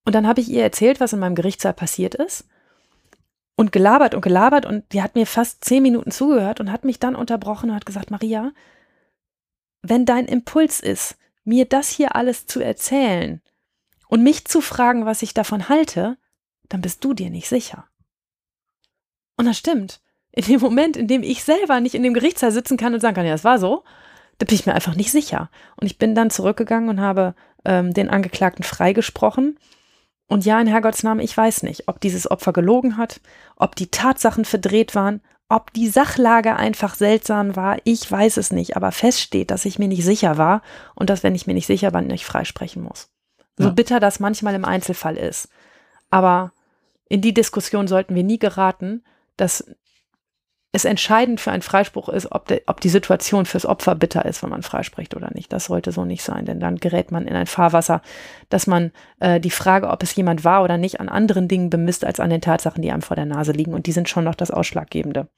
[0.05, 2.49] Und dann habe ich ihr erzählt, was in meinem Gerichtssaal passiert ist.
[3.55, 4.65] Und gelabert und gelabert.
[4.65, 7.87] Und die hat mir fast zehn Minuten zugehört und hat mich dann unterbrochen und hat
[7.87, 8.53] gesagt, Maria,
[9.83, 13.43] wenn dein Impuls ist, mir das hier alles zu erzählen
[14.09, 16.17] und mich zu fragen, was ich davon halte,
[16.71, 17.87] dann bist du dir nicht sicher.
[19.37, 20.01] Und das stimmt.
[20.33, 23.15] In dem Moment, in dem ich selber nicht in dem Gerichtssaal sitzen kann und sagen
[23.15, 23.85] kann, ja, das war so,
[24.39, 25.51] da bin ich mir einfach nicht sicher.
[25.77, 27.35] Und ich bin dann zurückgegangen und habe
[27.65, 29.59] ähm, den Angeklagten freigesprochen.
[30.29, 33.21] Und ja, in Herrgotts Namen, ich weiß nicht, ob dieses Opfer gelogen hat,
[33.57, 38.75] ob die Tatsachen verdreht waren, ob die Sachlage einfach seltsam war, ich weiß es nicht.
[38.75, 40.63] Aber fest steht, dass ich mir nicht sicher war
[40.95, 43.11] und dass, wenn ich mir nicht sicher war, nicht freisprechen muss.
[43.59, 43.71] So Ja.
[43.71, 45.51] bitter das manchmal im Einzelfall ist.
[46.09, 46.53] Aber
[47.11, 49.05] in die Diskussion sollten wir nie geraten,
[49.43, 49.65] dass
[50.75, 54.43] es entscheidend für einen Freispruch ist, ob, de, ob die Situation fürs Opfer bitter ist,
[54.43, 55.53] wenn man freispricht oder nicht.
[55.53, 58.01] Das sollte so nicht sein, denn dann gerät man in ein Fahrwasser,
[58.49, 58.91] dass man
[59.21, 62.31] äh, die Frage, ob es jemand war oder nicht, an anderen Dingen bemisst als an
[62.31, 63.75] den Tatsachen, die einem vor der Nase liegen.
[63.75, 65.29] Und die sind schon noch das Ausschlaggebende.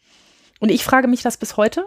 [0.61, 1.87] Und ich frage mich das bis heute.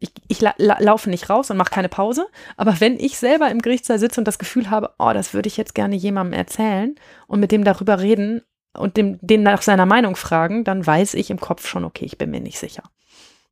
[0.00, 2.26] Ich, ich la, la, laufe nicht raus und mache keine Pause.
[2.56, 5.56] Aber wenn ich selber im Gerichtssaal sitze und das Gefühl habe, oh, das würde ich
[5.56, 6.96] jetzt gerne jemandem erzählen
[7.28, 8.42] und mit dem darüber reden
[8.78, 12.18] und dem, den nach seiner Meinung fragen, dann weiß ich im Kopf schon, okay, ich
[12.18, 12.82] bin mir nicht sicher.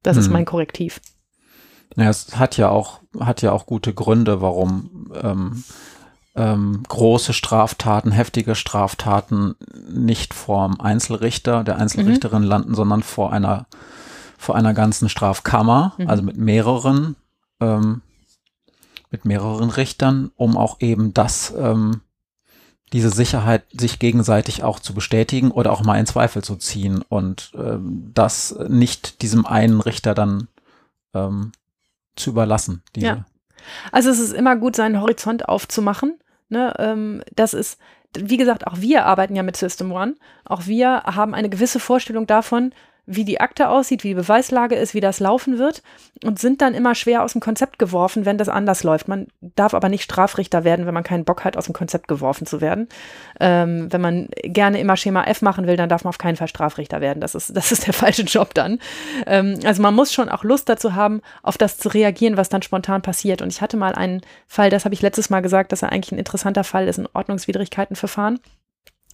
[0.02, 0.32] Das ist Hm.
[0.34, 1.00] mein Korrektiv.
[1.96, 5.64] Ja, es hat ja auch, hat ja auch gute Gründe, warum ähm,
[6.36, 9.54] ähm, große Straftaten, heftige Straftaten
[9.88, 12.48] nicht vorm Einzelrichter, der Einzelrichterin mhm.
[12.48, 13.66] landen, sondern vor einer,
[14.36, 16.08] vor einer ganzen Strafkammer, mhm.
[16.08, 17.16] also mit mehreren,
[17.60, 18.02] ähm,
[19.10, 22.02] mit mehreren Richtern, um auch eben das, ähm,
[22.92, 27.52] diese Sicherheit sich gegenseitig auch zu bestätigen oder auch mal in Zweifel zu ziehen und
[27.54, 30.48] ähm, das nicht diesem einen Richter dann
[31.14, 31.52] ähm,
[32.14, 32.82] zu überlassen.
[32.96, 33.24] ja.
[33.90, 36.14] Also es ist immer gut, seinen Horizont aufzumachen
[36.48, 37.78] Ne, ähm, das ist,
[38.16, 40.14] wie gesagt, auch wir arbeiten ja mit System One.
[40.44, 42.72] Auch wir haben eine gewisse Vorstellung davon,
[43.06, 45.82] wie die Akte aussieht, wie die Beweislage ist, wie das laufen wird
[46.24, 49.06] und sind dann immer schwer aus dem Konzept geworfen, wenn das anders läuft.
[49.06, 52.46] Man darf aber nicht Strafrichter werden, wenn man keinen Bock hat, aus dem Konzept geworfen
[52.46, 52.88] zu werden.
[53.38, 56.48] Ähm, wenn man gerne immer Schema F machen will, dann darf man auf keinen Fall
[56.48, 57.20] Strafrichter werden.
[57.20, 58.80] Das ist, das ist der falsche Job dann.
[59.26, 62.62] Ähm, also man muss schon auch Lust dazu haben, auf das zu reagieren, was dann
[62.62, 63.40] spontan passiert.
[63.40, 66.12] Und ich hatte mal einen Fall, das habe ich letztes Mal gesagt, dass er eigentlich
[66.12, 68.40] ein interessanter Fall ist, ein Ordnungswidrigkeitenverfahren.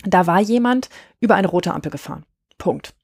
[0.05, 0.89] Da war jemand
[1.21, 2.25] über eine rote Ampel gefahren.
[2.57, 2.95] Punkt.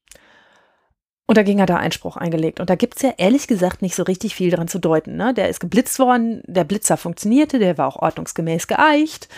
[1.28, 2.58] Und dagegen hat er Einspruch eingelegt.
[2.58, 5.16] Und da gibt es ja ehrlich gesagt nicht so richtig viel dran zu deuten.
[5.16, 5.34] Ne?
[5.34, 9.28] Der ist geblitzt worden, der Blitzer funktionierte, der war auch ordnungsgemäß geeicht.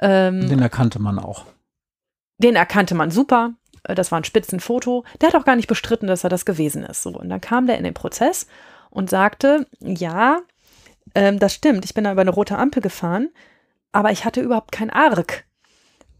[0.00, 1.44] Ähm, den erkannte man auch.
[2.38, 3.52] Den erkannte man super.
[3.84, 5.04] Äh, das war ein Spitzenfoto.
[5.20, 7.04] Der hat auch gar nicht bestritten, dass er das gewesen ist.
[7.04, 8.48] So, und dann kam der in den Prozess
[8.90, 10.40] und sagte, ja,
[11.14, 13.28] ähm, das stimmt, ich bin da über eine rote Ampel gefahren,
[13.92, 15.44] aber ich hatte überhaupt kein Arg.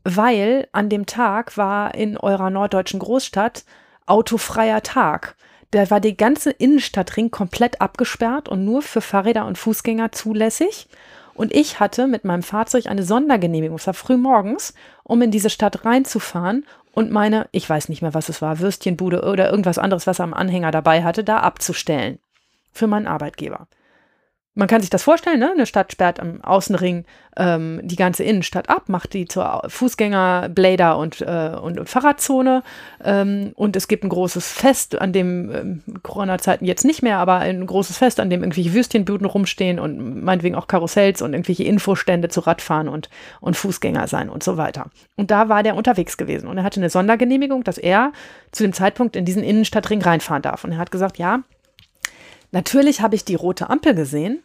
[0.05, 3.65] Weil an dem Tag war in eurer norddeutschen Großstadt
[4.07, 5.37] autofreier Tag.
[5.71, 10.89] Da war die ganze Innenstadtring komplett abgesperrt und nur für Fahrräder und Fußgänger zulässig.
[11.35, 14.73] Und ich hatte mit meinem Fahrzeug eine Sondergenehmigung, es war früh morgens,
[15.03, 19.23] um in diese Stadt reinzufahren und meine, ich weiß nicht mehr, was es war, Würstchenbude
[19.23, 22.19] oder irgendwas anderes, was er am Anhänger dabei hatte, da abzustellen.
[22.73, 23.69] Für meinen Arbeitgeber
[24.57, 25.53] man kann sich das vorstellen, ne?
[25.53, 27.05] eine Stadt sperrt am Außenring
[27.37, 32.63] ähm, die ganze Innenstadt ab, macht die zur Fußgänger-, Blader- und, äh, und, Fahrradzone.
[33.05, 37.37] Ähm, und es gibt ein großes Fest, an dem ähm, Corona-Zeiten jetzt nicht mehr, aber
[37.37, 42.31] ein großes Fest, an dem irgendwelche Würstchenbuden rumstehen und meinetwegen auch Karussells und irgendwelche Infostände
[42.31, 43.11] zu Radfahren und,
[43.41, 44.87] und Fußgänger sein und so weiter.
[45.17, 48.13] Und da war der unterwegs gewesen und er hatte eine Sondergenehmigung, dass er
[48.53, 50.65] zu dem Zeitpunkt in diesen Innenstadtring reinfahren darf.
[50.65, 51.43] Und er hat gesagt, ja,
[52.53, 54.43] Natürlich habe ich die rote Ampel gesehen,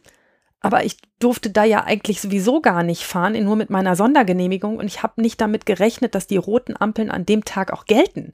[0.61, 4.86] aber ich durfte da ja eigentlich sowieso gar nicht fahren, nur mit meiner Sondergenehmigung und
[4.86, 8.34] ich habe nicht damit gerechnet, dass die roten Ampeln an dem Tag auch gelten.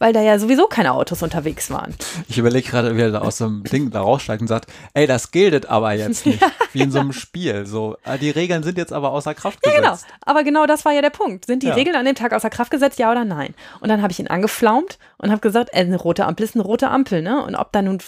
[0.00, 1.94] Weil da ja sowieso keine Autos unterwegs waren.
[2.28, 5.06] Ich überlege gerade, wie er da aus so einem Ding da raussteigt und sagt, ey,
[5.06, 6.44] das gilt aber jetzt nicht.
[6.72, 7.64] Wie in so einem Spiel.
[7.64, 9.80] So, ah, die Regeln sind jetzt aber außer Kraft gesetzt.
[9.80, 10.02] Ja, genau.
[10.22, 11.46] Aber genau das war ja der Punkt.
[11.46, 11.74] Sind die ja.
[11.74, 13.54] Regeln an dem Tag außer Kraft gesetzt, ja oder nein?
[13.78, 16.64] Und dann habe ich ihn angeflaumt und habe gesagt, ey, eine rote Ampel ist eine
[16.64, 17.44] rote Ampel, ne?
[17.44, 18.00] Und ob da nun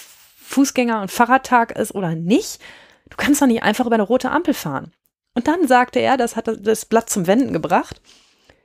[0.47, 2.61] Fußgänger- und Fahrradtag ist oder nicht,
[3.11, 4.93] du kannst doch nicht einfach über eine rote Ampel fahren.
[5.35, 8.01] Und dann sagte er, das hat das Blatt zum Wenden gebracht.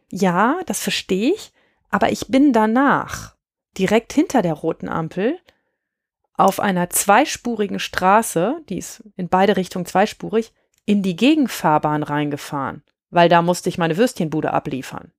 [0.10, 1.52] Ja, das verstehe ich,
[1.90, 3.36] aber ich bin danach
[3.78, 5.38] direkt hinter der roten Ampel
[6.34, 10.54] auf einer zweispurigen Straße, die ist in beide Richtungen zweispurig,
[10.86, 15.12] in die Gegenfahrbahn reingefahren, weil da musste ich meine Würstchenbude abliefern.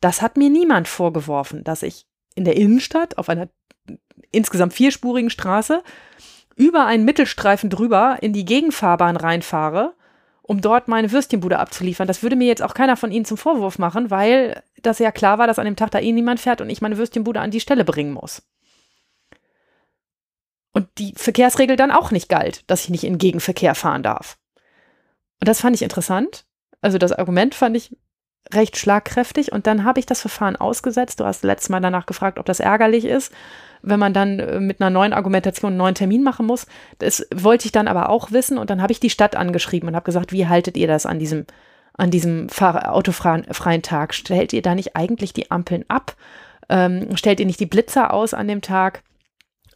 [0.00, 3.48] Das hat mir niemand vorgeworfen, dass ich in der Innenstadt auf einer
[4.30, 5.82] insgesamt vierspurigen Straße
[6.56, 9.94] über einen Mittelstreifen drüber in die Gegenfahrbahn reinfahre,
[10.42, 12.08] um dort meine Würstchenbude abzuliefern.
[12.08, 15.38] Das würde mir jetzt auch keiner von Ihnen zum Vorwurf machen, weil das ja klar
[15.38, 17.60] war, dass an dem Tag da eh niemand fährt und ich meine Würstchenbude an die
[17.60, 18.42] Stelle bringen muss.
[20.72, 24.38] Und die Verkehrsregel dann auch nicht galt, dass ich nicht in Gegenverkehr fahren darf.
[25.40, 26.44] Und das fand ich interessant.
[26.80, 27.96] Also das Argument fand ich
[28.52, 31.20] recht schlagkräftig und dann habe ich das Verfahren ausgesetzt.
[31.20, 33.32] Du hast letztes Mal danach gefragt, ob das ärgerlich ist
[33.82, 36.66] wenn man dann äh, mit einer neuen Argumentation einen neuen Termin machen muss.
[36.98, 39.94] Das wollte ich dann aber auch wissen und dann habe ich die Stadt angeschrieben und
[39.94, 41.46] habe gesagt, wie haltet ihr das an diesem,
[41.94, 44.14] an diesem autofreien Tag?
[44.14, 46.16] Stellt ihr da nicht eigentlich die Ampeln ab?
[46.68, 49.02] Ähm, stellt ihr nicht die Blitzer aus an dem Tag?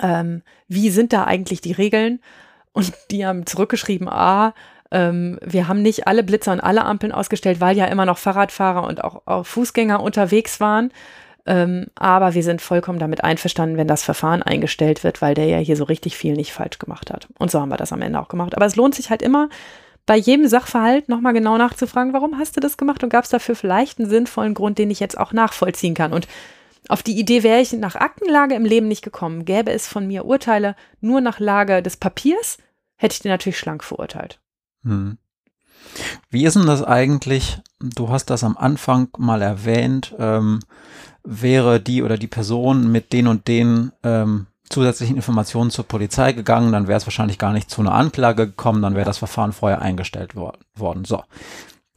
[0.00, 2.20] Ähm, wie sind da eigentlich die Regeln?
[2.72, 4.54] Und die haben zurückgeschrieben, ah,
[4.92, 8.86] ähm, wir haben nicht alle Blitzer und alle Ampeln ausgestellt, weil ja immer noch Fahrradfahrer
[8.86, 10.92] und auch, auch Fußgänger unterwegs waren.
[11.44, 15.58] Ähm, aber wir sind vollkommen damit einverstanden, wenn das Verfahren eingestellt wird, weil der ja
[15.58, 17.26] hier so richtig viel nicht falsch gemacht hat.
[17.38, 18.54] Und so haben wir das am Ende auch gemacht.
[18.54, 19.48] Aber es lohnt sich halt immer,
[20.04, 23.54] bei jedem Sachverhalt nochmal genau nachzufragen, warum hast du das gemacht und gab es dafür
[23.54, 26.12] vielleicht einen sinnvollen Grund, den ich jetzt auch nachvollziehen kann.
[26.12, 26.28] Und
[26.88, 29.44] auf die Idee wäre ich nach Aktenlage im Leben nicht gekommen.
[29.44, 32.58] Gäbe es von mir Urteile nur nach Lage des Papiers,
[32.96, 34.41] hätte ich den natürlich schlank verurteilt.
[34.84, 35.18] Hm.
[36.30, 37.60] Wie ist denn das eigentlich?
[37.80, 40.14] Du hast das am Anfang mal erwähnt.
[40.18, 40.60] Ähm,
[41.24, 46.72] wäre die oder die Person mit den und den ähm, zusätzlichen Informationen zur Polizei gegangen,
[46.72, 49.82] dann wäre es wahrscheinlich gar nicht zu einer Anklage gekommen, dann wäre das Verfahren vorher
[49.82, 51.04] eingestellt wor worden.
[51.04, 51.22] So.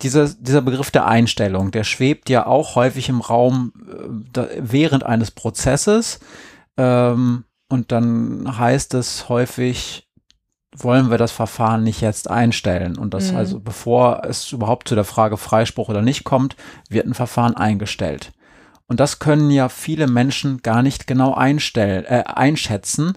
[0.01, 5.03] dieser, dieser Begriff der Einstellung, der schwebt ja auch häufig im Raum äh, da, während
[5.03, 6.19] eines Prozesses.
[6.77, 10.04] Ähm, und dann heißt es häufig,
[10.77, 12.97] wollen wir das Verfahren nicht jetzt einstellen.
[12.97, 13.37] Und das mhm.
[13.37, 16.55] also, bevor es überhaupt zu der Frage Freispruch oder nicht kommt,
[16.89, 18.33] wird ein Verfahren eingestellt.
[18.87, 23.13] Und das können ja viele Menschen gar nicht genau einstellen, äh, einschätzen,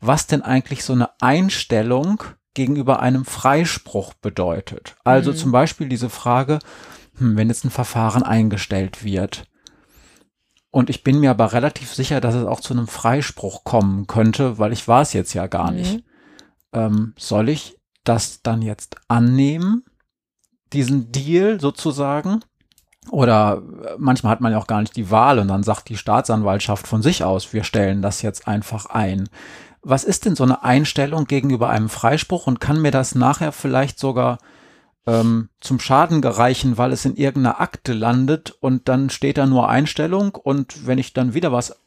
[0.00, 2.22] was denn eigentlich so eine Einstellung
[2.54, 4.96] gegenüber einem Freispruch bedeutet.
[5.04, 5.36] Also mhm.
[5.36, 6.58] zum Beispiel diese Frage,
[7.18, 9.44] hm, wenn jetzt ein Verfahren eingestellt wird.
[10.70, 14.58] Und ich bin mir aber relativ sicher, dass es auch zu einem Freispruch kommen könnte,
[14.58, 15.76] weil ich war es jetzt ja gar mhm.
[15.76, 16.04] nicht.
[16.72, 19.84] Ähm, soll ich das dann jetzt annehmen,
[20.72, 22.40] diesen Deal sozusagen?
[23.10, 25.96] Oder äh, manchmal hat man ja auch gar nicht die Wahl und dann sagt die
[25.96, 29.28] Staatsanwaltschaft von sich aus, wir stellen das jetzt einfach ein.
[29.82, 33.98] Was ist denn so eine Einstellung gegenüber einem Freispruch und kann mir das nachher vielleicht
[33.98, 34.38] sogar
[35.06, 39.68] ähm, zum Schaden gereichen, weil es in irgendeiner Akte landet und dann steht da nur
[39.68, 41.80] Einstellung und wenn ich dann wieder was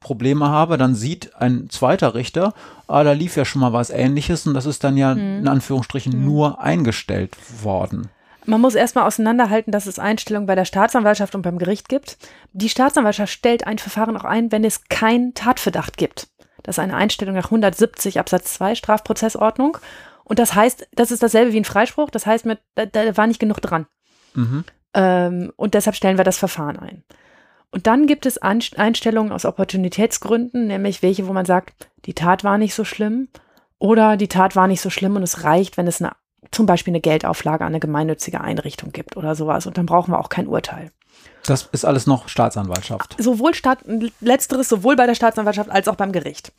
[0.00, 2.54] Probleme habe, dann sieht ein zweiter Richter,
[2.86, 5.40] ah, da lief ja schon mal was ähnliches und das ist dann ja hm.
[5.40, 6.24] in Anführungsstrichen hm.
[6.24, 8.08] nur eingestellt worden.
[8.46, 12.16] Man muss erstmal auseinanderhalten, dass es Einstellungen bei der Staatsanwaltschaft und beim Gericht gibt.
[12.52, 16.28] Die Staatsanwaltschaft stellt ein Verfahren auch ein, wenn es keinen Tatverdacht gibt.
[16.62, 19.78] Das ist eine Einstellung nach 170 Absatz 2 Strafprozessordnung.
[20.22, 22.10] Und das heißt, das ist dasselbe wie ein Freispruch.
[22.10, 23.86] Das heißt, mit, da, da war nicht genug dran.
[24.34, 24.64] Mhm.
[24.94, 27.04] Ähm, und deshalb stellen wir das Verfahren ein.
[27.76, 32.56] Und dann gibt es Einstellungen aus Opportunitätsgründen, nämlich welche, wo man sagt, die Tat war
[32.56, 33.28] nicht so schlimm
[33.78, 36.12] oder die Tat war nicht so schlimm und es reicht, wenn es eine,
[36.50, 39.66] zum Beispiel eine Geldauflage an eine gemeinnützige Einrichtung gibt oder sowas.
[39.66, 40.90] Und dann brauchen wir auch kein Urteil.
[41.44, 43.14] Das ist alles noch Staatsanwaltschaft.
[43.18, 43.80] Sowohl Staat,
[44.22, 46.54] letzteres sowohl bei der Staatsanwaltschaft als auch beim Gericht.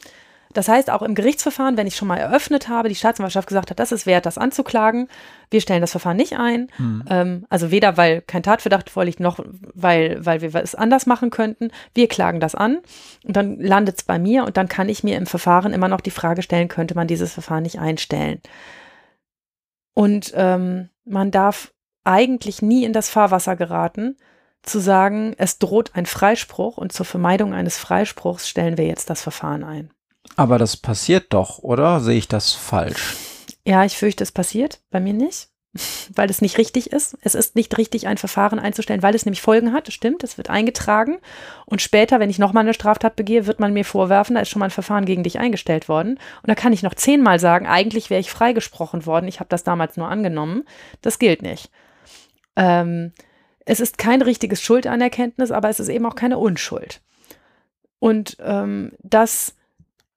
[0.53, 3.79] Das heißt, auch im Gerichtsverfahren, wenn ich schon mal eröffnet habe, die Staatsanwaltschaft gesagt hat,
[3.79, 5.07] das ist wert, das anzuklagen,
[5.49, 6.69] wir stellen das Verfahren nicht ein.
[6.77, 7.03] Mhm.
[7.09, 9.39] Ähm, also weder, weil kein Tatverdacht vorliegt, noch
[9.73, 11.69] weil, weil wir es anders machen könnten.
[11.93, 12.79] Wir klagen das an
[13.23, 16.01] und dann landet es bei mir und dann kann ich mir im Verfahren immer noch
[16.01, 18.41] die Frage stellen, könnte man dieses Verfahren nicht einstellen.
[19.93, 24.17] Und ähm, man darf eigentlich nie in das Fahrwasser geraten,
[24.63, 29.21] zu sagen, es droht ein Freispruch und zur Vermeidung eines Freispruchs stellen wir jetzt das
[29.21, 29.91] Verfahren ein.
[30.37, 31.99] Aber das passiert doch, oder?
[31.99, 33.17] Sehe ich das falsch?
[33.65, 34.79] Ja, ich fürchte, es passiert.
[34.91, 35.49] Bei mir nicht,
[36.15, 37.17] weil es nicht richtig ist.
[37.21, 39.87] Es ist nicht richtig, ein Verfahren einzustellen, weil es nämlich Folgen hat.
[39.87, 41.17] Das stimmt, es wird eingetragen.
[41.65, 44.59] Und später, wenn ich nochmal eine Straftat begehe, wird man mir vorwerfen, da ist schon
[44.59, 46.11] mal ein Verfahren gegen dich eingestellt worden.
[46.11, 49.27] Und da kann ich noch zehnmal sagen, eigentlich wäre ich freigesprochen worden.
[49.27, 50.65] Ich habe das damals nur angenommen.
[51.01, 51.71] Das gilt nicht.
[52.55, 53.11] Ähm,
[53.65, 57.01] es ist kein richtiges Schuldanerkenntnis, aber es ist eben auch keine Unschuld.
[57.99, 59.56] Und ähm, das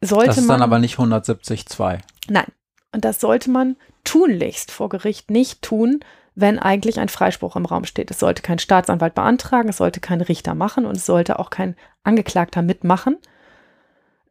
[0.01, 0.27] sollte man.
[0.27, 2.01] Das ist dann aber nicht 170.2.
[2.29, 2.47] Nein.
[2.93, 6.01] Und das sollte man tunlichst vor Gericht nicht tun,
[6.35, 8.11] wenn eigentlich ein Freispruch im Raum steht.
[8.11, 11.77] Es sollte kein Staatsanwalt beantragen, es sollte kein Richter machen und es sollte auch kein
[12.03, 13.19] Angeklagter mitmachen.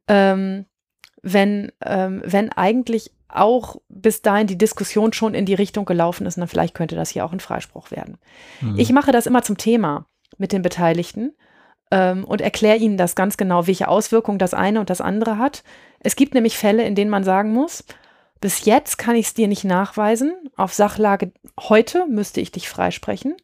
[0.07, 0.65] Ähm,
[1.21, 6.37] wenn, ähm, wenn eigentlich auch bis dahin die Diskussion schon in die Richtung gelaufen ist,
[6.37, 8.17] dann vielleicht könnte das hier auch ein Freispruch werden.
[8.61, 8.79] Mhm.
[8.79, 11.35] Ich mache das immer zum Thema mit den Beteiligten
[11.91, 15.63] ähm, und erkläre ihnen das ganz genau, welche Auswirkungen das eine und das andere hat.
[15.99, 17.83] Es gibt nämlich Fälle, in denen man sagen muss,
[18.41, 20.33] bis jetzt kann ich es dir nicht nachweisen.
[20.55, 23.35] Auf Sachlage heute müsste ich dich freisprechen.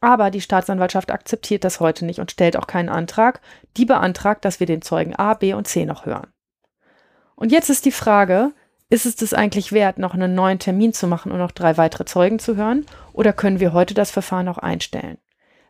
[0.00, 3.40] Aber die Staatsanwaltschaft akzeptiert das heute nicht und stellt auch keinen Antrag.
[3.78, 6.26] Die beantragt, dass wir den Zeugen A, B und C noch hören.
[7.36, 8.52] Und jetzt ist die Frage,
[8.90, 12.04] ist es das eigentlich wert, noch einen neuen Termin zu machen und noch drei weitere
[12.04, 12.84] Zeugen zu hören?
[13.14, 15.16] Oder können wir heute das Verfahren auch einstellen?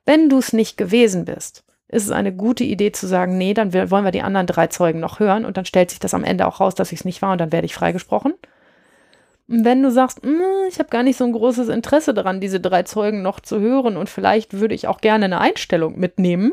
[0.04, 1.63] Wenn du es nicht gewesen bist,
[1.94, 5.00] ist es eine gute Idee zu sagen, nee, dann wollen wir die anderen drei Zeugen
[5.00, 7.22] noch hören und dann stellt sich das am Ende auch raus, dass ich es nicht
[7.22, 8.34] war und dann werde ich freigesprochen.
[9.46, 12.60] Und wenn du sagst, hm, ich habe gar nicht so ein großes Interesse daran, diese
[12.60, 16.52] drei Zeugen noch zu hören und vielleicht würde ich auch gerne eine Einstellung mitnehmen,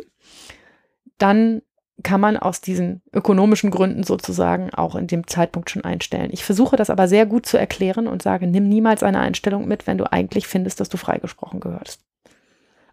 [1.18, 1.62] dann
[2.04, 6.30] kann man aus diesen ökonomischen Gründen sozusagen auch in dem Zeitpunkt schon einstellen.
[6.32, 9.88] Ich versuche das aber sehr gut zu erklären und sage, nimm niemals eine Einstellung mit,
[9.88, 12.02] wenn du eigentlich findest, dass du freigesprochen gehörst.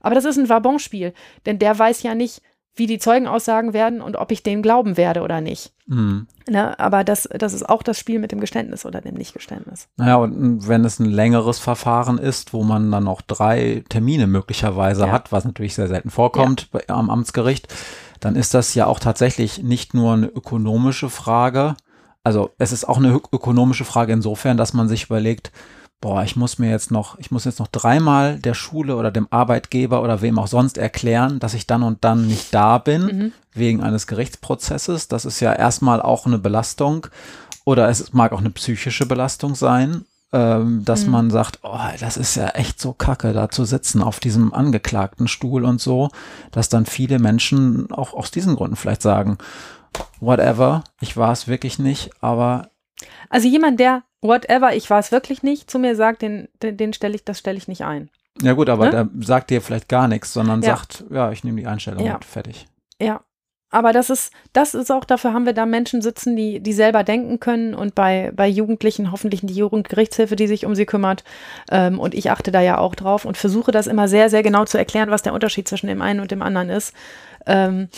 [0.08, 1.12] Aber das ist ein Wabonspiel,
[1.44, 2.40] denn der weiß ja nicht,
[2.74, 5.74] wie die Zeugenaussagen werden und ob ich denen glauben werde oder nicht.
[5.84, 6.28] Mhm.
[6.48, 9.88] Ne, aber das, das ist auch das Spiel mit dem Geständnis oder dem Nichtgeständnis.
[9.98, 15.02] Naja, und wenn es ein längeres Verfahren ist, wo man dann noch drei Termine möglicherweise
[15.02, 15.12] ja.
[15.12, 16.94] hat, was natürlich sehr selten vorkommt ja.
[16.94, 17.68] am Amtsgericht,
[18.20, 21.76] dann ist das ja auch tatsächlich nicht nur eine ökonomische Frage.
[22.24, 25.52] Also es ist auch eine ökonomische Frage insofern, dass man sich überlegt,
[26.00, 29.26] boah, ich muss mir jetzt noch, ich muss jetzt noch dreimal der Schule oder dem
[29.30, 33.32] Arbeitgeber oder wem auch sonst erklären, dass ich dann und dann nicht da bin, mhm.
[33.52, 35.08] wegen eines Gerichtsprozesses.
[35.08, 37.08] Das ist ja erstmal auch eine Belastung
[37.64, 40.04] oder es mag auch eine psychische Belastung sein.
[40.30, 41.12] ähm, dass mhm.
[41.12, 45.26] man sagt, oh, das ist ja echt so kacke, da zu sitzen auf diesem angeklagten
[45.26, 46.10] Stuhl und so,
[46.50, 49.38] dass dann viele Menschen auch aus diesen Gründen vielleicht sagen,
[50.20, 52.68] whatever, ich war es wirklich nicht, aber
[53.30, 56.92] also jemand, der whatever, ich war es wirklich nicht, zu mir sagt, den, den, den
[56.92, 58.10] stelle ich, das stelle ich nicht ein.
[58.40, 58.90] Ja gut, aber ne?
[58.90, 60.76] der sagt dir vielleicht gar nichts, sondern ja.
[60.76, 62.14] sagt, ja, ich nehme die Einstellung ja.
[62.14, 62.66] mit, fertig.
[63.00, 63.22] Ja,
[63.70, 67.04] aber das ist, das ist auch, dafür haben wir da Menschen sitzen, die, die selber
[67.04, 71.22] denken können und bei, bei Jugendlichen hoffentlich die Jugendgerichtshilfe, die sich um sie kümmert.
[71.70, 74.64] Ähm, und ich achte da ja auch drauf und versuche das immer sehr, sehr genau
[74.64, 76.94] zu erklären, was der Unterschied zwischen dem einen und dem anderen ist.
[77.44, 77.88] Ähm,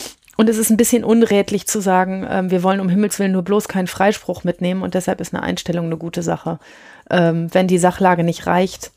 [0.41, 3.43] und es ist ein bisschen unrätlich zu sagen, ähm, wir wollen um Himmels Willen nur
[3.43, 6.59] bloß keinen Freispruch mitnehmen und deshalb ist eine Einstellung eine gute Sache.
[7.11, 8.91] Ähm, wenn die Sachlage nicht reicht,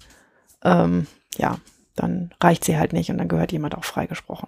[0.63, 1.05] ähm,
[1.37, 1.57] ja,
[1.97, 4.47] dann reicht sie halt nicht und dann gehört jemand auch freigesprochen.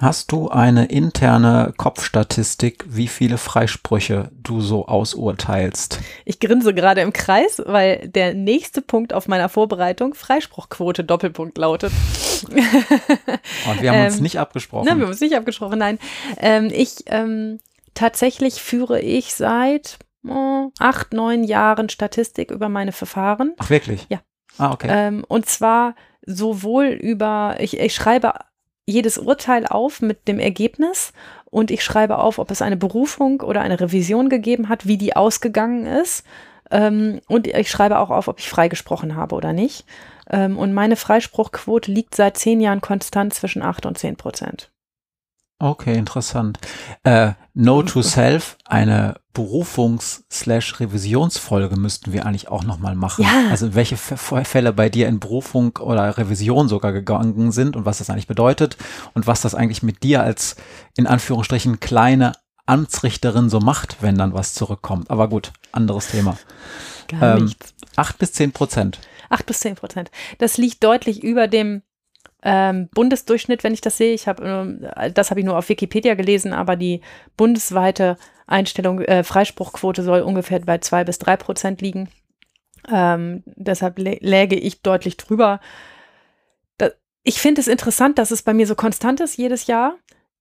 [0.00, 6.00] Hast du eine interne Kopfstatistik, wie viele Freisprüche du so ausurteilst?
[6.24, 11.92] Ich grinse gerade im Kreis, weil der nächste Punkt auf meiner Vorbereitung Freispruchquote Doppelpunkt lautet.
[12.48, 14.86] Und wir haben uns ähm, nicht abgesprochen.
[14.86, 15.98] Nein, wir haben uns nicht abgesprochen, nein.
[16.38, 17.60] Ähm, ich ähm,
[17.92, 23.52] tatsächlich führe ich seit oh, acht, neun Jahren Statistik über meine Verfahren.
[23.58, 24.06] Ach wirklich?
[24.08, 24.22] Ja.
[24.56, 24.88] Ah, okay.
[24.90, 25.94] Ähm, und zwar
[26.24, 28.32] sowohl über, ich, ich schreibe
[28.86, 31.12] jedes Urteil auf mit dem Ergebnis
[31.50, 35.16] und ich schreibe auf, ob es eine Berufung oder eine Revision gegeben hat, wie die
[35.16, 36.24] ausgegangen ist.
[36.70, 39.84] Ähm, und ich schreibe auch auf, ob ich freigesprochen habe oder nicht.
[40.30, 44.69] Ähm, und meine Freispruchquote liegt seit zehn Jahren konstant zwischen 8 und 10 Prozent.
[45.62, 46.58] Okay, interessant.
[47.04, 53.24] Äh, no to Self, eine Berufungs-Revisionsfolge müssten wir eigentlich auch nochmal machen.
[53.24, 53.50] Ja.
[53.50, 58.08] Also welche Fälle bei dir in Berufung oder Revision sogar gegangen sind und was das
[58.08, 58.78] eigentlich bedeutet
[59.12, 60.56] und was das eigentlich mit dir als
[60.96, 62.32] in Anführungsstrichen kleine
[62.64, 65.10] Amtsrichterin so macht, wenn dann was zurückkommt.
[65.10, 66.38] Aber gut, anderes Thema.
[67.08, 67.74] Gar ähm, nichts.
[67.96, 68.98] Acht bis zehn Prozent.
[69.28, 70.10] Acht bis zehn Prozent.
[70.38, 71.82] Das liegt deutlich über dem
[72.42, 74.14] ähm, Bundesdurchschnitt, wenn ich das sehe.
[74.14, 77.00] Ich habe, äh, das habe ich nur auf Wikipedia gelesen, aber die
[77.36, 82.08] bundesweite Einstellung, äh, Freispruchquote soll ungefähr bei zwei bis drei Prozent liegen.
[82.90, 85.60] Ähm, deshalb läge ich deutlich drüber.
[86.78, 86.90] Da,
[87.22, 89.94] ich finde es interessant, dass es bei mir so konstant ist jedes Jahr,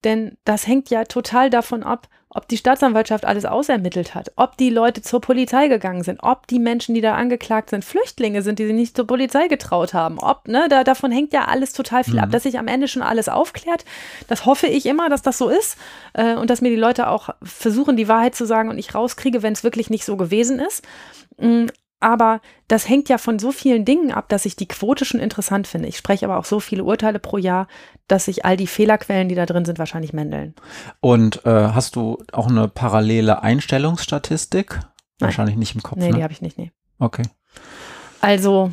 [0.04, 4.70] denn das hängt ja total davon ab, ob die Staatsanwaltschaft alles ausermittelt hat, ob die
[4.70, 8.68] Leute zur Polizei gegangen sind, ob die Menschen, die da angeklagt sind, Flüchtlinge sind, die
[8.68, 12.16] sich nicht zur Polizei getraut haben, ob, ne, da, davon hängt ja alles total viel
[12.16, 12.20] mhm.
[12.20, 13.84] ab, dass sich am Ende schon alles aufklärt.
[14.28, 15.78] Das hoffe ich immer, dass das so ist
[16.14, 19.42] äh, und dass mir die Leute auch versuchen, die Wahrheit zu sagen und ich rauskriege,
[19.42, 20.84] wenn es wirklich nicht so gewesen ist.
[22.00, 25.68] Aber das hängt ja von so vielen Dingen ab, dass ich die Quote schon interessant
[25.68, 25.90] finde.
[25.90, 27.68] Ich spreche aber auch so viele Urteile pro Jahr,
[28.08, 30.56] dass sich all die Fehlerquellen, die da drin sind, wahrscheinlich mändeln.
[31.02, 34.76] Und äh, hast du auch eine parallele Einstellungsstatistik?
[34.76, 34.84] Nein.
[35.20, 35.98] Wahrscheinlich nicht im Kopf.
[35.98, 36.18] Nee, ne?
[36.18, 36.72] die habe ich nicht, nee.
[37.00, 37.24] Okay.
[38.22, 38.72] Also,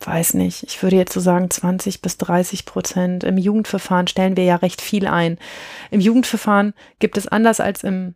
[0.00, 3.24] weiß nicht, ich würde jetzt so sagen 20 bis 30 Prozent.
[3.24, 5.38] Im Jugendverfahren stellen wir ja recht viel ein.
[5.90, 8.14] Im Jugendverfahren gibt es anders als im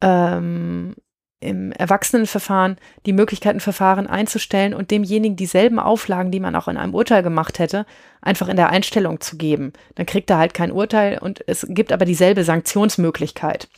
[0.00, 0.94] ähm,
[1.40, 6.76] im Erwachsenenverfahren die Möglichkeit, ein Verfahren einzustellen und demjenigen dieselben Auflagen, die man auch in
[6.76, 7.86] einem Urteil gemacht hätte,
[8.22, 9.72] einfach in der Einstellung zu geben.
[9.94, 13.68] Dann kriegt er halt kein Urteil und es gibt aber dieselbe Sanktionsmöglichkeit.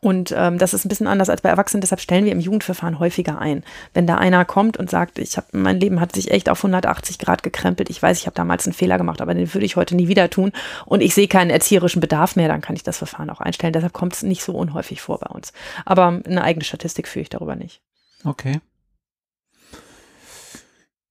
[0.00, 2.98] Und ähm, das ist ein bisschen anders als bei Erwachsenen, deshalb stellen wir im Jugendverfahren
[2.98, 3.62] häufiger ein.
[3.92, 7.18] Wenn da einer kommt und sagt, ich habe mein Leben hat sich echt auf 180
[7.18, 9.94] Grad gekrempelt, ich weiß, ich habe damals einen Fehler gemacht, aber den würde ich heute
[9.94, 10.52] nie wieder tun
[10.86, 13.72] und ich sehe keinen erzieherischen Bedarf mehr, dann kann ich das Verfahren auch einstellen.
[13.72, 15.52] Deshalb kommt es nicht so unhäufig vor bei uns.
[15.84, 17.82] Aber eine eigene Statistik führe ich darüber nicht.
[18.24, 18.60] Okay.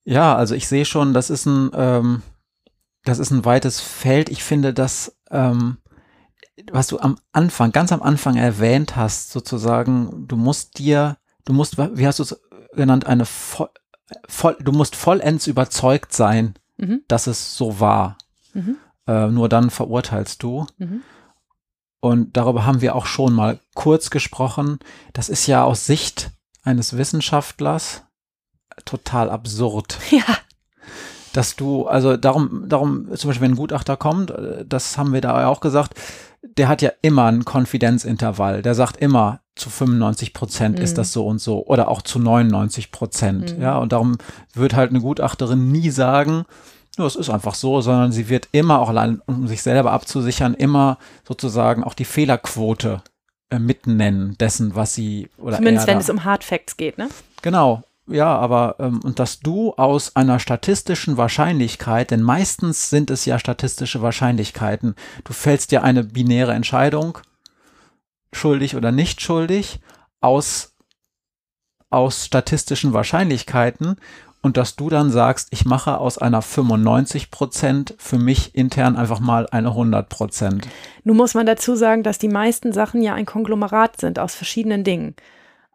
[0.04, 2.24] Ja, also ich sehe schon, das ist ein, ähm,
[3.04, 4.30] das ist ein weites Feld.
[4.30, 5.78] Ich finde, dass ähm,
[6.72, 11.78] was du am Anfang, ganz am Anfang erwähnt hast, sozusagen, du musst dir, du musst,
[11.78, 12.42] wie hast du es
[12.74, 13.70] genannt, eine voll,
[14.28, 17.02] voll, du musst vollends überzeugt sein, mhm.
[17.08, 18.18] dass es so war.
[18.54, 18.78] Mhm.
[19.08, 20.68] Äh, nur dann verurteilst du.
[20.78, 21.02] Mhm.
[22.00, 24.80] Und darüber haben wir auch schon mal kurz gesprochen.
[25.14, 26.32] Das ist ja aus Sicht
[26.64, 28.04] eines Wissenschaftlers
[28.86, 29.98] total absurd.
[30.12, 30.24] Ja.
[31.34, 35.22] Dass du, also darum, darum, zum Beispiel, wenn ein Gutachter kommt, äh, das haben wir
[35.22, 35.94] da auch gesagt,
[36.42, 38.62] der hat ja immer ein Konfidenzintervall.
[38.62, 40.84] Der sagt immer, zu 95 Prozent mhm.
[40.84, 43.58] ist das so und so oder auch zu 99 Prozent.
[43.58, 43.62] Mhm.
[43.62, 44.18] Ja, und darum
[44.54, 46.46] wird halt eine Gutachterin nie sagen,
[46.98, 50.54] nur es ist einfach so, sondern sie wird immer auch allein, um sich selber abzusichern,
[50.54, 50.98] immer
[51.28, 53.02] sozusagen auch die Fehlerquote
[53.50, 57.10] äh, mitnennen dessen, was sie oder Zumindest wenn es um Hard Facts geht, ne?
[57.42, 63.26] Genau, ja, aber ähm, und dass du aus einer statistischen Wahrscheinlichkeit, denn meistens sind es
[63.26, 67.20] ja statistische Wahrscheinlichkeiten, du fällst ja eine binäre Entscheidung,
[68.34, 69.80] schuldig oder nicht schuldig,
[70.22, 70.76] aus,
[71.90, 73.96] aus statistischen Wahrscheinlichkeiten
[74.42, 79.20] und dass du dann sagst, ich mache aus einer 95 Prozent für mich intern einfach
[79.20, 80.68] mal eine 100 Prozent.
[81.04, 84.84] Nun muss man dazu sagen, dass die meisten Sachen ja ein Konglomerat sind aus verschiedenen
[84.84, 85.16] Dingen.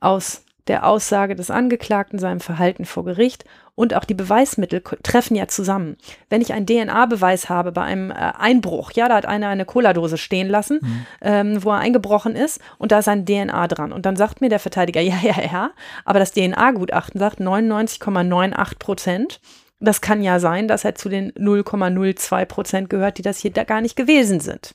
[0.00, 5.46] Aus der Aussage des Angeklagten, seinem Verhalten vor Gericht und auch die Beweismittel treffen ja
[5.48, 5.96] zusammen.
[6.30, 10.16] Wenn ich einen DNA-Beweis habe bei einem äh, Einbruch, ja, da hat einer eine Cola-Dose
[10.16, 11.06] stehen lassen, mhm.
[11.20, 13.92] ähm, wo er eingebrochen ist und da ist ein DNA dran.
[13.92, 15.70] Und dann sagt mir der Verteidiger, ja, ja, ja,
[16.04, 19.40] aber das DNA-Gutachten sagt 99,98 Prozent.
[19.80, 23.64] Das kann ja sein, dass er zu den 0,02 Prozent gehört, die das hier da
[23.64, 24.74] gar nicht gewesen sind.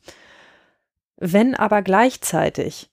[1.18, 2.90] Wenn aber gleichzeitig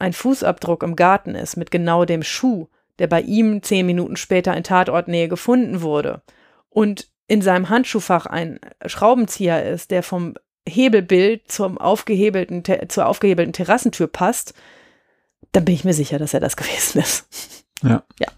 [0.00, 2.68] ein Fußabdruck im Garten ist mit genau dem Schuh,
[2.98, 6.22] der bei ihm zehn Minuten später in Tatortnähe gefunden wurde,
[6.70, 10.34] und in seinem Handschuhfach ein Schraubenzieher ist, der vom
[10.68, 14.54] Hebelbild zum aufgehebelten, zur aufgehebelten Terrassentür passt,
[15.52, 17.64] dann bin ich mir sicher, dass er das gewesen ist.
[17.82, 18.02] Ja.
[18.18, 18.28] Ja.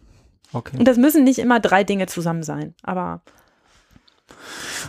[0.52, 0.76] Okay.
[0.78, 3.22] Und das müssen nicht immer drei Dinge zusammen sein, aber.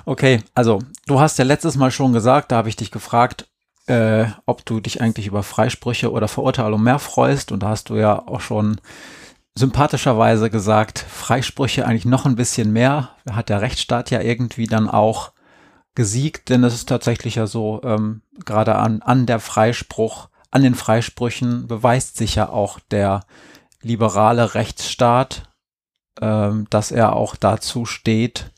[0.05, 3.47] Okay, also du hast ja letztes Mal schon gesagt, da habe ich dich gefragt,
[3.87, 7.51] äh, ob du dich eigentlich über Freisprüche oder Verurteilung mehr freust.
[7.51, 8.79] Und da hast du ja auch schon
[9.55, 13.09] sympathischerweise gesagt, Freisprüche eigentlich noch ein bisschen mehr.
[13.29, 15.31] Hat der Rechtsstaat ja irgendwie dann auch
[15.95, 20.75] gesiegt, denn es ist tatsächlich ja so, ähm, gerade an, an der Freispruch, an den
[20.75, 23.21] Freisprüchen beweist sich ja auch der
[23.81, 25.51] liberale Rechtsstaat,
[26.21, 28.51] ähm, dass er auch dazu steht,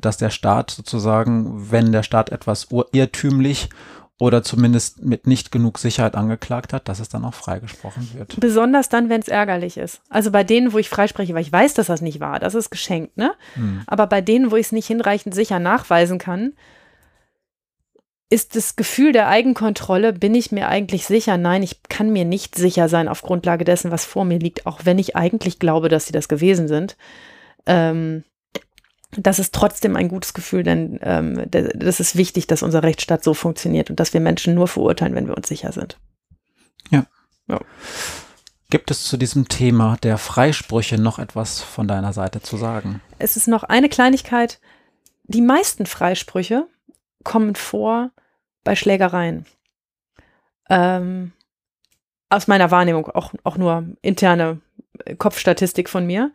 [0.00, 3.68] dass der Staat sozusagen, wenn der Staat etwas irrtümlich
[4.18, 8.38] oder zumindest mit nicht genug Sicherheit angeklagt hat, dass es dann auch freigesprochen wird.
[8.38, 10.02] Besonders dann, wenn es ärgerlich ist.
[10.08, 12.70] Also bei denen, wo ich freispreche, weil ich weiß, dass das nicht war, das ist
[12.70, 13.32] geschenkt, ne?
[13.54, 13.82] Hm.
[13.86, 16.52] Aber bei denen, wo ich es nicht hinreichend sicher nachweisen kann,
[18.30, 21.36] ist das Gefühl der Eigenkontrolle, bin ich mir eigentlich sicher?
[21.36, 24.80] Nein, ich kann mir nicht sicher sein auf Grundlage dessen, was vor mir liegt, auch
[24.84, 26.96] wenn ich eigentlich glaube, dass sie das gewesen sind.
[27.66, 28.24] Ähm,
[29.16, 33.34] das ist trotzdem ein gutes Gefühl, denn ähm, das ist wichtig, dass unser Rechtsstaat so
[33.34, 35.98] funktioniert und dass wir Menschen nur verurteilen, wenn wir uns sicher sind.
[36.90, 37.06] Ja.
[37.48, 37.60] ja.
[38.70, 43.00] Gibt es zu diesem Thema der Freisprüche noch etwas von deiner Seite zu sagen?
[43.18, 44.60] Es ist noch eine Kleinigkeit.
[45.24, 46.66] Die meisten Freisprüche
[47.22, 48.10] kommen vor
[48.64, 49.46] bei Schlägereien.
[50.68, 51.32] Ähm,
[52.30, 54.60] aus meiner Wahrnehmung, auch, auch nur interne
[55.18, 56.32] Kopfstatistik von mir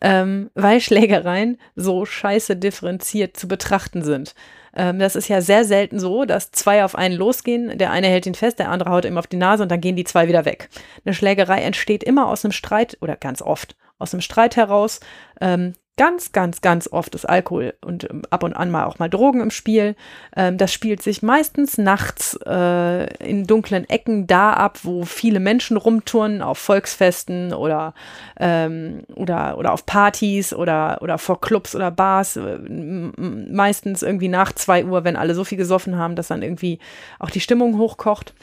[0.00, 4.34] ähm, weil Schlägereien so scheiße differenziert zu betrachten sind.
[4.74, 8.26] Ähm, das ist ja sehr selten so, dass zwei auf einen losgehen, der eine hält
[8.26, 10.44] ihn fest, der andere haut ihm auf die Nase und dann gehen die zwei wieder
[10.44, 10.68] weg.
[11.04, 15.00] Eine Schlägerei entsteht immer aus einem Streit oder ganz oft aus einem Streit heraus.
[15.40, 19.08] Ähm, ganz, ganz, ganz oft ist Alkohol und ähm, ab und an mal auch mal
[19.08, 19.96] Drogen im Spiel.
[20.36, 25.76] Ähm, das spielt sich meistens nachts äh, in dunklen Ecken da ab, wo viele Menschen
[25.76, 27.94] rumturnen, auf Volksfesten oder,
[28.38, 32.36] ähm, oder, oder auf Partys oder, oder vor Clubs oder Bars.
[32.36, 36.78] Äh, meistens irgendwie nach zwei Uhr, wenn alle so viel gesoffen haben, dass dann irgendwie
[37.18, 38.34] auch die Stimmung hochkocht.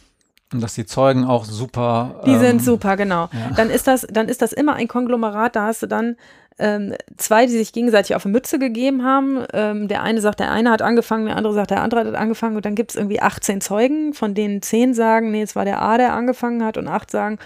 [0.53, 2.21] Und dass die Zeugen auch super.
[2.25, 3.29] Die ähm, sind super, genau.
[3.33, 3.55] Ja.
[3.55, 5.55] Dann ist das, dann ist das immer ein Konglomerat.
[5.55, 6.15] Da hast du dann
[6.59, 9.45] ähm, zwei, die sich gegenseitig auf eine Mütze gegeben haben.
[9.53, 12.55] Ähm, der eine sagt, der eine hat angefangen, der andere sagt, der andere hat angefangen.
[12.55, 15.81] Und dann gibt es irgendwie 18 Zeugen, von denen zehn sagen, nee, es war der
[15.81, 16.77] A, der angefangen hat.
[16.77, 17.39] Und acht sagen,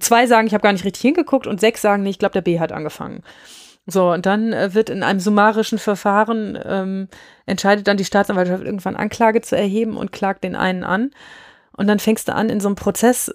[0.00, 1.46] zwei sagen, ich habe gar nicht richtig hingeguckt.
[1.46, 3.22] Und sechs sagen, nee, ich glaube, der B hat angefangen.
[3.86, 7.08] So, und dann äh, wird in einem summarischen Verfahren, ähm,
[7.46, 11.10] entscheidet dann die Staatsanwaltschaft irgendwann Anklage zu erheben und klagt den einen an.
[11.76, 13.32] Und dann fängst du an, in so einem Prozess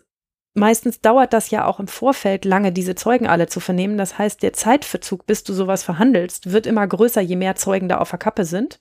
[0.54, 3.98] Meistens dauert das ja auch im Vorfeld lange, diese Zeugen alle zu vernehmen.
[3.98, 8.00] Das heißt, der Zeitverzug, bis du sowas verhandelst, wird immer größer, je mehr Zeugen da
[8.00, 8.80] auf der Kappe sind.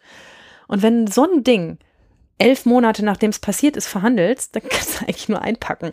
[0.66, 1.78] Und wenn so ein Ding
[2.38, 5.92] elf Monate nachdem es passiert ist, verhandelst, dann kannst du eigentlich nur einpacken.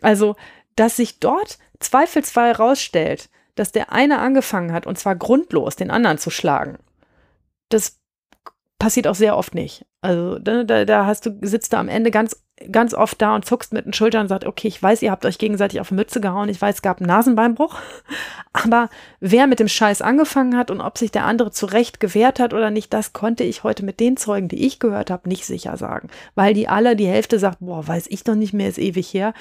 [0.00, 0.36] Also,
[0.76, 6.18] dass sich dort zweifelsfrei rausstellt, dass der eine angefangen hat, und zwar grundlos, den anderen
[6.18, 6.78] zu schlagen,
[7.68, 7.98] das
[8.78, 9.84] passiert auch sehr oft nicht.
[10.00, 13.72] Also da, da hast du, sitzt du am Ende ganz, ganz oft da und zuckst
[13.72, 16.20] mit den Schultern und sagt, okay, ich weiß, ihr habt euch gegenseitig auf die Mütze
[16.20, 17.76] gehauen, ich weiß, es gab einen Nasenbeinbruch.
[18.52, 18.88] Aber
[19.20, 22.70] wer mit dem Scheiß angefangen hat und ob sich der andere zurecht gewehrt hat oder
[22.70, 26.08] nicht, das konnte ich heute mit den Zeugen, die ich gehört habe, nicht sicher sagen.
[26.34, 29.34] Weil die alle, die Hälfte sagt, boah, weiß ich doch nicht mehr, ist ewig her.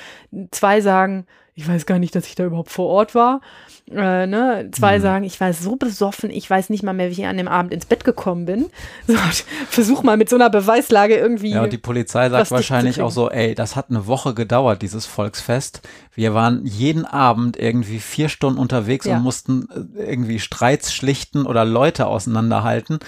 [0.52, 1.26] Zwei sagen,
[1.58, 3.42] ich weiß gar nicht, dass ich da überhaupt vor Ort war.
[3.90, 4.70] Äh, ne?
[4.72, 5.02] Zwei mhm.
[5.02, 7.74] sagen, ich war so besoffen, ich weiß nicht mal mehr, wie ich an dem Abend
[7.74, 8.68] ins Bett gekommen bin.
[9.08, 9.16] So,
[9.70, 11.50] versuch mal mit so einer Beweislage irgendwie.
[11.50, 15.08] Ja, und die Polizei sagt wahrscheinlich auch so, ey, das hat eine Woche gedauert, dieses
[15.08, 15.82] Volksfest.
[16.14, 19.18] Wir waren jeden Abend irgendwie vier Stunden unterwegs ja.
[19.18, 19.68] und mussten
[19.98, 23.00] äh, irgendwie Streits schlichten oder Leute auseinanderhalten.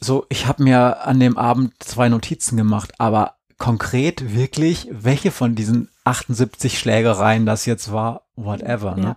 [0.00, 5.54] So, ich habe mir an dem Abend zwei Notizen gemacht, aber konkret wirklich, welche von
[5.54, 8.96] diesen 78 Schlägereien das jetzt war, whatever.
[8.96, 9.02] Ne?
[9.02, 9.16] Ja.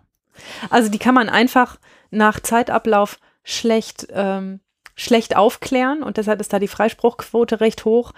[0.70, 1.78] Also die kann man einfach
[2.10, 4.60] nach Zeitablauf schlecht, ähm,
[4.96, 8.14] schlecht aufklären und deshalb ist da die Freispruchquote recht hoch.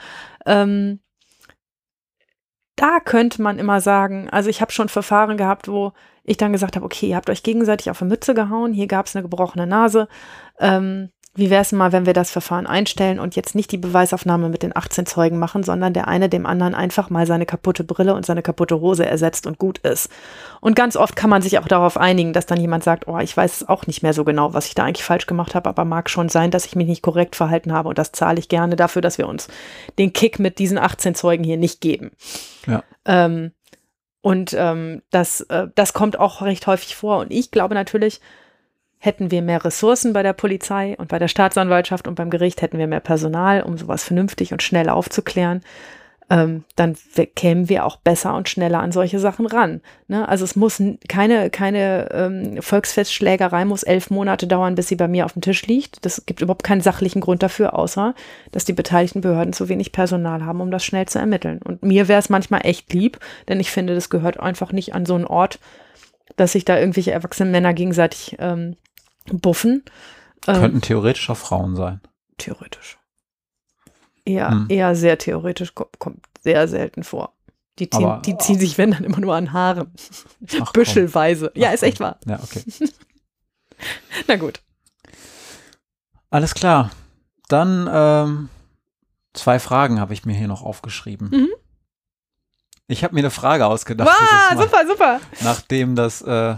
[0.45, 0.99] Ähm,
[2.75, 5.93] da könnte man immer sagen, also ich habe schon Verfahren gehabt, wo
[6.23, 9.05] ich dann gesagt habe, okay, ihr habt euch gegenseitig auf die Mütze gehauen, hier gab
[9.05, 10.07] es eine gebrochene Nase.
[10.59, 14.49] Ähm, wie wäre es mal, wenn wir das Verfahren einstellen und jetzt nicht die Beweisaufnahme
[14.49, 18.13] mit den 18 Zeugen machen, sondern der eine dem anderen einfach mal seine kaputte Brille
[18.13, 20.11] und seine kaputte Hose ersetzt und gut ist.
[20.61, 23.35] Und ganz oft kann man sich auch darauf einigen, dass dann jemand sagt, oh, ich
[23.35, 26.07] weiß auch nicht mehr so genau, was ich da eigentlich falsch gemacht habe, aber mag
[26.09, 29.01] schon sein, dass ich mich nicht korrekt verhalten habe und das zahle ich gerne dafür,
[29.01, 29.47] dass wir uns
[29.97, 32.11] den Kick mit diesen 18 Zeugen hier nicht geben.
[32.67, 32.83] Ja.
[33.05, 33.53] Ähm,
[34.21, 37.17] und ähm, das, äh, das kommt auch recht häufig vor.
[37.17, 38.21] Und ich glaube natürlich,
[39.03, 42.77] hätten wir mehr Ressourcen bei der Polizei und bei der Staatsanwaltschaft und beim Gericht, hätten
[42.77, 45.61] wir mehr Personal, um sowas vernünftig und schnell aufzuklären,
[46.29, 46.95] ähm, dann
[47.35, 49.81] kämen wir auch besser und schneller an solche Sachen ran.
[50.07, 50.25] Ne?
[50.25, 55.25] Also es muss keine, keine ähm, Volksfestschlägerei muss elf Monate dauern, bis sie bei mir
[55.25, 56.05] auf dem Tisch liegt.
[56.05, 58.15] Das gibt überhaupt keinen sachlichen Grund dafür, außer
[58.53, 61.59] dass die beteiligten Behörden zu wenig Personal haben, um das schnell zu ermitteln.
[61.61, 63.19] Und mir wäre es manchmal echt lieb,
[63.49, 65.59] denn ich finde, das gehört einfach nicht an so einen Ort,
[66.37, 68.77] dass sich da irgendwelche erwachsenen Männer gegenseitig ähm,
[69.25, 69.83] buffen.
[70.47, 72.01] Ähm, Könnten theoretisch auch Frauen sein.
[72.37, 72.97] Theoretisch.
[74.25, 74.67] Eher, hm.
[74.69, 77.33] eher sehr theoretisch, kommt, kommt sehr selten vor.
[77.79, 79.91] Die ziehen, Aber, die ziehen sich, wenn dann immer nur an Haaren.
[80.61, 81.51] Ach, Büschelweise.
[81.53, 82.19] Ach, ja, ist echt wahr.
[82.25, 82.63] Ja, okay.
[84.27, 84.61] Na gut.
[86.29, 86.91] Alles klar.
[87.47, 88.49] Dann ähm,
[89.33, 91.29] zwei Fragen habe ich mir hier noch aufgeschrieben.
[91.29, 91.49] Mhm.
[92.87, 94.09] Ich habe mir eine Frage ausgedacht.
[94.09, 95.21] Wow, super, super.
[95.41, 96.55] Nachdem das äh,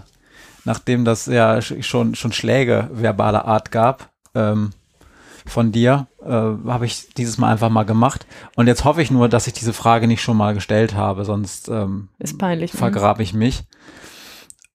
[0.65, 4.71] nachdem das ja schon, schon Schläge verbaler Art gab ähm,
[5.45, 8.25] von dir, äh, habe ich dieses Mal einfach mal gemacht.
[8.55, 11.69] Und jetzt hoffe ich nur, dass ich diese Frage nicht schon mal gestellt habe, sonst
[11.69, 12.73] ähm, ist peinlich.
[12.73, 12.79] Ne?
[12.79, 13.63] Vergrabe ich mich.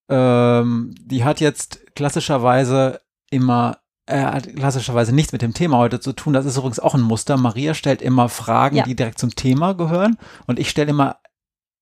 [0.09, 3.01] Ähm, die hat jetzt klassischerweise
[3.31, 6.33] immer äh, hat klassischerweise nichts mit dem Thema heute zu tun.
[6.33, 7.37] Das ist übrigens auch ein Muster.
[7.37, 8.85] Maria stellt immer Fragen, ja.
[8.85, 10.19] die direkt zum Thema gehören.
[10.47, 11.17] Und ich stelle immer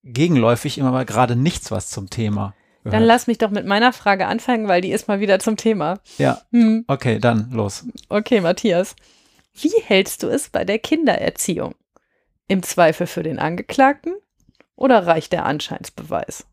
[0.02, 4.26] gegenläufig immer mal gerade nichts, was zum Thema dann lass mich doch mit meiner Frage
[4.26, 6.00] anfangen, weil die ist mal wieder zum Thema.
[6.16, 6.42] Ja.
[6.52, 6.84] Hm.
[6.86, 7.84] Okay, dann los.
[8.08, 8.96] Okay, Matthias.
[9.54, 11.74] Wie hältst du es bei der Kindererziehung?
[12.46, 14.14] Im Zweifel für den Angeklagten
[14.76, 16.46] oder reicht der Anscheinsbeweis?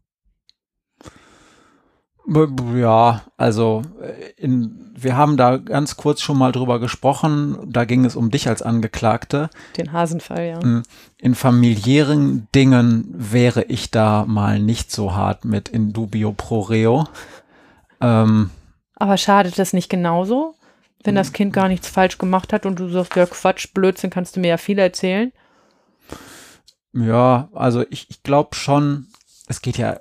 [2.27, 7.57] Ja, also äh, in, wir haben da ganz kurz schon mal drüber gesprochen.
[7.65, 9.49] Da ging es um dich als Angeklagte.
[9.77, 10.61] Den Hasenfall, ja.
[10.61, 10.83] Hm,
[11.19, 17.05] in familiären Dingen wäre ich da mal nicht so hart mit in dubio pro reo.
[18.01, 18.49] Ähm,
[18.95, 20.55] Aber schadet das nicht genauso,
[21.03, 24.35] wenn das Kind gar nichts falsch gemacht hat und du sagst, ja Quatsch, Blödsinn, kannst
[24.35, 25.31] du mir ja viel erzählen?
[26.93, 29.07] Ja, also ich, ich glaube schon,
[29.47, 29.99] es geht ja,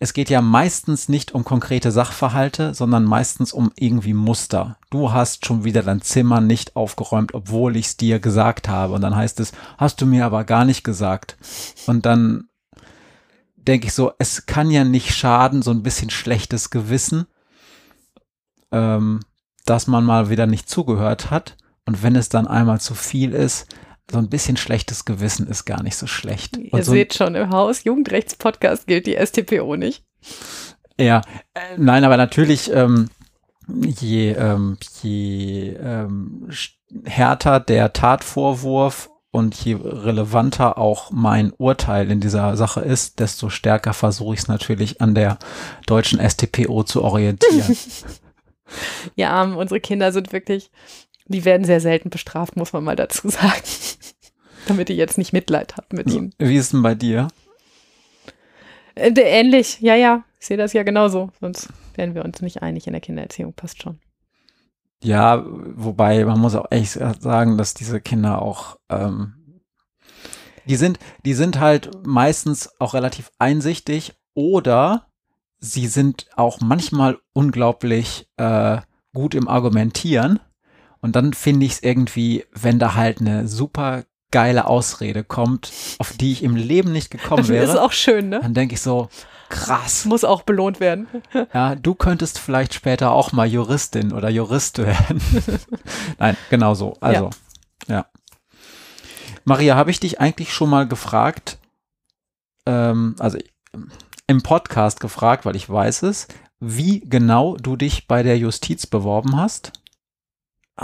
[0.00, 4.78] es geht ja meistens nicht um konkrete Sachverhalte, sondern meistens um irgendwie Muster.
[4.90, 8.94] Du hast schon wieder dein Zimmer nicht aufgeräumt, obwohl ich es dir gesagt habe.
[8.94, 11.36] Und dann heißt es, hast du mir aber gar nicht gesagt.
[11.86, 12.48] Und dann
[13.56, 17.26] denke ich so, es kann ja nicht schaden, so ein bisschen schlechtes Gewissen,
[18.70, 19.20] ähm,
[19.66, 21.56] dass man mal wieder nicht zugehört hat.
[21.86, 23.66] Und wenn es dann einmal zu viel ist,
[24.10, 26.56] so ein bisschen schlechtes Gewissen ist gar nicht so schlecht.
[26.56, 30.04] Ihr so seht schon, im Haus Jugendrechtspodcast gilt die STPO nicht.
[30.98, 31.22] Ja,
[31.54, 33.08] äh, nein, aber natürlich, ähm,
[33.68, 36.48] je, ähm, je ähm,
[37.04, 43.92] härter der Tatvorwurf und je relevanter auch mein Urteil in dieser Sache ist, desto stärker
[43.92, 45.38] versuche ich es natürlich an der
[45.86, 47.76] deutschen STPO zu orientieren.
[49.16, 50.70] ja, unsere Kinder sind wirklich
[51.28, 53.62] die werden sehr selten bestraft, muss man mal dazu sagen.
[54.66, 56.34] Damit ihr jetzt nicht Mitleid habt mit ihnen.
[56.38, 57.28] Wie ist denn bei dir?
[58.94, 60.24] Äh, ähnlich, ja, ja.
[60.40, 61.30] Ich sehe das ja genauso.
[61.40, 63.54] Sonst wären wir uns nicht einig in der Kindererziehung.
[63.54, 63.98] Passt schon.
[65.02, 69.60] Ja, wobei man muss auch echt sagen, dass diese Kinder auch, ähm,
[70.66, 75.06] die sind, die sind halt meistens auch relativ einsichtig oder
[75.60, 78.78] sie sind auch manchmal unglaublich äh,
[79.14, 80.40] gut im Argumentieren.
[81.00, 86.12] Und dann finde ich es irgendwie, wenn da halt eine super geile Ausrede kommt, auf
[86.12, 87.64] die ich im Leben nicht gekommen wäre.
[87.64, 88.40] Das ist auch schön, ne?
[88.40, 89.08] Dann denke ich so,
[89.48, 90.04] krass.
[90.04, 91.06] Muss auch belohnt werden.
[91.54, 95.22] Ja, du könntest vielleicht später auch mal Juristin oder Jurist werden.
[96.18, 96.96] Nein, genau so.
[97.00, 97.30] Also,
[97.86, 97.94] ja.
[97.94, 98.06] ja.
[99.44, 101.58] Maria, habe ich dich eigentlich schon mal gefragt,
[102.66, 103.38] ähm, also
[104.26, 106.28] im Podcast gefragt, weil ich weiß es,
[106.60, 109.72] wie genau du dich bei der Justiz beworben hast?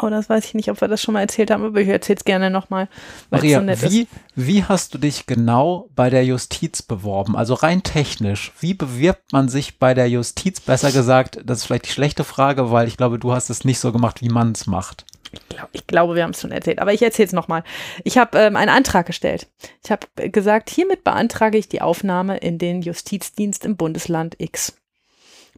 [0.00, 2.16] Oh, das weiß ich nicht, ob wir das schon mal erzählt haben, aber ich erzähle
[2.16, 2.88] es gerne nochmal.
[3.30, 7.36] Maria, so wie, wie hast du dich genau bei der Justiz beworben?
[7.36, 10.60] Also rein technisch, wie bewirbt man sich bei der Justiz?
[10.60, 13.78] Besser gesagt, das ist vielleicht die schlechte Frage, weil ich glaube, du hast es nicht
[13.78, 15.04] so gemacht, wie man es macht.
[15.32, 17.64] Ich, glaub, ich, glaube, wir haben es schon erzählt, aber ich erzähle es nochmal.
[18.04, 19.48] Ich habe ähm, einen Antrag gestellt.
[19.84, 24.76] Ich habe gesagt, hiermit beantrage ich die Aufnahme in den Justizdienst im Bundesland X.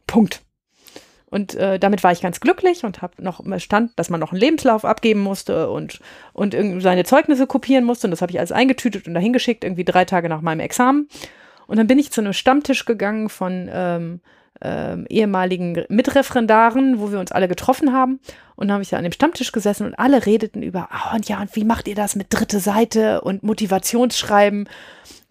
[0.05, 0.41] Punkt.
[1.29, 4.39] Und äh, damit war ich ganz glücklich und habe noch stand, dass man noch einen
[4.39, 5.99] Lebenslauf abgeben musste und,
[6.33, 8.07] und seine Zeugnisse kopieren musste.
[8.07, 11.09] Und das habe ich alles eingetütet und dahin geschickt, irgendwie drei Tage nach meinem Examen.
[11.67, 14.21] Und dann bin ich zu einem Stammtisch gegangen von ähm,
[14.61, 18.19] ähm, ehemaligen Mitreferendaren, wo wir uns alle getroffen haben.
[18.55, 21.27] Und dann habe ich da an dem Stammtisch gesessen und alle redeten über, oh, und
[21.27, 24.67] ja, und wie macht ihr das mit dritte Seite und Motivationsschreiben?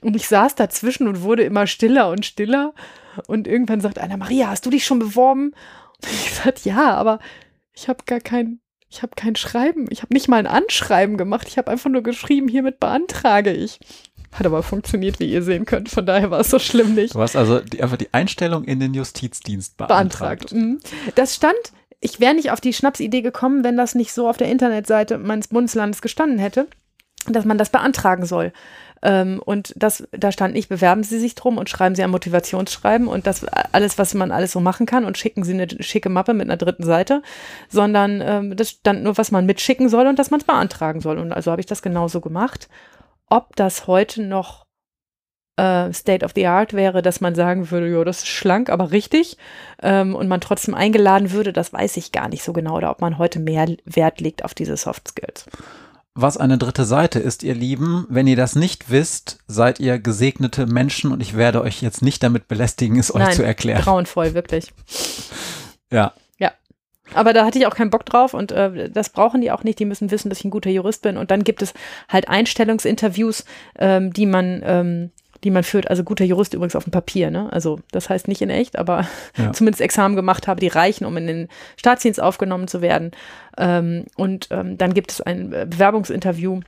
[0.03, 2.75] Und ich saß dazwischen und wurde immer stiller und stiller.
[3.27, 5.55] Und irgendwann sagt einer, Maria, hast du dich schon beworben?
[6.03, 7.19] Ich gesagt, ja, aber
[7.73, 11.49] ich habe gar kein, ich habe kein Schreiben, ich habe nicht mal ein Anschreiben gemacht,
[11.49, 13.79] ich habe einfach nur geschrieben, hiermit beantrage ich.
[14.33, 17.15] Hat aber funktioniert, wie ihr sehen könnt, von daher war es so schlimm nicht.
[17.15, 20.51] Du hast also die, einfach die Einstellung in den Justizdienst beantragt.
[20.51, 20.53] beantragt.
[20.53, 20.79] Mhm.
[21.15, 21.57] Das stand,
[22.01, 25.49] ich wäre nicht auf die Schnapsidee gekommen, wenn das nicht so auf der Internetseite meines
[25.49, 26.69] Bundeslandes gestanden hätte,
[27.27, 28.53] dass man das beantragen soll.
[29.03, 33.09] Ähm, und das, da stand nicht, bewerben Sie sich drum und schreiben Sie ein Motivationsschreiben
[33.09, 36.35] und das alles, was man alles so machen kann und schicken Sie eine schicke Mappe
[36.35, 37.23] mit einer dritten Seite,
[37.69, 41.19] sondern ähm, das stand nur, was man mitschicken soll und dass man es beantragen soll.
[41.19, 42.69] Und also habe ich das genauso gemacht.
[43.29, 44.67] Ob das heute noch
[45.57, 48.93] äh, State of the Art wäre, dass man sagen würde, ja, das ist schlank, aber
[48.93, 49.37] richtig
[49.83, 53.01] ähm, und man trotzdem eingeladen würde, das weiß ich gar nicht so genau oder ob
[53.01, 55.47] man heute mehr Wert legt auf diese Soft Skills
[56.17, 58.07] was eine dritte Seite ist, ihr Lieben.
[58.09, 62.23] Wenn ihr das nicht wisst, seid ihr gesegnete Menschen und ich werde euch jetzt nicht
[62.23, 63.83] damit belästigen, es Nein, euch zu erklären.
[63.83, 64.73] Grauenvoll, wirklich.
[65.93, 66.15] Ja.
[66.39, 66.53] Ja.
[67.15, 69.79] Aber da hatte ich auch keinen Bock drauf und äh, das brauchen die auch nicht.
[69.79, 71.19] Die müssen wissen, dass ich ein guter Jurist bin.
[71.19, 71.75] Und dann gibt es
[72.09, 73.45] halt Einstellungsinterviews,
[73.79, 75.11] ähm, die man ähm,
[75.47, 75.89] die man führt.
[75.89, 77.51] Also guter Jurist übrigens auf dem Papier, ne?
[77.53, 79.07] Also das heißt nicht in echt, aber
[79.39, 79.53] ja.
[79.55, 83.13] zumindest Examen gemacht habe, die reichen, um in den Staatsdienst aufgenommen zu werden.
[83.57, 86.61] Ähm, und ähm, dann gibt es ein äh, Bewerbungsinterview,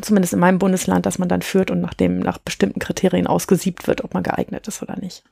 [0.00, 4.02] zumindest in meinem Bundesland, das man dann führt und nachdem nach bestimmten Kriterien ausgesiebt wird,
[4.02, 5.22] ob man geeignet ist oder nicht.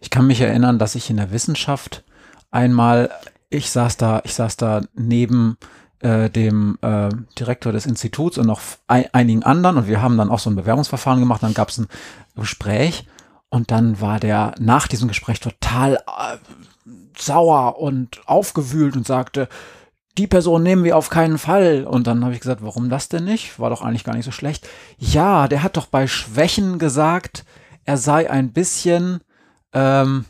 [0.00, 2.04] Ich kann mich erinnern, dass ich in der Wissenschaft
[2.50, 3.10] einmal,
[3.48, 5.56] ich saß da, ich saß da neben
[6.00, 10.30] äh, dem äh, Direktor des Instituts und noch ein, einigen anderen und wir haben dann
[10.30, 11.42] auch so ein Bewerbungsverfahren gemacht.
[11.42, 11.88] Dann gab es ein
[12.36, 13.06] Gespräch
[13.48, 16.36] und dann war der nach diesem Gespräch total äh,
[17.18, 19.48] sauer und aufgewühlt und sagte,
[20.18, 21.84] die Person nehmen wir auf keinen Fall.
[21.84, 23.58] Und dann habe ich gesagt, warum das denn nicht?
[23.58, 24.68] War doch eigentlich gar nicht so schlecht.
[24.98, 27.44] Ja, der hat doch bei Schwächen gesagt,
[27.84, 29.20] er sei ein bisschen,
[29.72, 30.24] ähm,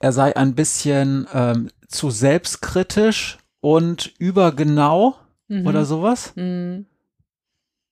[0.00, 5.16] er sei ein bisschen ähm, zu selbstkritisch und übergenau
[5.48, 5.66] mhm.
[5.66, 6.32] oder sowas.
[6.36, 6.86] Mhm.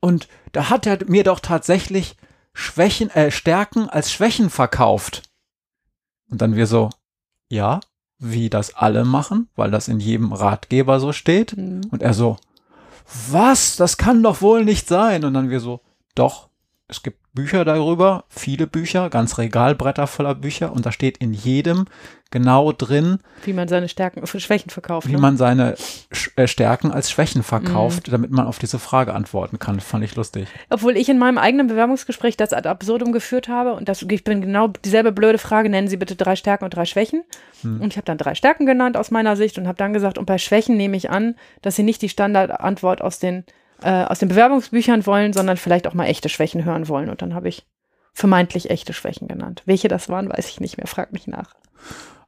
[0.00, 2.16] Und da hat er mir doch tatsächlich
[2.52, 5.22] Schwächen, äh, Stärken als Schwächen verkauft.
[6.30, 6.90] Und dann wir so,
[7.48, 7.80] ja,
[8.18, 11.56] wie das alle machen, weil das in jedem Ratgeber so steht.
[11.56, 11.82] Mhm.
[11.90, 12.36] Und er so,
[13.30, 13.76] was?
[13.76, 15.24] Das kann doch wohl nicht sein.
[15.24, 15.80] Und dann wir so,
[16.14, 16.48] doch,
[16.88, 21.84] es gibt Bücher darüber, viele Bücher, ganz Regalbretter voller Bücher und da steht in jedem
[22.30, 25.06] genau drin, wie man seine Stärken, Schwächen verkauft.
[25.06, 25.18] Wie ne?
[25.18, 25.76] man seine
[26.34, 28.10] äh, Stärken als Schwächen verkauft, mhm.
[28.10, 29.78] damit man auf diese Frage antworten kann.
[29.78, 30.48] Fand ich lustig.
[30.68, 34.40] Obwohl ich in meinem eigenen Bewerbungsgespräch das ad absurdum geführt habe und das, ich bin
[34.40, 37.22] genau dieselbe blöde Frage, nennen Sie bitte drei Stärken und drei Schwächen.
[37.62, 37.80] Mhm.
[37.80, 40.26] Und ich habe dann drei Stärken genannt aus meiner Sicht und habe dann gesagt, und
[40.26, 43.44] bei Schwächen nehme ich an, dass Sie nicht die Standardantwort aus den
[43.82, 47.10] äh, aus den Bewerbungsbüchern wollen, sondern vielleicht auch mal echte Schwächen hören wollen.
[47.10, 47.66] Und dann habe ich
[48.12, 49.62] vermeintlich echte Schwächen genannt.
[49.66, 50.86] Welche das waren, weiß ich nicht mehr.
[50.86, 51.54] Frag mich nach.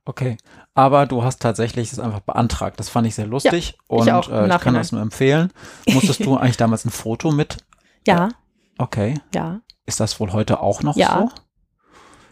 [0.05, 0.39] Okay,
[0.75, 2.81] aber du hast tatsächlich es einfach beantragt.
[2.81, 5.53] Das fand ich sehr lustig ja, und ich, auch, äh, ich kann das nur empfehlen.
[5.87, 7.59] Musstest du eigentlich damals ein Foto mit?
[8.07, 8.31] Ja.
[8.79, 9.21] Okay.
[9.35, 9.61] Ja.
[9.87, 11.29] Ist das wohl heute auch noch ja.
[11.29, 11.43] so?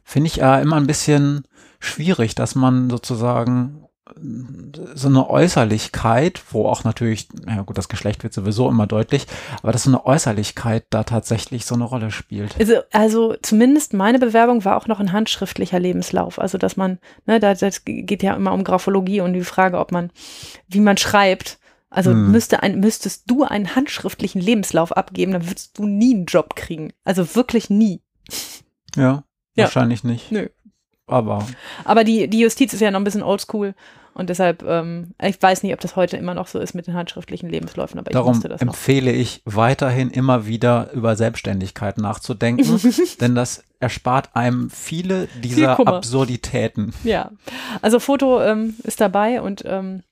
[0.05, 1.47] Finde ich äh, immer ein bisschen
[1.81, 3.86] schwierig, dass man sozusagen
[4.95, 9.27] so eine Äußerlichkeit, wo auch natürlich, ja gut, das Geschlecht wird sowieso immer deutlich,
[9.63, 12.55] aber dass so eine Äußerlichkeit da tatsächlich so eine Rolle spielt.
[12.59, 16.39] Also, also zumindest meine Bewerbung war auch noch ein handschriftlicher Lebenslauf.
[16.39, 19.91] Also dass man, ne, da, das geht ja immer um Graphologie und die Frage, ob
[19.91, 20.11] man,
[20.69, 21.59] wie man schreibt.
[21.91, 22.31] Also hm.
[22.31, 26.93] müsste ein, müsstest du einen handschriftlichen Lebenslauf abgeben, dann würdest du nie einen Job kriegen.
[27.05, 28.03] Also wirklich nie.
[28.95, 29.25] Ja,
[29.55, 29.65] ja.
[29.65, 30.31] wahrscheinlich nicht.
[30.31, 30.49] Nö.
[31.07, 31.47] Aber.
[31.85, 33.75] Aber die, die Justiz ist ja noch ein bisschen oldschool.
[34.17, 36.95] Und deshalb, ähm, ich weiß nicht, ob das heute immer noch so ist mit den
[36.95, 38.69] handschriftlichen Lebensläufen, aber Darum ich wusste das noch.
[38.69, 42.81] empfehle ich weiterhin immer wieder über Selbstständigkeit nachzudenken,
[43.21, 46.95] denn das erspart einem viele dieser Absurditäten.
[47.05, 47.31] Ja,
[47.83, 50.03] also Foto ähm, ist dabei und ähm,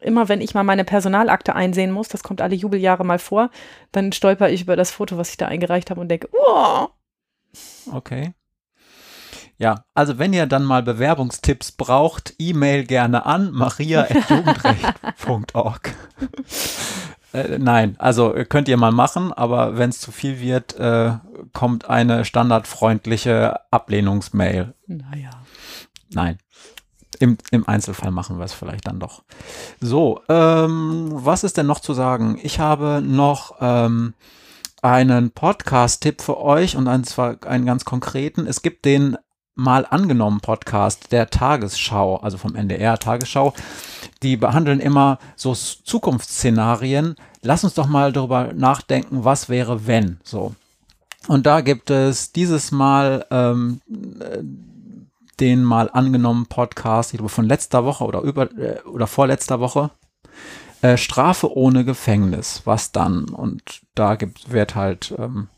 [0.00, 3.50] immer wenn ich mal meine Personalakte einsehen muss, das kommt alle Jubeljahre mal vor,
[3.92, 6.88] dann stolper ich über das Foto, was ich da eingereicht habe und denke, oh.
[7.92, 8.32] Okay.
[9.62, 15.94] Ja, also wenn ihr dann mal Bewerbungstipps braucht, E-Mail gerne an maria.jugendrecht.org.
[17.32, 21.12] äh, nein, also könnt ihr mal machen, aber wenn es zu viel wird, äh,
[21.52, 24.74] kommt eine standardfreundliche Ablehnungsmail.
[24.88, 25.30] Naja.
[26.10, 26.38] Nein.
[27.20, 29.22] Im, Im Einzelfall machen wir es vielleicht dann doch.
[29.80, 32.36] So, ähm, was ist denn noch zu sagen?
[32.42, 34.14] Ich habe noch ähm,
[34.82, 38.48] einen Podcast-Tipp für euch und einen, zwar einen ganz konkreten.
[38.48, 39.16] Es gibt den
[39.54, 43.52] mal angenommen Podcast der Tagesschau, also vom NDR Tagesschau.
[44.22, 47.16] Die behandeln immer so Zukunftsszenarien.
[47.42, 50.54] Lass uns doch mal darüber nachdenken, was wäre, wenn so.
[51.28, 53.80] Und da gibt es dieses Mal ähm,
[55.40, 59.90] den mal angenommen Podcast, ich glaube von letzter Woche oder über äh, oder vorletzter Woche.
[60.82, 63.24] Äh, Strafe ohne Gefängnis, was dann?
[63.26, 65.48] Und da gibt, wird halt ähm,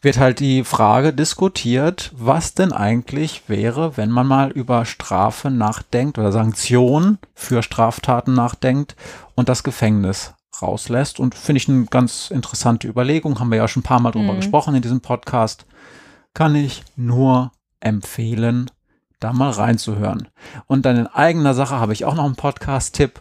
[0.00, 6.18] wird halt die Frage diskutiert, was denn eigentlich wäre, wenn man mal über Strafe nachdenkt
[6.18, 8.96] oder Sanktionen für Straftaten nachdenkt
[9.34, 11.20] und das Gefängnis rauslässt.
[11.20, 14.32] Und finde ich eine ganz interessante Überlegung, haben wir ja schon ein paar Mal drüber
[14.32, 14.38] mhm.
[14.38, 15.66] gesprochen in diesem Podcast.
[16.34, 18.70] Kann ich nur empfehlen,
[19.20, 20.28] da mal reinzuhören.
[20.66, 23.20] Und dann in eigener Sache habe ich auch noch einen Podcast-Tipp.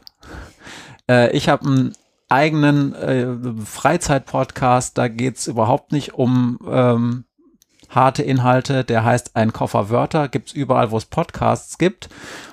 [1.10, 1.94] Äh, ich habe einen
[2.30, 3.28] eigenen äh,
[3.64, 7.26] Freizeit-Podcast, da geht es überhaupt nicht um ähm,
[7.90, 8.84] harte Inhalte.
[8.84, 12.10] Der heißt Ein Koffer Wörter, gibt es überall, wo es Podcasts gibt.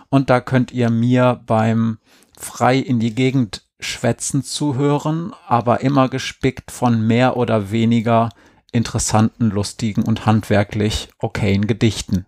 [0.09, 1.99] Und da könnt ihr mir beim
[2.39, 8.31] frei in die Gegend schwätzen zuhören, aber immer gespickt von mehr oder weniger
[8.73, 12.27] interessanten, lustigen und handwerklich okayen Gedichten.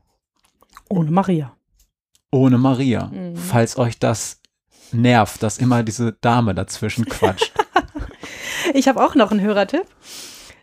[0.88, 1.56] Ohne Maria.
[2.30, 3.06] Ohne Maria.
[3.06, 3.36] Mhm.
[3.36, 4.40] Falls euch das
[4.92, 7.52] nervt, dass immer diese Dame dazwischen quatscht.
[8.74, 9.86] ich habe auch noch einen Hörertipp.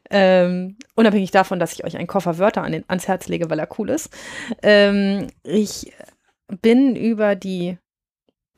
[0.09, 3.59] Ähm, unabhängig davon, dass ich euch einen Koffer Wörter an den, ans Herz lege, weil
[3.59, 4.09] er cool ist.
[4.61, 5.93] Ähm, ich
[6.61, 7.77] bin über die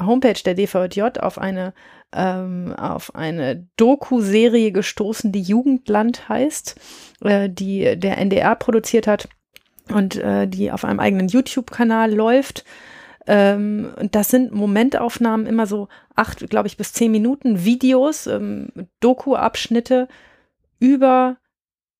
[0.01, 1.73] Homepage der DVJ auf eine
[2.13, 2.73] ähm,
[3.13, 6.75] eine Doku-Serie gestoßen, die Jugendland heißt,
[7.21, 9.27] äh, die der NDR produziert hat
[9.89, 12.63] und äh, die auf einem eigenen YouTube-Kanal läuft.
[13.27, 18.67] Ähm, und das sind Momentaufnahmen, immer so acht, glaube ich, bis zehn Minuten Videos, ähm,
[18.99, 20.07] Doku-Abschnitte
[20.79, 21.37] über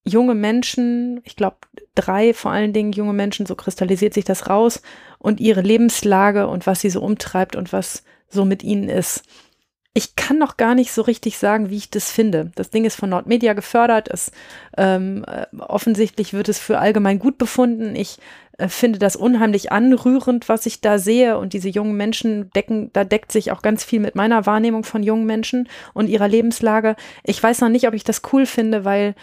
[0.06, 1.56] junge Menschen, ich glaube
[1.94, 4.82] drei vor allen Dingen junge Menschen, so kristallisiert sich das raus
[5.18, 9.24] und ihre Lebenslage und was sie so umtreibt und was so mit ihnen ist.
[9.94, 12.52] Ich kann noch gar nicht so richtig sagen, wie ich das finde.
[12.54, 14.08] Das Ding ist von Nordmedia gefördert.
[14.12, 14.30] Es,
[14.76, 17.96] ähm, äh, offensichtlich wird es für allgemein gut befunden.
[17.96, 18.18] Ich
[18.58, 21.38] äh, finde das unheimlich anrührend, was ich da sehe.
[21.38, 25.02] Und diese jungen Menschen decken, da deckt sich auch ganz viel mit meiner Wahrnehmung von
[25.02, 26.96] jungen Menschen und ihrer Lebenslage.
[27.24, 29.14] Ich weiß noch nicht, ob ich das cool finde, weil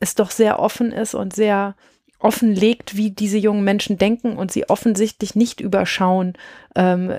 [0.00, 1.74] es doch sehr offen ist und sehr
[2.18, 6.34] offenlegt, wie diese jungen Menschen denken und sie offensichtlich nicht überschauen,
[6.74, 7.12] ähm,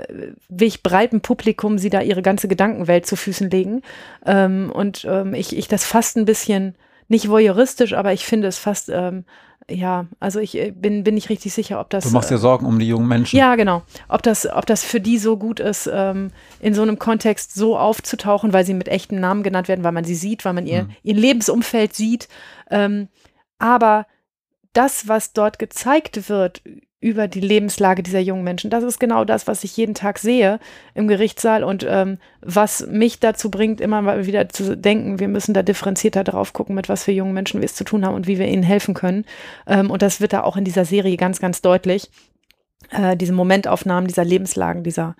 [0.49, 3.84] welch breiten Publikum sie da ihre ganze Gedankenwelt zu Füßen legen.
[4.26, 6.76] Ähm, und ähm, ich, ich das fast ein bisschen,
[7.10, 9.23] nicht voyeuristisch, aber ich finde es fast, ähm,
[9.69, 12.06] ja, also ich äh, bin, bin nicht richtig sicher, ob das.
[12.06, 13.38] Du machst dir Sorgen um die jungen Menschen.
[13.38, 13.84] Ja, genau.
[14.07, 17.77] Ob das, ob das für die so gut ist, ähm, in so einem Kontext so
[17.77, 20.84] aufzutauchen, weil sie mit echten Namen genannt werden, weil man sie sieht, weil man ihr,
[20.84, 20.89] mhm.
[21.03, 22.30] ihr Lebensumfeld sieht.
[22.72, 23.10] Ähm,
[23.60, 24.07] aber
[24.72, 26.61] das, was dort gezeigt wird
[27.07, 30.59] über die Lebenslage dieser jungen Menschen, das ist genau das, was ich jeden Tag sehe
[30.93, 35.53] im Gerichtssaal und ähm, was mich dazu bringt, immer mal wieder zu denken, wir müssen
[35.53, 38.27] da differenzierter drauf gucken, mit was für jungen Menschen wir es zu tun haben und
[38.27, 39.23] wie wir ihnen helfen können.
[39.67, 42.09] Ähm, und das wird da auch in dieser Serie ganz, ganz deutlich.
[42.91, 45.15] Äh, diese Momentaufnahmen dieser Lebenslagen, dieser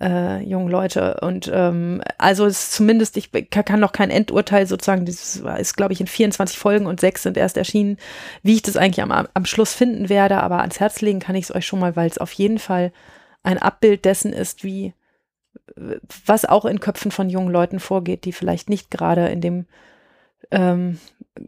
[0.00, 1.18] äh, jungen Leute.
[1.20, 6.00] Und ähm, also ist zumindest, ich kann noch kein Endurteil sozusagen, das ist, glaube ich,
[6.00, 7.96] in 24 Folgen und sechs sind erst erschienen,
[8.42, 11.44] wie ich das eigentlich am, am Schluss finden werde, aber ans Herz legen kann ich
[11.44, 12.92] es euch schon mal, weil es auf jeden Fall
[13.42, 14.94] ein Abbild dessen ist, wie
[16.26, 19.66] was auch in Köpfen von jungen Leuten vorgeht, die vielleicht nicht gerade in dem
[20.50, 20.98] ähm,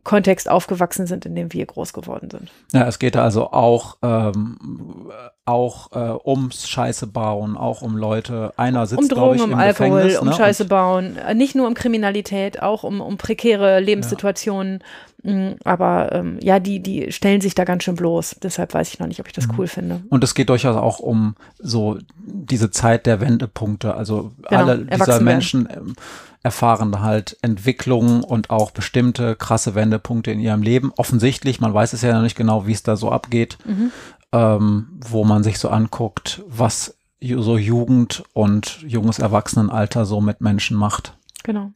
[0.04, 2.50] Kontext aufgewachsen sind, in dem wir groß geworden sind.
[2.72, 5.10] Ja, es geht also auch, ähm,
[5.44, 8.54] auch äh, ums Scheiße bauen, auch um Leute.
[8.56, 10.34] Einer sitzt, um Drogen, ich, um Alkohol, Gefängnis, um ne?
[10.34, 11.16] Scheiße bauen.
[11.16, 14.82] Äh, nicht nur um Kriminalität, auch um, um prekäre Lebenssituationen.
[15.22, 15.32] Ja.
[15.32, 18.36] Mm, aber ähm, ja, die, die stellen sich da ganz schön bloß.
[18.42, 19.54] Deshalb weiß ich noch nicht, ob ich das mhm.
[19.58, 20.02] cool finde.
[20.08, 23.94] Und es geht durchaus auch um so diese Zeit der Wendepunkte.
[23.94, 25.68] Also genau, alle dieser Menschen.
[25.72, 25.94] Ähm,
[26.42, 30.92] erfahren halt Entwicklungen und auch bestimmte krasse Wendepunkte in ihrem Leben.
[30.96, 33.92] Offensichtlich, man weiß es ja noch nicht genau, wie es da so abgeht, mhm.
[34.32, 40.76] ähm, wo man sich so anguckt, was so Jugend und junges Erwachsenenalter so mit Menschen
[40.76, 41.14] macht.
[41.44, 41.70] Genau.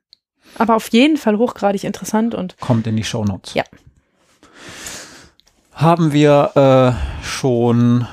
[0.58, 3.54] Aber auf jeden Fall hochgradig interessant und Kommt in die Shownotes.
[3.54, 3.64] Ja.
[5.72, 8.06] Haben wir äh, schon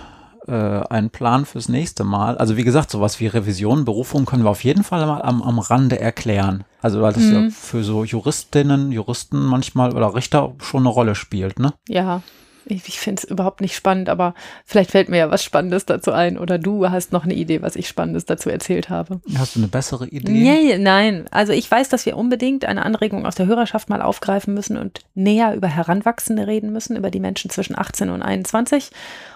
[0.47, 0.51] äh,
[0.89, 2.37] einen Plan fürs nächste Mal?
[2.37, 5.59] Also wie gesagt, sowas wie Revision, Berufung können wir auf jeden Fall mal am, am
[5.59, 6.63] Rande erklären.
[6.81, 7.51] Also weil das ja Mhm.
[7.51, 11.73] für so Juristinnen, Juristen manchmal oder Richter schon eine Rolle spielt, ne?
[11.87, 12.21] ja,
[12.65, 14.33] ich, ich finde es überhaupt nicht spannend, aber
[14.65, 17.75] vielleicht fällt mir ja was Spannendes dazu ein oder du hast noch eine Idee, was
[17.75, 19.21] ich Spannendes dazu erzählt habe.
[19.37, 20.31] Hast du eine bessere Idee?
[20.31, 24.53] Nee, nein, also ich weiß, dass wir unbedingt eine Anregung aus der Hörerschaft mal aufgreifen
[24.53, 28.91] müssen und näher über Heranwachsende reden müssen, über die Menschen zwischen 18 und 21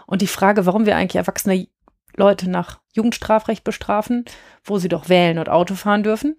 [0.05, 1.67] und die Frage, warum wir eigentlich erwachsene
[2.15, 4.25] Leute nach Jugendstrafrecht bestrafen,
[4.63, 6.35] wo sie doch wählen und Auto fahren dürfen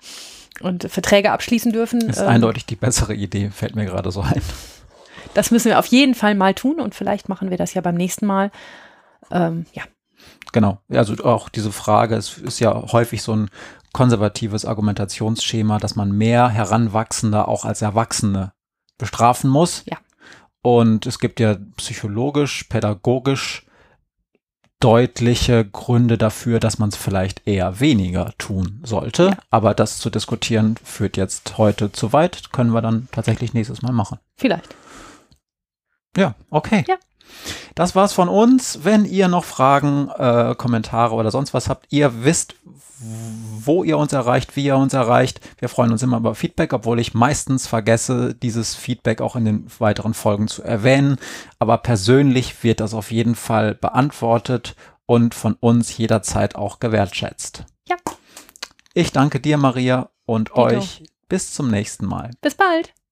[0.60, 2.00] und Verträge abschließen dürfen.
[2.02, 4.42] Ist ähm, eindeutig die bessere Idee, fällt mir gerade so ein.
[5.38, 7.94] Das müssen wir auf jeden Fall mal tun und vielleicht machen wir das ja beim
[7.94, 8.50] nächsten Mal.
[9.30, 9.84] Ähm, ja,
[10.52, 10.80] Genau.
[10.88, 13.50] Also auch diese Frage, es ist ja häufig so ein
[13.92, 18.50] konservatives Argumentationsschema, dass man mehr Heranwachsende auch als Erwachsene
[18.98, 19.84] bestrafen muss.
[19.86, 19.98] Ja.
[20.60, 23.64] Und es gibt ja psychologisch, pädagogisch
[24.80, 29.26] deutliche Gründe dafür, dass man es vielleicht eher weniger tun sollte.
[29.26, 29.38] Ja.
[29.50, 32.50] Aber das zu diskutieren führt jetzt heute zu weit.
[32.50, 34.18] Können wir dann tatsächlich nächstes Mal machen.
[34.36, 34.74] vielleicht.
[36.18, 36.84] Ja, okay.
[36.88, 36.96] Ja.
[37.74, 38.80] Das war's von uns.
[38.82, 42.56] Wenn ihr noch Fragen, äh, Kommentare oder sonst was habt, ihr wisst,
[43.00, 45.40] wo ihr uns erreicht, wie ihr uns erreicht.
[45.58, 49.66] Wir freuen uns immer über Feedback, obwohl ich meistens vergesse, dieses Feedback auch in den
[49.78, 51.18] weiteren Folgen zu erwähnen.
[51.60, 54.74] Aber persönlich wird das auf jeden Fall beantwortet
[55.06, 57.64] und von uns jederzeit auch gewertschätzt.
[57.88, 57.96] Ja.
[58.94, 60.62] Ich danke dir, Maria, und Dito.
[60.62, 62.32] euch bis zum nächsten Mal.
[62.40, 62.92] Bis bald.